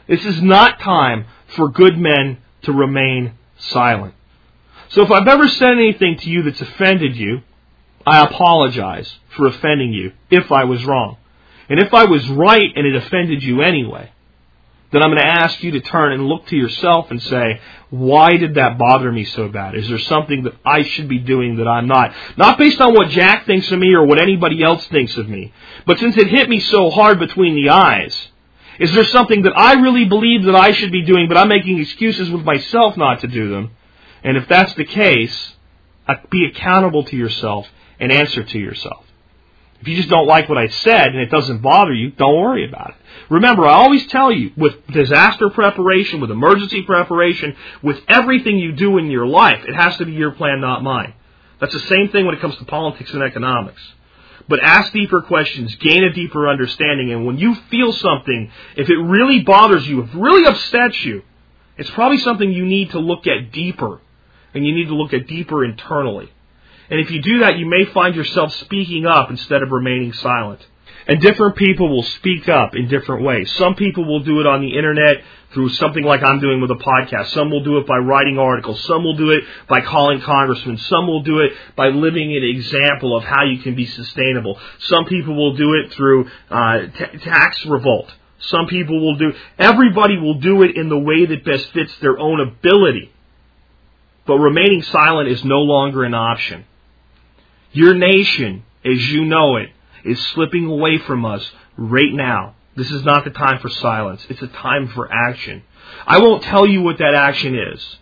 This 0.07 0.25
is 0.25 0.41
not 0.41 0.79
time 0.79 1.27
for 1.49 1.69
good 1.69 1.99
men 1.99 2.39
to 2.63 2.73
remain 2.73 3.33
silent. 3.59 4.15
So 4.91 5.03
if 5.03 5.11
I've 5.11 5.27
ever 5.27 5.49
said 5.49 5.73
anything 5.73 6.19
to 6.19 6.31
you 6.31 6.45
that's 6.45 6.61
offended 6.61 7.17
you, 7.17 7.43
I 8.07 8.25
apologize 8.25 9.13
for 9.31 9.49
offending 9.49 9.93
you 9.93 10.13
if 10.31 10.53
I 10.53 10.63
was 10.63 10.85
wrong. 10.85 11.17
And 11.69 11.81
if 11.81 11.93
I 11.93 12.05
was 12.05 12.29
right 12.29 12.71
and 12.77 12.87
it 12.87 12.95
offended 12.95 13.43
you 13.43 13.63
anyway, 13.63 14.13
then 14.91 15.03
I'm 15.03 15.11
going 15.11 15.23
to 15.23 15.27
ask 15.27 15.63
you 15.63 15.73
to 15.73 15.81
turn 15.81 16.13
and 16.13 16.27
look 16.27 16.47
to 16.47 16.57
yourself 16.57 17.11
and 17.11 17.21
say, 17.23 17.61
why 17.91 18.37
did 18.37 18.55
that 18.55 18.79
bother 18.79 19.11
me 19.11 19.25
so 19.25 19.49
bad? 19.49 19.75
Is 19.75 19.89
there 19.89 19.99
something 19.99 20.45
that 20.45 20.55
I 20.65 20.83
should 20.83 21.09
be 21.09 21.19
doing 21.19 21.57
that 21.57 21.67
I'm 21.67 21.87
not? 21.87 22.15
Not 22.37 22.59
based 22.59 22.81
on 22.81 22.95
what 22.95 23.09
Jack 23.09 23.47
thinks 23.47 23.71
of 23.71 23.79
me 23.79 23.95
or 23.95 24.07
what 24.07 24.21
anybody 24.21 24.63
else 24.63 24.87
thinks 24.89 25.17
of 25.17 25.29
me, 25.29 25.53
but 25.87 25.99
since 25.99 26.17
it 26.17 26.29
hit 26.29 26.49
me 26.49 26.61
so 26.61 26.91
hard 26.91 27.19
between 27.19 27.55
the 27.55 27.71
eyes, 27.71 28.17
is 28.79 28.93
there 28.93 29.05
something 29.05 29.43
that 29.43 29.57
I 29.57 29.75
really 29.75 30.05
believe 30.05 30.45
that 30.45 30.57
I 30.57 30.73
should 30.73 30.91
be 30.91 31.03
doing, 31.03 31.29
but 31.29 31.37
I'm 31.37 31.49
making 31.49 31.79
excuses 31.79 32.31
with 32.31 32.43
myself 32.43 32.97
not 32.97 33.21
to 33.21 33.29
do 33.29 33.51
them? 33.51 33.71
And 34.25 34.37
if 34.37 34.49
that's 34.49 34.75
the 34.75 34.85
case, 34.85 35.53
uh, 36.09 36.15
be 36.31 36.47
accountable 36.47 37.05
to 37.05 37.17
yourself 37.17 37.69
and 38.01 38.11
answer 38.11 38.43
to 38.43 38.59
yourself. 38.59 39.04
If 39.85 39.89
you 39.89 39.97
just 39.97 40.09
don't 40.09 40.27
like 40.27 40.49
what 40.49 40.57
I 40.57 40.69
said 40.69 41.09
and 41.09 41.19
it 41.19 41.31
doesn't 41.31 41.61
bother 41.61 41.93
you, 41.93 42.11
don't 42.13 42.41
worry 42.41 42.67
about 42.67 42.93
it. 42.93 42.97
Remember, 43.29 43.67
I 43.67 43.75
always 43.75 44.07
tell 44.07 44.33
you, 44.33 44.51
with 44.57 44.87
disaster 44.87 45.51
preparation, 45.51 46.23
with 46.23 46.31
emergency 46.31 46.85
preparation, 46.85 47.55
with 47.83 48.01
everything 48.09 48.57
you 48.57 48.73
do 48.73 48.97
in 48.97 49.11
your 49.11 49.27
life, 49.27 49.63
it 49.69 49.75
has 49.75 49.95
to 49.99 50.07
be 50.07 50.13
your 50.13 50.31
plan, 50.31 50.63
not 50.63 50.83
mine. 50.83 51.13
That's 51.61 51.75
the 51.75 51.81
same 51.81 52.09
thing 52.09 52.25
when 52.25 52.35
it 52.35 52.41
comes 52.41 52.57
to 52.57 52.65
politics 52.65 53.13
and 53.13 53.23
economics. 53.23 53.83
But 54.49 54.61
ask 54.63 54.91
deeper 54.95 55.21
questions, 55.21 55.75
gain 55.75 56.03
a 56.03 56.15
deeper 56.15 56.49
understanding, 56.49 57.13
and 57.13 57.27
when 57.27 57.37
you 57.37 57.55
feel 57.71 57.93
something, 57.93 58.51
if 58.79 58.89
it 58.89 58.97
really 58.97 59.41
bothers 59.41 59.87
you, 59.87 60.01
if 60.01 60.15
it 60.15 60.19
really 60.19 60.47
upsets 60.47 61.05
you, 61.05 61.25
it's 61.77 61.91
probably 61.91 62.19
something 62.19 62.51
you 62.51 62.65
need 62.65 62.93
to 62.93 63.01
look 63.01 63.27
at 63.27 63.53
deeper, 63.53 64.01
and 64.55 64.67
you 64.67 64.75
need 64.75 64.87
to 64.87 64.95
look 64.95 65.13
at 65.13 65.27
deeper 65.27 65.63
internally. 65.63 66.31
And 66.91 67.01
if 67.01 67.11
you 67.11 67.23
do 67.23 67.39
that, 67.41 67.59
you 67.59 67.67
may 67.67 67.85
find 67.87 68.15
yourself 68.15 68.55
speaking 68.55 69.07
up 69.07 69.31
instead 69.31 69.63
of 69.63 69.71
remaining 69.71 70.13
silent. 70.13 70.67
And 71.07 71.21
different 71.21 71.57
people 71.57 71.89
will 71.89 72.03
speak 72.03 72.49
up 72.49 72.75
in 72.75 72.89
different 72.89 73.25
ways. 73.25 73.53
Some 73.53 73.75
people 73.75 74.07
will 74.07 74.21
do 74.21 74.41
it 74.41 74.47
on 74.47 74.63
the 74.63 74.77
internet 74.77 75.23
through 75.53 75.69
something 75.71 76.03
like 76.03 76.23
I'm 76.23 76.41
doing 76.41 76.61
with 76.61 76.71
a 76.71 76.77
podcast. 76.77 77.29
Some 77.29 77.51
will 77.51 77.63
do 77.63 77.79
it 77.79 77.87
by 77.87 77.99
writing 77.99 78.39
articles. 78.39 78.83
Some 78.85 79.05
will 79.05 79.17
do 79.17 79.31
it 79.31 79.45
by 79.69 79.83
calling 79.83 80.21
congressmen. 80.21 80.79
Some 80.79 81.07
will 81.07 81.23
do 81.23 81.41
it 81.41 81.53
by 81.77 81.89
living 81.89 82.35
an 82.35 82.43
example 82.43 83.17
of 83.17 83.23
how 83.23 83.45
you 83.45 83.59
can 83.59 83.75
be 83.75 83.87
sustainable. 83.87 84.59
Some 84.81 85.05
people 85.05 85.37
will 85.37 85.55
do 85.55 85.75
it 85.75 85.93
through 85.93 86.31
uh, 86.51 86.87
t- 86.87 87.19
tax 87.19 87.65
revolt. 87.67 88.13
Some 88.39 88.67
people 88.67 89.01
will 89.01 89.17
do. 89.17 89.33
Everybody 89.59 90.19
will 90.19 90.41
do 90.41 90.63
it 90.63 90.77
in 90.77 90.89
the 90.89 90.99
way 90.99 91.27
that 91.27 91.45
best 91.45 91.71
fits 91.73 91.97
their 91.99 92.19
own 92.19 92.41
ability. 92.41 93.13
But 94.27 94.39
remaining 94.39 94.83
silent 94.83 95.29
is 95.29 95.45
no 95.45 95.61
longer 95.61 96.03
an 96.05 96.15
option. 96.15 96.65
Your 97.75 97.95
nation, 97.95 98.65
as 98.85 99.11
you 99.11 99.25
know 99.25 99.57
it, 99.57 99.71
is 100.05 100.25
slipping 100.29 100.67
away 100.67 100.99
from 100.99 101.25
us 101.25 101.45
right 101.77 102.13
now. 102.13 102.55
This 102.77 102.91
is 102.91 103.05
not 103.05 103.25
the 103.25 103.31
time 103.31 103.59
for 103.59 103.69
silence. 103.69 104.25
It's 104.31 104.43
a 104.43 104.47
time 104.47 104.89
for 104.89 105.13
action. 105.13 105.65
I 106.07 106.19
won't 106.19 106.45
tell 106.45 106.67
you 106.67 106.83
what 106.83 106.99
that 106.99 107.15
action 107.15 107.59
is. 107.59 107.97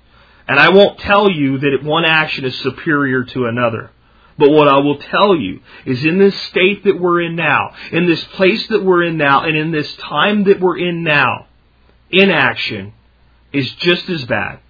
And 0.47 0.61
I 0.61 0.71
won't 0.71 0.99
tell 0.99 1.31
you 1.31 1.59
that 1.59 1.83
one 1.83 2.05
action 2.05 2.45
is 2.45 2.55
superior 2.59 3.25
to 3.25 3.47
another. 3.47 3.91
But 4.37 4.51
what 4.51 4.69
I 4.69 4.79
will 4.81 4.99
tell 4.99 5.35
you 5.37 5.61
is 5.87 6.05
in 6.05 6.19
this 6.19 6.37
state 6.43 6.85
that 6.85 7.01
we're 7.01 7.23
in 7.23 7.35
now, 7.35 7.75
in 7.93 8.07
this 8.07 8.23
place 8.25 8.67
that 8.69 8.85
we're 8.85 9.05
in 9.05 9.17
now, 9.17 9.45
and 9.45 9.57
in 9.57 9.71
this 9.71 9.95
time 9.97 10.45
that 10.45 10.61
we're 10.61 10.79
in 10.79 11.03
now, 11.03 11.47
inaction 12.11 12.93
is 13.55 13.71
just 13.77 14.09
as 14.11 14.25
bad 14.27 14.61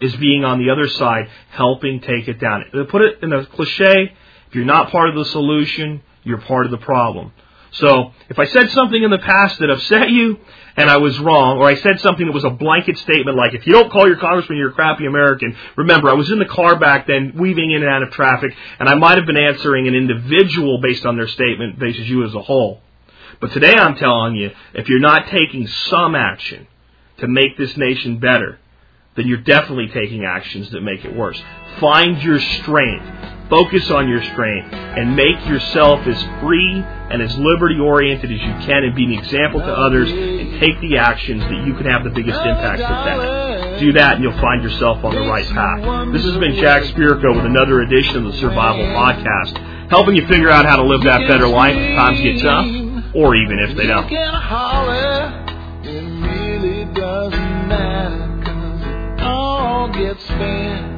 is 0.00 0.14
being 0.16 0.44
on 0.44 0.58
the 0.58 0.70
other 0.70 0.88
side, 0.88 1.28
helping 1.50 2.00
take 2.00 2.28
it 2.28 2.40
down. 2.40 2.64
To 2.72 2.84
put 2.84 3.02
it 3.02 3.22
in 3.22 3.32
a 3.32 3.44
cliche, 3.46 4.12
if 4.48 4.54
you're 4.54 4.64
not 4.64 4.90
part 4.90 5.08
of 5.08 5.14
the 5.14 5.24
solution, 5.26 6.02
you're 6.24 6.40
part 6.40 6.66
of 6.66 6.70
the 6.70 6.78
problem. 6.78 7.32
So, 7.70 8.12
if 8.30 8.38
I 8.38 8.46
said 8.46 8.70
something 8.70 9.02
in 9.02 9.10
the 9.10 9.18
past 9.18 9.58
that 9.58 9.68
upset 9.68 10.08
you, 10.08 10.38
and 10.76 10.88
I 10.88 10.96
was 10.96 11.18
wrong, 11.18 11.58
or 11.58 11.66
I 11.66 11.74
said 11.74 12.00
something 12.00 12.24
that 12.24 12.32
was 12.32 12.44
a 12.44 12.50
blanket 12.50 12.96
statement 12.98 13.36
like, 13.36 13.52
if 13.52 13.66
you 13.66 13.72
don't 13.74 13.90
call 13.90 14.06
your 14.06 14.16
congressman, 14.16 14.56
you're 14.56 14.70
a 14.70 14.74
crappy 14.74 15.04
American, 15.04 15.54
remember, 15.76 16.08
I 16.08 16.14
was 16.14 16.30
in 16.30 16.38
the 16.38 16.46
car 16.46 16.78
back 16.78 17.06
then, 17.06 17.34
weaving 17.36 17.72
in 17.72 17.82
and 17.82 17.90
out 17.90 18.02
of 18.02 18.10
traffic, 18.12 18.54
and 18.78 18.88
I 18.88 18.94
might 18.94 19.18
have 19.18 19.26
been 19.26 19.36
answering 19.36 19.86
an 19.86 19.94
individual 19.94 20.80
based 20.80 21.04
on 21.04 21.16
their 21.16 21.28
statement, 21.28 21.78
versus 21.78 22.08
you 22.08 22.24
as 22.24 22.34
a 22.34 22.40
whole. 22.40 22.80
But 23.40 23.52
today 23.52 23.74
I'm 23.74 23.96
telling 23.96 24.34
you, 24.34 24.50
if 24.74 24.88
you're 24.88 24.98
not 24.98 25.28
taking 25.28 25.66
some 25.66 26.14
action 26.14 26.66
to 27.18 27.28
make 27.28 27.58
this 27.58 27.76
nation 27.76 28.18
better, 28.18 28.58
then 29.18 29.26
you're 29.26 29.38
definitely 29.42 29.88
taking 29.88 30.24
actions 30.24 30.70
that 30.70 30.80
make 30.80 31.04
it 31.04 31.14
worse. 31.14 31.40
Find 31.80 32.22
your 32.22 32.38
strength, 32.40 33.06
focus 33.50 33.90
on 33.90 34.08
your 34.08 34.22
strength, 34.22 34.72
and 34.72 35.14
make 35.16 35.44
yourself 35.46 36.06
as 36.06 36.22
free 36.40 36.82
and 37.10 37.22
as 37.22 37.36
liberty 37.38 37.78
oriented 37.78 38.30
as 38.32 38.40
you 38.40 38.52
can 38.66 38.84
and 38.84 38.94
be 38.94 39.04
an 39.04 39.12
example 39.12 39.60
to 39.60 39.72
others 39.72 40.10
and 40.10 40.60
take 40.60 40.80
the 40.80 40.98
actions 40.98 41.42
that 41.42 41.66
you 41.66 41.74
can 41.74 41.86
have 41.86 42.04
the 42.04 42.10
biggest 42.10 42.38
impact 42.38 42.78
with 42.80 42.88
that. 42.88 43.80
Do 43.80 43.92
that 43.92 44.14
and 44.16 44.22
you'll 44.24 44.40
find 44.40 44.62
yourself 44.62 45.04
on 45.04 45.14
the 45.14 45.20
right 45.20 45.46
path. 45.46 46.12
This 46.12 46.24
has 46.24 46.36
been 46.38 46.54
Jack 46.56 46.82
Spirko 46.84 47.36
with 47.36 47.46
another 47.46 47.80
edition 47.80 48.16
of 48.16 48.24
the 48.32 48.38
Survival 48.38 48.84
Podcast, 48.84 49.88
helping 49.90 50.16
you 50.16 50.26
figure 50.28 50.50
out 50.50 50.66
how 50.66 50.76
to 50.76 50.82
live 50.84 51.02
that 51.04 51.26
better 51.28 51.48
life 51.48 51.74
if 51.76 51.96
times 51.96 52.20
get 52.20 52.40
tough, 52.42 53.14
or 53.14 53.34
even 53.36 53.58
if 53.60 53.76
they 53.76 53.86
don't. 53.86 54.08
Gets 59.92 60.22
spent 60.24 60.97